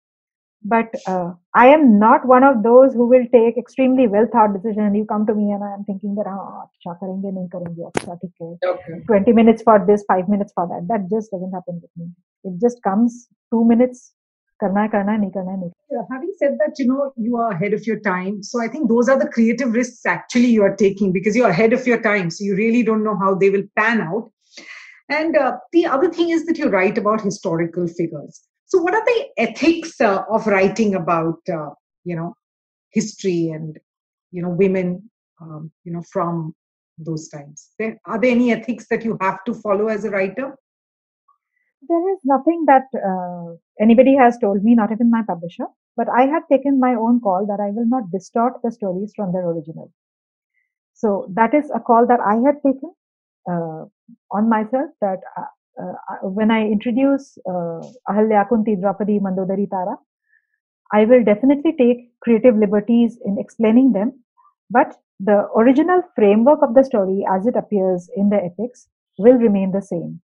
But 0.65 0.95
uh, 1.07 1.33
i 1.53 1.67
am 1.67 1.99
not 1.99 2.25
one 2.25 2.43
of 2.49 2.63
those 2.63 2.93
who 2.93 3.05
will 3.07 3.25
take 3.33 3.57
extremely 3.57 4.07
well 4.07 4.27
thought 4.31 4.53
decision. 4.53 4.95
You 4.95 5.05
come 5.05 5.25
to 5.27 5.35
me 5.35 5.51
and 5.51 5.63
i 5.63 5.73
am 5.73 5.83
thinking 5.83 6.15
that 6.15 6.25
ah, 6.25 6.63
acha 6.63 6.93
karenge 7.01 7.29
nahi 7.37 7.49
karenge 7.55 7.81
acha 7.91 8.47
okay. 8.71 8.99
20 9.07 9.33
minutes 9.39 9.61
for 9.61 9.77
this 9.89 10.05
5 10.07 10.29
minutes 10.29 10.53
for 10.55 10.65
that. 10.67 10.87
That 10.87 11.09
just 11.09 11.31
doesn't 11.31 11.51
happen 11.51 11.81
with 11.81 11.91
me. 11.97 12.07
It 12.45 12.61
just 12.61 12.81
comes 12.81 13.27
2 13.51 13.65
minutes 13.73 14.13
karna 14.63 14.83
hai 14.83 14.91
karna 14.95 15.17
nahi 15.23 15.31
karna 15.37 15.57
nahi 15.61 16.05
having 16.11 16.33
said 16.41 16.59
that 16.63 16.83
you 16.83 16.87
know 16.91 17.11
you 17.29 17.37
are 17.45 17.49
ahead 17.55 17.73
of 17.79 17.87
your 17.87 17.99
time. 18.11 18.37
So 18.51 18.61
i 18.65 18.67
think 18.75 18.89
those 18.93 19.09
are 19.15 19.19
the 19.23 19.31
creative 19.37 19.81
risks 19.81 20.05
actually 20.17 20.53
you 20.57 20.63
are 20.69 20.75
taking 20.83 21.11
because 21.17 21.41
you're 21.41 21.55
ahead 21.57 21.73
of 21.79 21.91
your 21.93 22.01
time. 22.07 22.31
So 22.37 22.45
you 22.51 22.55
really 22.61 22.83
don't 22.91 23.03
know 23.09 23.17
how 23.25 23.35
they 23.43 23.51
will 23.57 23.67
pan 23.81 24.07
out. 24.07 24.31
And 25.09 25.35
uh, 25.35 25.57
the 25.71 25.85
other 25.85 26.09
thing 26.11 26.29
is 26.29 26.45
that 26.45 26.57
you 26.57 26.69
write 26.69 26.97
about 26.97 27.21
historical 27.21 27.87
figures. 27.87 28.41
So, 28.65 28.81
what 28.81 28.93
are 28.93 29.05
the 29.05 29.25
ethics 29.37 29.99
uh, 30.01 30.23
of 30.31 30.47
writing 30.47 30.95
about, 30.95 31.39
uh, 31.51 31.69
you 32.03 32.15
know, 32.15 32.35
history 32.91 33.49
and, 33.49 33.77
you 34.31 34.41
know, 34.41 34.49
women, 34.49 35.09
um, 35.41 35.71
you 35.83 35.91
know, 35.91 36.03
from 36.11 36.53
those 36.97 37.27
times? 37.29 37.69
There, 37.77 37.99
are 38.05 38.19
there 38.19 38.31
any 38.31 38.51
ethics 38.51 38.87
that 38.89 39.03
you 39.03 39.17
have 39.21 39.43
to 39.45 39.53
follow 39.53 39.89
as 39.89 40.05
a 40.05 40.09
writer? 40.09 40.55
There 41.87 42.13
is 42.13 42.19
nothing 42.23 42.65
that 42.67 42.87
uh, 42.95 43.55
anybody 43.79 44.15
has 44.15 44.37
told 44.37 44.63
me, 44.63 44.75
not 44.75 44.91
even 44.91 45.09
my 45.09 45.21
publisher, 45.27 45.65
but 45.95 46.07
I 46.09 46.25
had 46.25 46.43
taken 46.51 46.79
my 46.79 46.95
own 46.95 47.19
call 47.19 47.45
that 47.47 47.59
I 47.61 47.71
will 47.71 47.85
not 47.87 48.11
distort 48.11 48.61
the 48.63 48.71
stories 48.71 49.13
from 49.15 49.31
their 49.31 49.47
original. 49.49 49.91
So 50.93 51.27
that 51.33 51.53
is 51.53 51.69
a 51.73 51.79
call 51.79 52.07
that 52.07 52.19
I 52.19 52.35
had 52.35 52.55
taken 52.63 52.93
uh, 53.49 53.85
on 54.31 54.49
myself 54.49 54.91
that 55.01 55.19
uh, 55.37 55.45
uh, 55.81 56.29
when 56.29 56.51
I 56.51 56.65
introduce 56.67 57.37
uh, 57.47 57.81
Ahalya 58.09 58.47
Kunti 58.47 58.75
Draupadi 58.75 59.19
Mandodari 59.19 59.69
Tara, 59.69 59.97
I 60.93 61.05
will 61.05 61.23
definitely 61.23 61.73
take 61.77 62.11
creative 62.21 62.55
liberties 62.55 63.19
in 63.25 63.37
explaining 63.39 63.91
them, 63.93 64.23
but 64.69 64.95
the 65.19 65.49
original 65.55 66.01
framework 66.15 66.61
of 66.61 66.75
the 66.75 66.83
story 66.83 67.25
as 67.29 67.47
it 67.47 67.55
appears 67.55 68.09
in 68.15 68.29
the 68.29 68.37
epics 68.37 68.87
will 69.17 69.35
remain 69.37 69.71
the 69.71 69.81
same. 69.81 70.21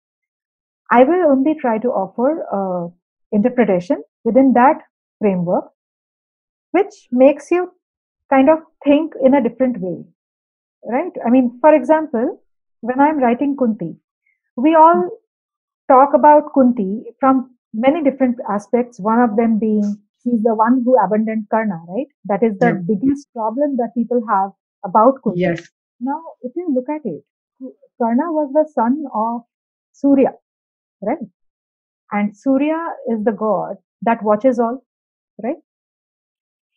I 0.92 1.04
will 1.04 1.30
only 1.30 1.56
try 1.56 1.78
to 1.80 1.88
offer 1.90 2.46
uh, 2.52 2.90
interpretation 3.32 4.04
within 4.24 4.54
that 4.54 4.82
framework, 5.20 5.66
which 6.72 7.08
makes 7.12 7.52
you 7.52 7.72
kind 8.30 8.50
of 8.50 8.60
think 8.84 9.14
in 9.24 9.34
a 9.34 9.42
different 9.42 9.80
way, 9.80 10.04
right? 10.86 11.12
I 11.26 11.30
mean, 11.30 11.58
for 11.62 11.74
example, 11.74 12.42
when 12.82 13.00
I'm 13.00 13.18
writing 13.18 13.56
Kunti, 13.58 13.96
we 14.56 14.76
all 14.76 15.10
talk 15.88 16.14
about 16.14 16.54
Kunti 16.54 17.04
from 17.20 17.56
many 17.74 18.04
different 18.04 18.38
aspects, 18.50 19.00
one 19.00 19.20
of 19.20 19.36
them 19.36 19.60
being 19.60 20.02
she's 20.24 20.42
the 20.44 20.56
one 20.56 20.82
who 20.84 20.98
abandoned 21.04 21.48
Karna, 21.52 21.80
right? 21.88 22.08
That 22.26 22.44
is 22.44 22.58
the 22.60 22.68
yeah. 22.68 22.82
biggest 22.88 23.32
problem 23.34 23.78
that 23.78 23.92
people 23.96 24.22
have 24.30 24.52
about 24.84 25.22
Kunti. 25.24 25.42
Yes. 25.42 25.68
Now, 26.00 26.22
if 26.42 26.52
you 26.56 26.68
look 26.74 26.90
at 26.90 27.02
it, 27.06 27.24
Karna 28.02 28.32
was 28.32 28.52
the 28.54 28.68
son 28.74 29.06
of 29.14 29.42
Surya, 29.94 30.34
right? 31.03 31.19
And 32.13 32.37
Surya 32.37 32.79
is 33.11 33.25
the 33.25 33.33
god 33.33 33.77
that 34.03 34.23
watches 34.23 34.59
all, 34.59 34.85
right? 35.43 35.57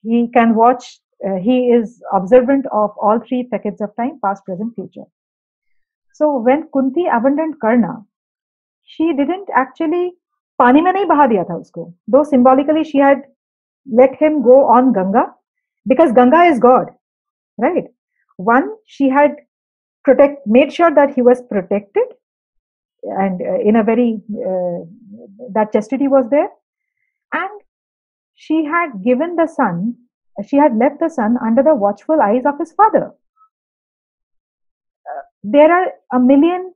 He 0.03 0.27
can 0.33 0.55
watch, 0.55 0.99
uh, 1.27 1.35
he 1.35 1.71
is 1.71 2.01
observant 2.13 2.65
of 2.71 2.91
all 3.01 3.19
three 3.19 3.43
decades 3.43 3.81
of 3.81 3.95
time, 3.95 4.19
past, 4.23 4.45
present, 4.45 4.75
future. 4.75 5.05
So 6.13 6.37
when 6.37 6.67
Kunti 6.73 7.05
abandoned 7.07 7.59
Karna, 7.59 8.03
she 8.83 9.13
didn't 9.13 9.49
actually 9.55 10.11
पानी 10.59 10.81
में 10.81 10.91
नहीं 10.93 11.05
बहा 11.05 11.25
दिया 11.27 11.43
था 11.43 11.55
उसको 11.57 11.83
दो 12.13 12.23
symbolically 12.23 12.83
she 12.83 12.97
had 12.97 13.23
let 13.99 14.17
him 14.21 14.41
go 14.41 14.61
on 14.75 14.91
Ganga 14.93 15.23
because 15.85 16.11
Ganga 16.13 16.43
is 16.43 16.59
God, 16.59 16.91
right? 17.57 17.85
One, 18.37 18.75
she 18.85 19.09
had 19.09 19.35
protect 20.05 20.45
made 20.47 20.73
sure 20.73 20.93
that 20.93 21.13
he 21.13 21.21
was 21.21 21.41
protected, 21.41 22.03
and 23.02 23.40
uh, 23.40 23.60
in 23.60 23.76
a 23.76 23.84
very 23.84 24.20
uh, 24.32 24.84
that 25.52 25.72
chastity 25.72 26.08
was 26.08 26.28
there, 26.30 26.48
and 27.32 27.60
she 28.34 28.64
had 28.64 29.02
given 29.04 29.36
the 29.36 29.46
son, 29.46 29.96
she 30.46 30.56
had 30.56 30.76
left 30.76 31.00
the 31.00 31.08
son 31.08 31.36
under 31.44 31.62
the 31.62 31.74
watchful 31.74 32.20
eyes 32.20 32.42
of 32.46 32.58
his 32.58 32.72
father. 32.72 33.12
Uh, 35.06 35.22
there 35.42 35.72
are 35.72 35.92
a 36.12 36.20
million 36.20 36.72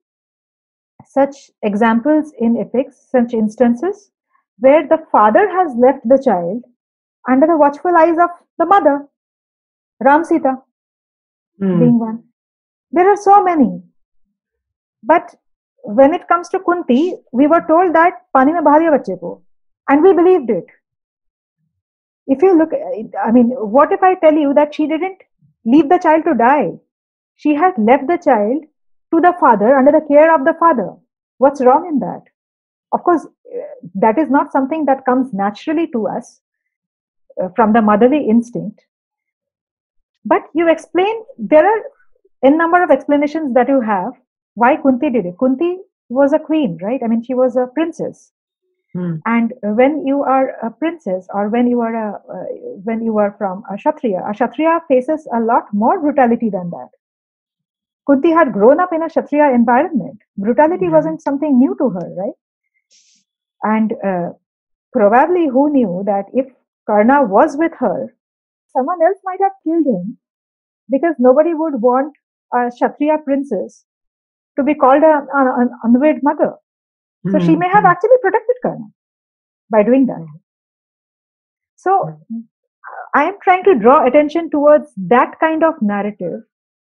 such 1.06 1.50
examples 1.62 2.32
in 2.38 2.56
epics, 2.56 3.08
such 3.10 3.34
instances 3.34 4.10
where 4.58 4.86
the 4.86 4.98
father 5.10 5.48
has 5.50 5.74
left 5.76 6.08
the 6.08 6.20
child 6.22 6.62
under 7.28 7.46
the 7.46 7.56
watchful 7.56 7.96
eyes 7.96 8.16
of 8.18 8.30
the 8.58 8.66
mother, 8.66 9.06
Ram 10.00 10.24
Sita 10.24 10.56
mm. 11.60 11.78
being 11.78 11.98
one. 11.98 12.24
There 12.90 13.08
are 13.08 13.16
so 13.16 13.42
many. 13.42 13.82
But 15.02 15.34
when 15.83 16.14
it 16.14 16.28
comes 16.28 16.49
to 16.51 16.61
Kunti, 16.61 17.14
we 17.33 17.47
were 17.47 17.64
told 17.66 17.95
that 17.95 18.14
pani 18.33 18.53
mein 18.53 18.64
bahariya 18.64 18.93
bachche 18.97 19.18
ko, 19.20 19.43
and 19.89 20.03
we 20.03 20.12
believed 20.12 20.51
it. 20.51 20.66
If 22.26 22.43
you 22.43 22.57
look, 22.57 22.70
I 23.22 23.33
mean, 23.33 23.51
what 23.51 23.93
if 23.93 24.03
I 24.03 24.14
tell 24.14 24.33
you 24.35 24.55
that 24.55 24.74
she 24.74 24.87
didn't 24.87 25.18
leave 25.64 25.89
the 25.89 25.99
child 25.99 26.24
to 26.24 26.35
die? 26.35 26.72
She 27.37 27.55
had 27.55 27.74
left 27.76 28.07
the 28.07 28.18
child 28.18 28.64
to 29.12 29.20
the 29.20 29.35
father 29.41 29.76
under 29.76 29.93
the 29.93 30.07
care 30.07 30.35
of 30.35 30.45
the 30.45 30.55
father. 30.55 30.95
What's 31.39 31.61
wrong 31.61 31.87
in 31.89 31.99
that? 31.99 32.22
Of 32.93 33.03
course, 33.03 33.26
that 33.95 34.18
is 34.18 34.30
not 34.30 34.53
something 34.53 34.85
that 34.85 35.05
comes 35.05 35.33
naturally 35.33 35.89
to 35.89 36.07
us 36.07 36.41
uh, 37.43 37.49
from 37.57 37.72
the 37.72 37.83
motherly 37.83 38.28
instinct. 38.28 38.85
But 40.24 40.43
you 40.55 40.68
explain, 40.70 41.24
there 41.37 41.66
are 41.66 41.83
a 42.45 42.51
number 42.51 42.83
of 42.83 42.91
explanations 42.91 43.55
that 43.55 43.68
you 43.68 43.80
have 43.80 44.12
why 44.55 44.76
Kunti 44.76 45.11
did 45.11 45.26
it. 45.26 45.38
Kunti 45.38 45.78
was 46.09 46.32
a 46.32 46.38
queen, 46.38 46.78
right? 46.82 47.00
I 47.03 47.09
mean, 47.09 47.22
she 47.22 47.34
was 47.34 47.57
a 47.57 47.66
princess. 47.66 48.32
Hmm. 48.92 49.16
And 49.24 49.55
when 49.62 50.07
you 50.07 50.22
are 50.22 50.50
a 50.62 50.70
princess, 50.70 51.26
or 51.32 51.48
when 51.48 51.66
you 51.66 51.80
are 51.80 51.94
a 51.94 52.14
uh, 52.16 52.44
when 52.84 53.03
you 53.03 53.16
are 53.18 53.34
from 53.38 53.64
a 53.72 53.76
kshatriya, 53.76 54.22
a 54.28 54.34
kshatriya 54.34 54.80
faces 54.86 55.26
a 55.34 55.40
lot 55.40 55.72
more 55.72 55.98
brutality 55.98 56.50
than 56.50 56.68
that. 56.70 56.90
Kunti 58.07 58.30
had 58.30 58.53
grown 58.53 58.80
up 58.80 58.92
in 58.92 59.03
a 59.03 59.09
Kshatriya 59.09 59.55
environment. 59.55 60.18
Brutality 60.36 60.86
mm-hmm. 60.86 60.94
wasn't 60.94 61.22
something 61.22 61.59
new 61.59 61.76
to 61.78 61.88
her, 61.90 62.14
right? 62.16 62.32
And 63.62 63.92
uh, 64.05 64.30
probably 64.92 65.46
who 65.46 65.72
knew 65.72 66.03
that 66.07 66.26
if 66.32 66.46
Karna 66.86 67.22
was 67.22 67.57
with 67.57 67.72
her, 67.78 68.14
someone 68.76 69.00
else 69.03 69.18
might 69.24 69.40
have 69.40 69.53
killed 69.62 69.86
him 69.86 70.18
because 70.90 71.14
nobody 71.18 71.55
would 71.55 71.80
want 71.80 72.12
a 72.53 72.70
Kshatriya 72.70 73.18
princess 73.24 73.84
to 74.57 74.62
be 74.62 74.74
called 74.74 75.03
an, 75.03 75.26
an 75.34 75.70
unwed 75.84 76.22
mother. 76.22 76.55
So 77.26 77.32
mm-hmm. 77.32 77.46
she 77.46 77.57
may 77.57 77.68
have 77.68 77.84
mm-hmm. 77.84 77.86
actually 77.86 78.18
protected 78.20 78.57
Karna 78.62 78.86
by 79.70 79.82
doing 79.82 80.07
that. 80.07 80.26
So 81.76 82.20
I 83.14 83.24
am 83.24 83.36
trying 83.42 83.64
to 83.64 83.78
draw 83.78 84.07
attention 84.07 84.50
towards 84.50 84.88
that 84.96 85.38
kind 85.40 85.64
of 85.64 85.74
narrative, 85.80 86.40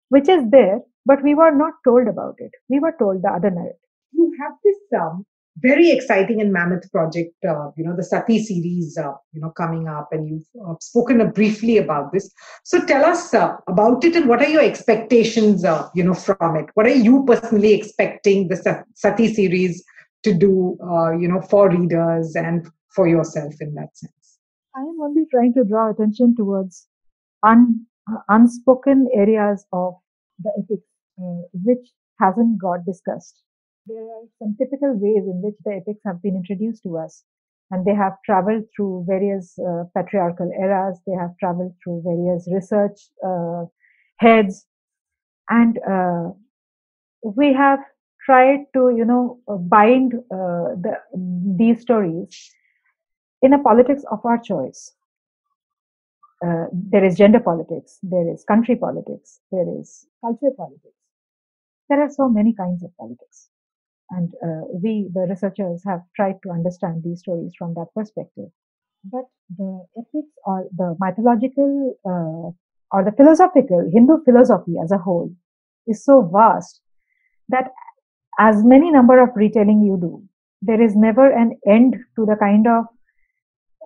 which 0.10 0.30
is 0.30 0.50
there, 0.50 0.80
but 1.06 1.24
we 1.24 1.36
were 1.36 1.52
not 1.52 1.74
told 1.84 2.08
about 2.08 2.36
it. 2.38 2.52
We 2.70 2.80
were 2.80 2.96
told 2.98 3.22
the 3.24 3.30
other 3.30 3.50
narrative. 3.50 3.80
You 4.14 4.34
have 4.42 4.54
this 4.64 4.78
um, 5.00 5.26
very 5.58 5.92
exciting 5.92 6.42
and 6.42 6.54
mammoth 6.54 6.90
project, 6.92 7.36
uh, 7.48 7.72
you 7.76 7.84
know, 7.84 7.96
the 7.96 8.04
Sati 8.04 8.42
series, 8.44 8.98
uh, 8.98 9.12
you 9.34 9.42
know, 9.42 9.50
coming 9.52 9.88
up, 9.88 10.10
and 10.12 10.28
you've 10.28 10.66
uh, 10.66 10.76
spoken 10.80 11.30
briefly 11.32 11.78
about 11.78 12.14
this. 12.14 12.32
So 12.64 12.86
tell 12.86 13.04
us 13.06 13.34
uh, 13.34 13.56
about 13.68 14.04
it 14.06 14.16
and 14.16 14.28
what 14.30 14.42
are 14.42 14.48
your 14.48 14.64
expectations, 14.64 15.66
uh, 15.66 15.90
you 15.94 16.04
know, 16.04 16.14
from 16.14 16.56
it? 16.56 16.68
What 16.74 16.86
are 16.86 16.96
you 16.96 17.26
personally 17.26 17.74
expecting 17.74 18.48
the 18.48 18.84
Sati 18.96 19.34
series 19.34 19.84
to 20.24 20.34
do, 20.34 20.78
uh, 20.84 21.12
you 21.12 21.28
know, 21.28 21.42
for 21.42 21.70
readers 21.70 22.36
and 22.36 22.68
for 22.96 23.08
yourself 23.08 23.54
in 23.60 23.74
that 23.76 23.96
sense? 23.98 24.40
I 24.76 24.82
am 24.82 24.98
only 25.02 25.26
trying 25.30 25.54
to 25.56 25.66
draw 25.66 25.92
attention 25.92 26.36
towards 26.36 26.88
un- 27.44 27.86
unspoken 28.30 29.10
areas 29.14 29.66
of 29.74 29.96
the 30.40 30.52
epic 30.58 30.80
which 31.54 31.92
hasn't 32.20 32.60
got 32.60 32.86
discussed. 32.86 33.44
There 33.88 34.04
are 34.04 34.24
some 34.40 34.56
typical 34.58 34.94
ways 34.94 35.26
in 35.26 35.42
which 35.42 35.56
the 35.66 35.74
epics 35.74 36.02
have 36.06 36.22
been 36.22 36.36
introduced 36.36 36.84
to 36.84 36.98
us, 36.98 37.24
and 37.72 37.86
they 37.86 37.96
have 37.96 38.14
traveled 38.26 38.66
through 38.76 39.06
various 39.08 39.58
uh, 39.58 39.86
patriarchal 39.96 40.52
eras. 40.52 41.00
They 41.08 41.14
have 41.14 41.38
traveled 41.40 41.74
through 41.84 42.04
various 42.06 42.48
research 42.52 43.00
uh, 43.26 43.66
heads, 44.18 44.66
and 45.50 45.80
uh, 45.80 46.30
we 47.24 47.54
have 47.54 47.80
tried 48.24 48.66
to, 48.74 48.94
you 48.96 49.06
know, 49.06 49.40
uh, 49.48 49.56
bind 49.56 50.14
uh, 50.14 50.78
the, 50.86 51.00
these 51.58 51.82
stories 51.82 52.52
in 53.42 53.54
a 53.54 53.60
politics 53.60 54.04
of 54.12 54.24
our 54.26 54.38
choice. 54.38 54.94
Uh, 56.46 56.66
there 56.72 57.04
is 57.04 57.18
gender 57.18 57.40
politics, 57.40 58.00
there 58.04 58.32
is 58.32 58.44
country 58.44 58.76
politics, 58.76 59.40
there 59.52 59.66
is 59.80 60.08
culture 60.22 60.52
politics 60.56 60.96
there 61.92 62.02
are 62.02 62.10
so 62.10 62.30
many 62.30 62.54
kinds 62.54 62.84
of 62.84 62.96
politics. 62.96 63.51
And 64.12 64.34
uh, 64.44 64.68
we, 64.84 65.10
the 65.14 65.26
researchers, 65.30 65.84
have 65.86 66.02
tried 66.16 66.36
to 66.44 66.52
understand 66.52 67.04
these 67.04 67.20
stories 67.20 67.54
from 67.58 67.74
that 67.76 67.88
perspective. 67.96 68.50
But 69.06 69.26
the 69.58 69.86
epics 69.98 70.34
or 70.46 70.68
the 70.76 70.96
mythological 71.00 71.96
uh, 72.06 72.52
or 72.96 73.04
the 73.04 73.14
philosophical 73.16 73.90
Hindu 73.92 74.24
philosophy 74.26 74.76
as 74.84 74.92
a 74.92 74.98
whole 74.98 75.34
is 75.88 76.04
so 76.04 76.30
vast 76.32 76.82
that 77.50 77.72
as 78.40 78.64
many 78.64 78.92
number 78.92 79.22
of 79.22 79.30
retelling 79.36 79.82
you 79.82 79.98
do, 80.00 80.24
there 80.62 80.82
is 80.82 80.96
never 80.96 81.32
an 81.32 81.58
end 81.68 81.96
to 82.16 82.26
the 82.26 82.36
kind 82.36 82.68
of 82.68 82.86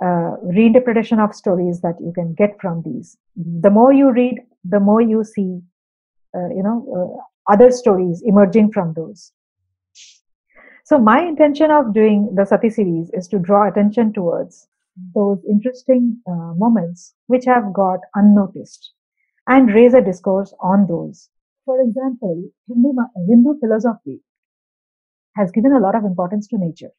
uh, 0.01 0.35
reinterpretation 0.53 1.23
of 1.23 1.33
stories 1.33 1.81
that 1.81 1.95
you 2.01 2.11
can 2.13 2.33
get 2.33 2.59
from 2.59 2.81
these. 2.83 3.17
The 3.35 3.69
more 3.69 3.93
you 3.93 4.11
read, 4.11 4.39
the 4.63 4.79
more 4.79 5.01
you 5.01 5.23
see, 5.23 5.61
uh, 6.35 6.49
you 6.49 6.63
know, 6.63 6.77
uh, 6.97 7.53
other 7.53 7.71
stories 7.71 8.21
emerging 8.25 8.71
from 8.71 8.93
those. 8.93 9.31
So 10.85 10.97
my 10.97 11.21
intention 11.21 11.69
of 11.69 11.93
doing 11.93 12.33
the 12.33 12.45
Sati 12.45 12.69
series 12.69 13.09
is 13.11 13.27
to 13.27 13.39
draw 13.39 13.67
attention 13.67 14.13
towards 14.13 14.69
those 15.13 15.43
interesting 15.43 16.21
uh, 16.25 16.53
moments 16.55 17.13
which 17.27 17.43
have 17.43 17.73
got 17.73 17.99
unnoticed 18.15 18.93
and 19.47 19.73
raise 19.73 19.93
a 19.93 20.01
discourse 20.01 20.53
on 20.61 20.87
those. 20.87 21.29
For 21.65 21.81
example, 21.81 22.41
Hindu, 22.69 22.93
Hindu 23.27 23.59
philosophy 23.59 24.23
has 25.35 25.51
given 25.51 25.71
a 25.73 25.79
lot 25.79 25.93
of 25.95 26.03
importance 26.03 26.47
to 26.47 26.57
nature. 26.57 26.91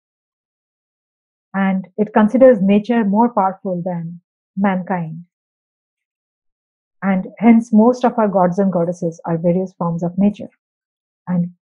and 1.55 1.89
it 1.97 2.13
considers 2.13 2.63
nature 2.63 3.05
more 3.05 3.33
powerful 3.35 3.83
than 3.85 4.21
mankind. 4.57 5.25
And 7.03 7.29
hence, 7.39 7.73
most 7.73 8.05
of 8.05 8.19
our 8.19 8.29
gods 8.29 8.59
and 8.59 8.71
goddesses 8.71 9.19
are 9.25 9.39
various 9.39 9.73
forms 9.73 10.03
of 10.03 10.19
nature. 10.19 10.51
And 11.27 11.55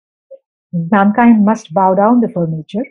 mankind 0.74 1.44
must 1.44 1.72
bow 1.72 1.94
down 1.94 2.20
before 2.20 2.46
nature 2.46 2.84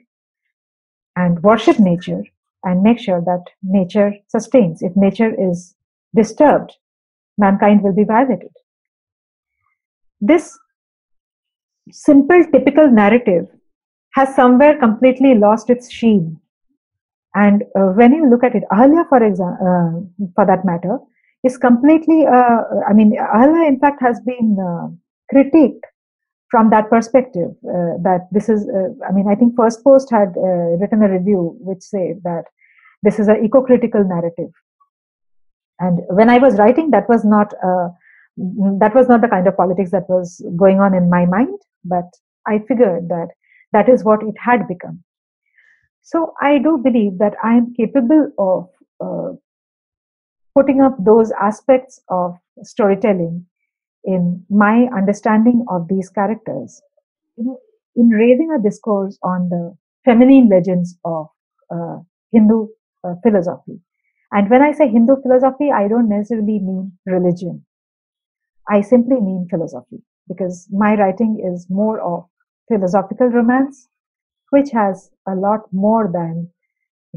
and 1.15 1.43
worship 1.43 1.79
nature 1.79 2.23
and 2.63 2.81
make 2.81 2.97
sure 2.97 3.21
that 3.21 3.43
nature 3.61 4.13
sustains. 4.27 4.81
If 4.81 4.93
nature 4.95 5.33
is 5.37 5.75
disturbed, 6.15 6.71
mankind 7.37 7.83
will 7.83 7.93
be 7.93 8.05
violated. 8.05 8.51
This 10.21 10.57
simple, 11.91 12.43
typical 12.51 12.89
narrative 12.89 13.47
has 14.13 14.33
somewhere 14.35 14.79
completely 14.79 15.35
lost 15.35 15.69
its 15.69 15.91
sheen. 15.91 16.39
And 17.35 17.63
uh, 17.75 17.87
when 17.97 18.13
you 18.13 18.29
look 18.29 18.43
at 18.43 18.55
it, 18.55 18.63
Ahalya, 18.71 19.09
for 19.09 19.23
example, 19.23 20.05
uh, 20.21 20.25
for 20.35 20.45
that 20.45 20.63
matter, 20.63 20.99
is 21.43 21.57
completely, 21.57 22.25
uh, 22.25 22.61
I 22.87 22.93
mean, 22.93 23.17
Ahalya, 23.17 23.67
in 23.67 23.79
fact, 23.79 24.01
has 24.01 24.21
been 24.21 24.55
uh, 24.57 24.87
critiqued 25.33 25.81
from 26.53 26.69
that 26.69 26.87
perspective 26.87 27.49
uh, 27.75 27.93
that 28.07 28.27
this 28.31 28.47
is 28.53 28.65
uh, 28.79 28.89
i 29.09 29.11
mean 29.11 29.29
i 29.33 29.35
think 29.37 29.55
Firstpost 29.59 30.11
had 30.15 30.35
uh, 30.49 30.73
written 30.81 31.05
a 31.05 31.09
review 31.13 31.45
which 31.69 31.81
said 31.81 32.19
that 32.25 32.51
this 33.07 33.17
is 33.19 33.27
an 33.27 33.43
eco-critical 33.45 34.03
narrative. 34.09 34.51
And 35.85 36.03
when 36.17 36.29
i 36.33 36.37
was 36.43 36.59
writing 36.59 36.91
that 36.91 37.09
was 37.13 37.25
not 37.31 37.55
uh, 37.69 37.87
that 38.83 38.99
was 38.99 39.09
not 39.13 39.21
the 39.21 39.31
kind 39.31 39.47
of 39.51 39.57
politics 39.61 39.95
that 39.95 40.11
was 40.15 40.35
going 40.63 40.83
on 40.87 40.99
in 40.99 41.09
my 41.15 41.21
mind 41.31 41.65
but 41.93 42.19
i 42.53 42.59
figured 42.67 43.09
that 43.13 43.33
that 43.77 43.89
is 43.95 44.03
what 44.09 44.27
it 44.29 44.43
had 44.49 44.67
become. 44.67 44.99
So 46.11 46.21
i 46.49 46.51
do 46.67 46.75
believe 46.89 47.17
that 47.23 47.39
i 47.49 47.55
am 47.61 47.73
capable 47.79 48.23
of 48.45 48.69
uh, 49.07 49.31
putting 50.59 50.85
up 50.89 51.01
those 51.11 51.33
aspects 51.49 51.99
of 52.19 52.37
storytelling 52.73 53.35
in 54.03 54.45
my 54.49 54.87
understanding 54.95 55.65
of 55.69 55.87
these 55.87 56.09
characters. 56.09 56.81
You 57.37 57.45
know, 57.45 57.59
in 57.95 58.09
raising 58.09 58.49
a 58.51 58.61
discourse 58.61 59.17
on 59.23 59.49
the 59.49 59.75
feminine 60.05 60.49
legends 60.49 60.97
of 61.05 61.27
uh, 61.73 61.97
Hindu 62.31 62.67
uh, 63.03 63.15
philosophy. 63.21 63.79
And 64.31 64.49
when 64.49 64.61
I 64.61 64.71
say 64.71 64.87
Hindu 64.89 65.21
philosophy, 65.21 65.71
I 65.71 65.87
don't 65.87 66.09
necessarily 66.09 66.59
mean 66.59 66.93
religion. 67.05 67.65
I 68.69 68.81
simply 68.81 69.19
mean 69.19 69.47
philosophy 69.49 70.01
because 70.27 70.67
my 70.71 70.95
writing 70.95 71.39
is 71.53 71.67
more 71.69 72.01
of 72.01 72.25
philosophical 72.67 73.27
romance, 73.27 73.89
which 74.49 74.71
has 74.71 75.11
a 75.27 75.35
lot 75.35 75.61
more 75.71 76.09
than 76.11 76.49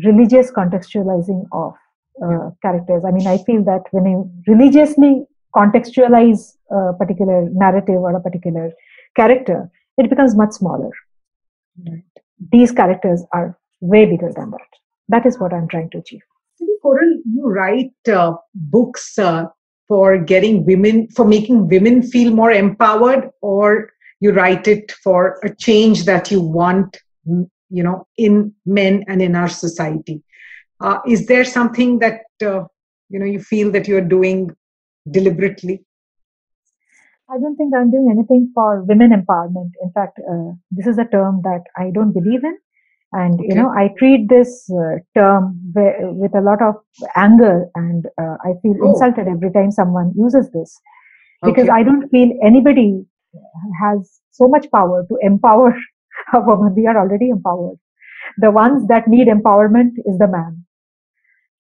religious 0.05 0.51
contextualizing 0.51 1.47
of 1.53 1.75
uh, 2.23 2.51
characters. 2.63 3.03
I 3.07 3.13
mean, 3.13 3.27
I 3.27 3.39
feel 3.39 3.65
that 3.65 3.85
when 3.93 4.07
you 4.07 4.31
religiously 4.47 5.27
contextualize 5.57 6.57
a 6.71 6.93
particular 6.95 7.49
narrative 7.51 8.01
or 8.07 8.15
a 8.17 8.21
particular 8.21 8.73
character, 9.15 9.71
it 9.97 10.11
becomes 10.11 10.35
much 10.35 10.53
smaller. 10.53 10.91
Right. 11.89 12.05
These 12.53 12.73
characters 12.73 13.25
are 13.33 13.59
way 13.81 14.07
bigger 14.07 14.33
than 14.33 14.51
that. 14.51 14.71
That 15.09 15.27
is 15.27 15.39
what 15.39 15.53
I'm 15.53 15.69
trying 15.69 15.91
to 15.91 15.99
achieve. 15.99 16.23
Koral, 16.83 17.21
you 17.35 17.47
write 17.49 17.93
uh, 18.09 18.35
books 18.55 19.19
uh, 19.19 19.47
for 19.89 20.19
getting 20.19 20.65
women, 20.65 21.09
for 21.09 21.25
making 21.25 21.69
women 21.69 22.03
feel 22.03 22.33
more 22.33 22.51
empowered, 22.51 23.31
or 23.41 23.91
you 24.21 24.33
write 24.33 24.69
it 24.69 24.93
for 25.03 25.39
a 25.43 25.55
change 25.55 26.05
that 26.05 26.31
you 26.31 26.41
want, 26.41 26.99
you 27.25 27.83
know, 27.83 28.07
in 28.17 28.55
men 28.65 29.05
and 29.09 29.21
in 29.21 29.35
our 29.35 29.49
society. 29.49 30.23
Uh, 30.81 30.99
is 31.07 31.27
there 31.27 31.45
something 31.45 31.99
that 31.99 32.21
uh, 32.43 32.65
you 33.09 33.19
know 33.19 33.25
you 33.27 33.41
feel 33.41 33.71
that 33.73 33.89
you're 33.89 34.01
doing 34.01 34.55
deliberately? 35.11 35.85
I 37.29 37.39
don't 37.39 37.57
think 37.57 37.75
I'm 37.75 37.91
doing 37.91 38.09
anything 38.11 38.53
for 38.55 38.83
women 38.85 39.11
empowerment. 39.11 39.71
In 39.83 39.91
fact, 39.93 40.19
uh, 40.19 40.53
this 40.71 40.87
is 40.87 40.99
a 40.99 41.05
term 41.05 41.41
that 41.43 41.65
I 41.77 41.91
don't 41.91 42.13
believe 42.13 42.45
in. 42.45 42.57
And, 43.13 43.35
okay. 43.35 43.49
you 43.49 43.55
know, 43.55 43.71
I 43.71 43.91
treat 43.99 44.29
this 44.29 44.71
uh, 44.71 44.99
term 45.17 45.61
with 45.75 46.35
a 46.35 46.41
lot 46.41 46.61
of 46.63 46.75
anger 47.17 47.67
and 47.75 48.07
uh, 48.21 48.37
I 48.45 48.55
feel 48.63 48.75
oh. 48.83 48.91
insulted 48.91 49.27
every 49.27 49.51
time 49.53 49.71
someone 49.71 50.13
uses 50.17 50.51
this 50.51 50.79
because 51.43 51.69
okay. 51.69 51.73
I 51.73 51.83
don't 51.83 52.09
feel 52.09 52.31
anybody 52.45 53.05
has 53.81 54.21
so 54.31 54.49
much 54.49 54.71
power 54.71 55.05
to 55.09 55.19
empower 55.23 55.75
a 56.35 56.41
woman. 56.41 56.75
We 56.75 56.87
are 56.87 56.99
already 56.99 57.31
empowered. 57.31 57.79
The 58.39 58.51
ones 58.51 58.87
that 58.89 59.09
need 59.09 59.29
empowerment 59.29 59.93
is 60.05 60.19
the 60.19 60.29
man 60.29 60.65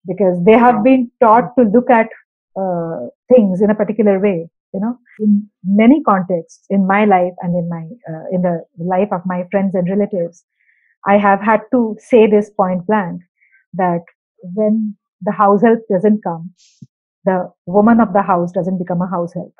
because 0.07 0.43
they 0.45 0.53
have 0.53 0.85
been 0.85 1.11
taught 1.21 1.57
to 1.59 1.65
look 1.65 1.91
at 1.91 2.09
uh, 2.57 3.07
things 3.33 3.61
in 3.61 3.71
a 3.71 3.75
particular 3.75 4.19
way 4.21 4.49
you 4.75 4.81
know. 4.81 4.99
In 5.21 5.49
many 5.65 6.03
contexts 6.03 6.67
in 6.69 6.87
my 6.87 7.05
life 7.05 7.33
and 7.41 7.55
in 7.55 7.69
my 7.69 7.85
uh, 8.11 8.25
in 8.33 8.43
the 8.43 8.65
life 8.79 9.09
of 9.13 9.23
my 9.25 9.45
friends 9.51 9.75
and 9.75 9.89
relatives 9.89 10.45
i 11.07 11.17
have 11.17 11.41
had 11.41 11.61
to 11.73 11.97
say 11.99 12.27
this 12.27 12.51
point 12.51 12.87
blank 12.87 13.23
that 13.75 14.05
when 14.59 14.97
the 15.23 15.33
house 15.33 15.63
help 15.63 15.81
doesn't 15.91 16.23
come 16.23 16.53
the 17.25 17.51
woman 17.67 18.01
of 18.01 18.13
the 18.13 18.23
house 18.23 18.53
doesn't 18.53 18.79
become 18.79 19.03
a 19.03 19.11
house 19.11 19.35
help. 19.35 19.55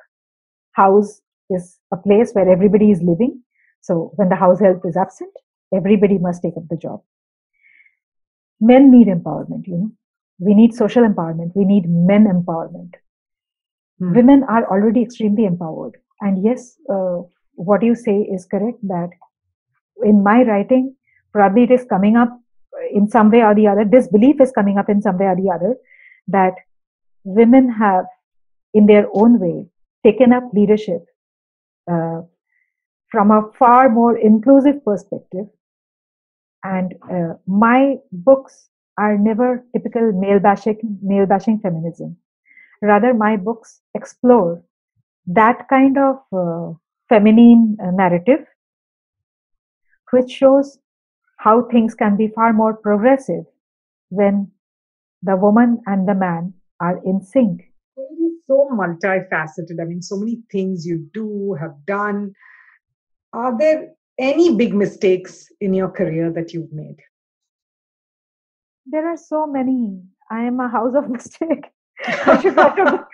House 0.73 1.21
is 1.51 1.79
a 1.93 1.97
place 1.97 2.31
where 2.33 2.49
everybody 2.49 2.93
is 2.93 3.03
living. 3.03 3.43
So 3.81 4.13
when 4.15 4.29
the 4.29 4.37
house 4.37 4.61
help 4.61 4.83
is 4.85 4.97
absent 4.97 5.33
everybody 5.75 6.17
must 6.17 6.43
take 6.43 6.57
up 6.57 6.69
the 6.71 6.77
job. 6.77 7.03
Men 8.61 8.91
need 8.91 9.09
empowerment 9.09 9.67
you 9.67 9.79
know 9.79 9.91
we 10.39 10.55
need 10.55 10.75
social 10.75 11.03
empowerment. 11.03 11.53
We 11.55 11.65
need 11.65 11.89
men 11.89 12.27
empowerment. 12.27 12.95
Hmm. 13.99 14.15
Women 14.15 14.45
are 14.49 14.69
already 14.71 15.03
extremely 15.03 15.45
empowered. 15.45 15.97
And 16.21 16.43
yes, 16.45 16.77
uh, 16.91 17.23
what 17.55 17.83
you 17.83 17.95
say 17.95 18.21
is 18.21 18.47
correct 18.47 18.79
that 18.83 19.11
in 20.03 20.23
my 20.23 20.43
writing, 20.43 20.95
probably 21.33 21.65
it 21.65 21.71
is 21.71 21.85
coming 21.89 22.17
up 22.17 22.39
in 22.93 23.09
some 23.09 23.31
way 23.31 23.43
or 23.43 23.55
the 23.55 23.67
other. 23.67 23.85
This 23.85 24.09
belief 24.09 24.41
is 24.41 24.53
coming 24.53 24.79
up 24.79 24.89
in 24.89 25.01
some 25.01 25.19
way 25.19 25.27
or 25.27 25.37
the 25.37 25.51
other 25.51 25.77
that 26.29 26.55
women 27.25 27.71
have, 27.71 28.05
in 28.75 28.87
their 28.87 29.07
own 29.15 29.41
way, 29.41 29.67
taken 30.05 30.33
up 30.33 30.45
leadership 30.53 31.05
uh, 31.91 32.21
from 33.11 33.31
a 33.31 33.51
far 33.59 33.89
more 33.89 34.19
inclusive 34.19 34.85
perspective. 34.85 35.47
And 36.63 36.95
uh, 37.11 37.35
my 37.47 37.97
books 38.13 38.69
are 38.99 39.19
never 39.19 39.65
typical 39.73 40.13
male 40.13 40.41
bashing, 40.41 40.99
male 41.03 41.27
bashing 41.27 41.59
feminism. 41.61 42.17
Rather, 42.83 43.15
my 43.15 43.37
books 43.37 43.81
explore 43.95 44.63
that 45.27 45.69
kind 45.69 45.99
of 45.99 46.17
uh, 46.33 46.73
feminine 47.09 47.77
uh, 47.83 47.91
narrative, 47.91 48.47
which 50.11 50.31
shows 50.31 50.79
how 51.39 51.63
things 51.63 51.95
can 51.95 52.17
be 52.17 52.29
far 52.29 52.53
more 52.53 52.75
progressive 52.75 53.45
when 54.09 54.51
the 55.23 55.37
woman 55.37 55.81
and 55.87 56.09
the 56.09 56.15
man 56.15 56.55
are 56.81 57.01
in 57.05 57.21
sync. 57.23 57.63
So 58.47 58.69
multifaceted. 58.73 59.81
I 59.81 59.85
mean, 59.85 60.03
so 60.03 60.17
many 60.17 60.39
things 60.53 60.87
you 60.87 61.09
do, 61.13 61.55
have 61.55 61.75
done. 61.85 62.33
Are 63.33 63.59
there 63.59 63.93
any 64.19 64.55
big 64.55 64.75
mistakes 64.75 65.49
in 65.61 65.75
your 65.75 65.89
career 65.91 66.31
that 66.33 66.53
you've 66.53 66.73
made? 66.73 66.97
There 68.87 69.09
are 69.09 69.17
so 69.17 69.47
many. 69.47 70.03
I 70.31 70.43
am 70.45 70.61
a 70.61 70.69
house 70.69 70.95
of 70.95 71.11
mistake. 71.17 71.67
I 72.07 72.41
should 72.41 72.57
write 72.57 72.79
a 72.79 72.91
book. 72.91 73.09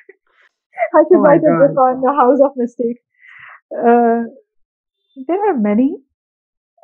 I 0.95 1.03
should 1.09 1.18
oh 1.18 1.20
write 1.20 1.41
a 1.41 1.66
book 1.66 1.77
on 1.77 2.01
the 2.01 2.12
house 2.12 2.41
of 2.45 2.53
mistake. 2.57 2.99
Uh, 3.73 4.25
there 5.27 5.51
are 5.51 5.57
many. 5.57 5.97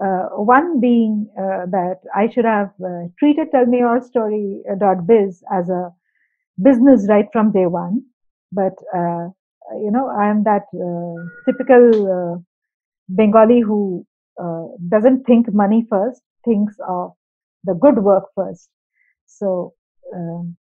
Uh, 0.01 0.28
one 0.36 0.78
being 0.78 1.28
uh, 1.36 1.66
that 1.66 1.99
I 2.14 2.28
should 2.30 2.45
have 2.45 2.70
uh, 2.84 3.09
treated 3.18 3.51
Tell 3.51 3.66
Me 3.66 3.78
Your 3.78 4.01
Story 4.01 4.62
uh, 4.70 4.95
as 5.53 5.68
a 5.68 5.91
business 6.62 7.07
right 7.09 7.26
from 7.32 7.51
day 7.51 7.66
one. 7.66 8.05
But, 8.53 8.74
uh, 8.95 9.30
you 9.72 9.91
know, 9.91 10.09
I 10.09 10.28
am 10.28 10.45
that 10.45 10.66
typical 11.47 12.45
Bengali 13.09 13.61
who 13.61 14.07
doesn't 14.89 15.24
think 15.24 15.53
money 15.53 15.84
first, 15.91 16.22
thinks 16.45 16.76
of 16.89 17.14
the 17.64 17.74
good 17.74 17.99
work 17.99 18.26
first. 18.36 18.70
So 19.29 19.74
um, 20.14 20.57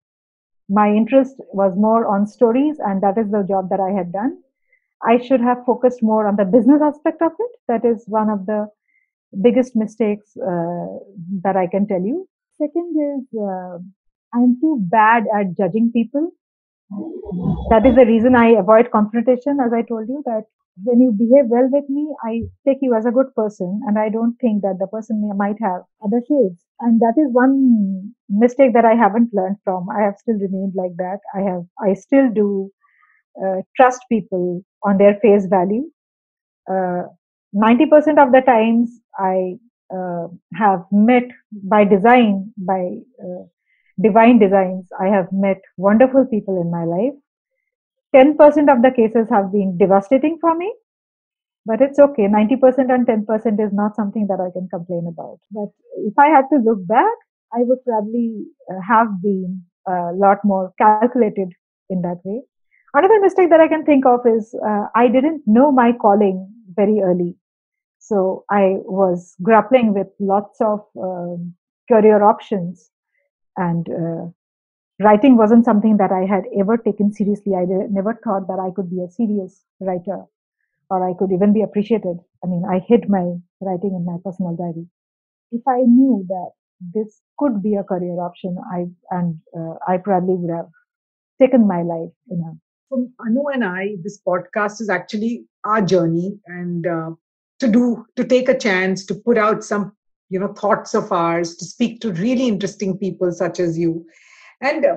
my 0.69 0.89
interest 0.89 1.37
was 1.53 1.77
more 1.77 2.07
on 2.07 2.27
stories, 2.27 2.79
and 2.79 3.03
that 3.03 3.19
is 3.19 3.31
the 3.31 3.43
job 3.43 3.69
that 3.71 3.81
I 3.81 3.91
had 3.91 4.13
done. 4.13 4.39
I 5.03 5.19
should 5.19 5.41
have 5.41 5.65
focused 5.67 6.03
more 6.03 6.27
on 6.27 6.37
the 6.37 6.45
business 6.45 6.81
aspect 6.81 7.23
of 7.23 7.33
it. 7.39 7.53
That 7.69 7.85
is 7.85 8.05
one 8.07 8.31
of 8.31 8.47
the 8.47 8.69
biggest 9.43 9.77
mistakes 9.77 10.37
uh, 10.37 10.87
that 11.43 11.57
I 11.57 11.67
can 11.67 11.87
tell 11.89 12.01
you. 12.01 12.29
Second 12.59 12.95
is 13.11 13.39
uh, 13.39 13.79
I'm 14.35 14.61
too 14.61 14.79
bad 14.81 15.25
at 15.35 15.57
judging 15.57 15.91
people. 15.93 16.33
That 17.70 17.86
is 17.86 17.95
the 17.97 18.07
reason 18.07 18.34
I 18.36 18.51
avoid 18.51 18.90
confrontation, 18.90 19.59
as 19.61 19.72
I 19.72 19.82
told 19.82 20.09
you, 20.09 20.22
that 20.26 20.45
when 20.84 21.01
you 21.01 21.12
behave 21.12 21.47
well 21.49 21.68
with 21.70 21.88
me, 21.88 22.09
I 22.24 22.43
take 22.66 22.78
you 22.80 22.95
as 22.95 23.05
a 23.07 23.11
good 23.11 23.34
person 23.34 23.80
and 23.86 23.99
I 23.99 24.09
don't 24.09 24.36
think 24.40 24.62
that 24.62 24.78
the 24.78 24.86
person 24.86 25.30
might 25.36 25.57
have 25.61 25.82
other 26.05 26.20
shades. 26.28 26.64
And 26.80 27.01
that 27.01 27.14
is 27.18 27.32
one 27.32 28.14
mistake 28.28 28.72
that 28.74 28.84
I 28.84 28.95
haven't 28.95 29.34
learned 29.34 29.57
from. 29.64 29.88
I 29.90 30.03
have 30.03 30.16
still 30.18 30.36
remained 30.36 30.72
like 30.74 30.97
that. 30.97 31.18
I 31.34 31.40
have, 31.43 31.64
I 31.80 31.95
still 31.95 32.30
do 32.32 32.70
uh, 33.43 33.62
trust 33.76 34.03
people 34.11 34.62
on 34.84 34.99
their 34.99 35.16
face 35.22 35.47
value. 35.47 35.90
Uh, 36.70 37.05
90% 37.53 38.18
of 38.18 38.32
the 38.32 38.40
times 38.43 39.01
I 39.18 39.59
uh, 39.95 40.28
have 40.55 40.84
met 40.90 41.24
by 41.53 41.84
design, 41.84 42.53
by 42.57 42.99
uh, 43.22 43.45
divine 44.01 44.38
designs, 44.38 44.88
I 45.01 45.07
have 45.07 45.28
met 45.32 45.61
wonderful 45.76 46.26
people 46.26 46.61
in 46.61 46.70
my 46.70 46.84
life 46.84 47.14
10% 48.14 48.36
of 48.70 48.82
the 48.82 48.93
cases 48.95 49.28
have 49.30 49.51
been 49.51 49.76
devastating 49.78 50.36
for 50.40 50.55
me, 50.55 50.72
but 51.64 51.80
it's 51.80 51.99
okay. 51.99 52.28
90% 52.28 52.93
and 52.93 53.07
10% 53.07 53.66
is 53.66 53.72
not 53.72 53.97
something 53.97 54.26
that 54.26 54.40
I 54.40 54.51
can 54.53 54.68
complain 54.68 55.07
about. 55.09 55.38
But 55.51 55.68
if 55.97 56.12
I 56.18 56.28
had 56.28 56.45
to 56.53 56.59
look 56.59 56.86
back, 56.86 57.16
I 57.55 57.61
would 57.61 57.82
probably 57.84 58.45
uh, 58.70 58.80
have 58.86 59.22
been 59.22 59.62
a 59.86 60.12
lot 60.14 60.38
more 60.45 60.72
calculated 60.78 61.53
in 61.88 62.03
that 62.03 62.20
way. 62.24 62.43
Another 62.95 63.20
mistake 63.20 63.49
that 63.49 63.61
I 63.61 63.68
can 63.68 63.84
think 63.84 64.05
of 64.05 64.20
is 64.26 64.55
uh, 64.66 64.86
I 64.95 65.09
didn't 65.09 65.43
know 65.47 65.72
my 65.72 65.93
calling 65.93 66.49
very 66.74 67.01
early. 67.03 67.36
So 67.99 68.45
I 68.51 68.76
was 68.84 69.34
grappling 69.43 69.95
with 69.95 70.09
lots 70.20 70.61
of 70.61 70.80
um, 71.01 71.55
career 71.88 72.22
options 72.22 72.90
and 73.57 73.89
uh, 73.89 74.27
writing 75.05 75.37
wasn't 75.37 75.65
something 75.65 75.97
that 75.99 76.13
I 76.13 76.27
had 76.27 76.45
ever 76.59 76.77
taken 76.77 77.13
seriously. 77.13 77.55
I 77.55 77.65
never 77.91 78.15
thought 78.25 78.47
that 78.49 78.61
I 78.61 78.71
could 78.75 78.91
be 78.91 79.03
a 79.03 79.11
serious 79.11 79.65
writer 79.81 80.25
or 80.91 81.09
I 81.09 81.15
could 81.19 81.33
even 81.33 81.53
be 81.53 81.63
appreciated. 81.63 82.19
I 82.45 82.47
mean, 82.47 82.65
I 82.71 82.81
hid 82.87 83.09
my 83.09 83.35
writing 83.61 83.95
in 83.95 84.05
my 84.05 84.19
personal 84.25 84.57
diary. 84.57 84.87
If 85.53 85.63
I 85.67 85.81
knew 85.83 86.25
that 86.29 86.51
this 86.95 87.21
could 87.39 87.63
be 87.63 87.75
a 87.77 87.85
career 87.85 88.21
option, 88.21 88.57
I 88.73 88.87
and 89.11 89.39
uh, 89.57 89.75
I 89.89 89.99
probably 89.99 90.35
would 90.35 90.55
have 90.55 90.69
taken 91.41 91.67
my 91.67 91.83
life 91.83 92.11
a. 92.29 92.61
For 92.89 93.07
Anu 93.21 93.49
and 93.53 93.65
I, 93.65 93.97
this 94.03 94.21
podcast 94.27 94.81
is 94.81 94.91
actually 94.91 95.47
our 95.65 95.81
journey, 95.83 96.39
and 96.47 96.87
uh, 96.87 97.11
to 97.61 97.69
do 97.69 98.07
to 98.17 98.25
take 98.25 98.49
a 98.49 98.59
chance 98.59 99.07
to 99.07 99.15
put 99.15 99.39
out 99.39 99.65
some 99.65 99.93
you 100.33 100.41
know 100.41 100.53
thoughts 100.55 100.95
of 100.95 101.12
ours, 101.12 101.57
to 101.57 101.64
speak 101.64 102.01
to 102.01 102.12
really 102.12 102.49
interesting 102.49 102.97
people 102.99 103.33
such 103.33 103.61
as 103.61 103.78
you, 103.78 104.07
and 104.61 104.85
uh, 104.85 104.97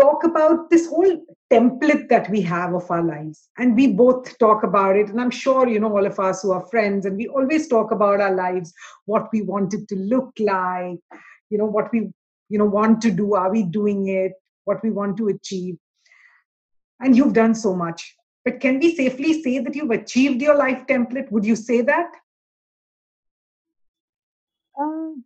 talk 0.00 0.24
about 0.24 0.70
this 0.70 0.86
whole 0.88 1.20
template 1.52 2.08
that 2.08 2.28
we 2.30 2.40
have 2.42 2.74
of 2.74 2.90
our 2.90 3.02
lives. 3.02 3.48
And 3.58 3.76
we 3.76 3.86
both 3.88 4.38
talk 4.38 4.62
about 4.62 4.96
it 4.96 5.08
and 5.08 5.20
i'm 5.20 5.30
sure 5.30 5.68
you 5.68 5.80
know 5.80 5.92
all 5.96 6.06
of 6.06 6.18
us 6.18 6.42
who 6.42 6.52
are 6.52 6.66
friends 6.72 7.06
and 7.06 7.16
we 7.16 7.28
always 7.28 7.68
talk 7.68 7.92
about 7.92 8.20
our 8.20 8.34
lives 8.34 8.74
what 9.04 9.28
we 9.32 9.42
want 9.42 9.74
it 9.74 9.86
to 9.88 9.96
look 9.96 10.32
like 10.40 10.98
you 11.50 11.58
know 11.58 11.70
what 11.76 11.92
we 11.92 12.00
you 12.48 12.58
know 12.58 12.66
want 12.78 13.00
to 13.02 13.10
do 13.10 13.34
are 13.34 13.50
we 13.50 13.62
doing 13.62 14.08
it 14.08 14.32
what 14.66 14.82
we 14.82 14.90
want 14.90 15.16
to 15.16 15.28
achieve. 15.28 15.76
And 17.00 17.16
you've 17.16 17.32
done 17.32 17.54
so 17.54 17.74
much. 17.74 18.14
But 18.44 18.60
can 18.60 18.78
we 18.78 18.94
safely 18.94 19.42
say 19.42 19.58
that 19.60 19.74
you've 19.74 19.90
achieved 19.90 20.42
your 20.42 20.56
life 20.56 20.86
template? 20.86 21.30
Would 21.32 21.44
you 21.44 21.56
say 21.56 21.80
that 21.82 22.12
um, 24.78 25.24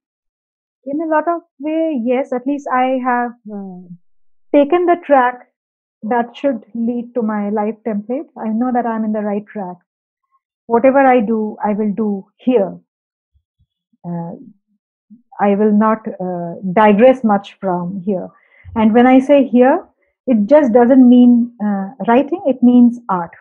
in 0.85 1.01
a 1.01 1.07
lot 1.07 1.29
of 1.29 1.43
way, 1.59 2.01
yes, 2.03 2.33
at 2.33 2.47
least 2.47 2.67
I 2.73 2.99
have 3.05 3.33
uh, 3.53 3.81
taken 4.55 4.87
the 4.87 4.97
track 5.05 5.49
that 6.03 6.37
should 6.37 6.65
lead 6.75 7.15
to 7.15 7.23
my 7.23 7.51
life 7.51 7.77
template. 7.87 8.29
I 8.39 8.49
know 8.49 8.73
that 8.73 8.87
I'm 8.87 9.05
in 9.05 9.13
the 9.13 9.21
right 9.21 9.47
track. 9.47 9.77
Whatever 10.67 11.01
I 11.01 11.21
do, 11.21 11.57
I 11.63 11.75
will 11.75 11.93
do 11.93 12.27
here. 12.37 12.79
Uh, 14.07 14.33
I 15.41 15.55
will 15.57 15.73
not 15.73 16.07
uh, 16.21 16.55
digress 16.73 17.25
much 17.25 17.57
from 17.61 18.03
here. 18.05 18.29
And 18.77 18.95
when 18.95 19.07
I 19.07 19.19
say 19.19 19.47
here, 19.47 19.87
it 20.27 20.47
just 20.47 20.73
doesn't 20.73 21.09
mean 21.09 21.53
uh, 21.63 21.91
writing, 22.07 22.43
it 22.47 22.63
means 22.63 23.01
art. 23.09 23.33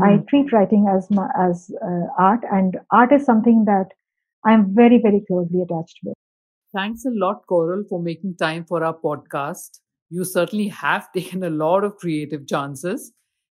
Mm. 0.00 0.06
I 0.06 0.16
hmm. 0.16 0.24
treat 0.26 0.52
writing 0.52 0.86
as, 0.94 1.10
my, 1.10 1.28
as 1.38 1.70
uh, 1.82 2.06
art, 2.18 2.44
and 2.52 2.78
art 2.90 3.12
is 3.12 3.24
something 3.24 3.64
that 3.64 3.88
I'm 4.46 4.74
very, 4.74 5.00
very 5.02 5.22
closely 5.26 5.62
attached 5.62 5.98
with. 6.04 6.14
Thanks 6.72 7.04
a 7.04 7.10
lot, 7.10 7.46
Koral, 7.50 7.88
for 7.88 8.00
making 8.00 8.36
time 8.36 8.64
for 8.64 8.84
our 8.84 8.96
podcast. 8.96 9.80
You 10.08 10.24
certainly 10.24 10.68
have 10.68 11.10
taken 11.16 11.42
a 11.42 11.50
lot 11.50 11.82
of 11.82 11.96
creative 11.96 12.46
chances. 12.46 13.12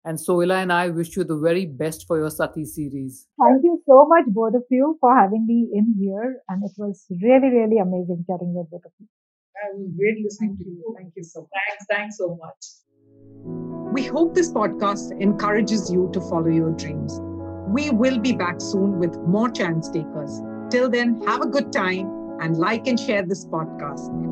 And 0.05 0.17
Sohila 0.17 0.63
and 0.63 0.73
I 0.73 0.89
wish 0.89 1.17
you 1.17 1.25
the 1.25 1.37
very 1.37 1.67
best 1.67 2.07
for 2.07 2.17
your 2.17 2.31
Sati 2.31 2.65
series. 2.65 3.27
Thank 3.39 3.65
you 3.65 3.83
so 3.87 4.07
much, 4.09 4.25
both 4.29 4.55
of 4.55 4.63
you, 4.71 4.97
for 5.01 5.15
having 5.15 5.47
me 5.47 5.69
in 5.75 5.95
here. 6.01 6.41
And 6.49 6.63
it 6.65 6.71
was 6.79 7.05
really, 7.23 7.49
really 7.49 7.79
amazing 7.79 8.25
chatting 8.27 8.55
with 8.55 8.71
both 8.71 8.87
of 8.87 8.93
you. 8.99 9.07
It 9.57 9.77
was 9.77 9.91
great 9.99 10.25
listening 10.25 10.57
to 10.57 10.65
you. 10.65 10.95
Thank 10.97 11.13
you 11.17 11.25
so 11.25 11.41
much. 11.41 11.51
Thanks. 11.69 11.87
Thanks 11.91 12.17
so 12.17 12.39
much. 12.41 13.93
We 13.93 14.05
hope 14.05 14.35
this 14.35 14.51
podcast 14.51 15.21
encourages 15.21 15.91
you 15.91 16.09
to 16.15 16.21
follow 16.21 16.49
your 16.49 16.71
dreams. 16.71 17.19
We 17.69 17.91
will 17.91 18.19
be 18.19 18.33
back 18.33 18.61
soon 18.61 18.99
with 18.99 19.19
more 19.19 19.51
chance 19.51 19.91
takers. 19.91 20.41
Till 20.71 20.91
then, 20.91 21.23
have 21.27 21.41
a 21.41 21.47
good 21.47 21.73
time 21.73 22.39
and 22.41 22.57
like 22.57 22.87
and 22.87 23.01
share 23.01 23.25
this 23.25 23.47
podcast. 23.47 24.28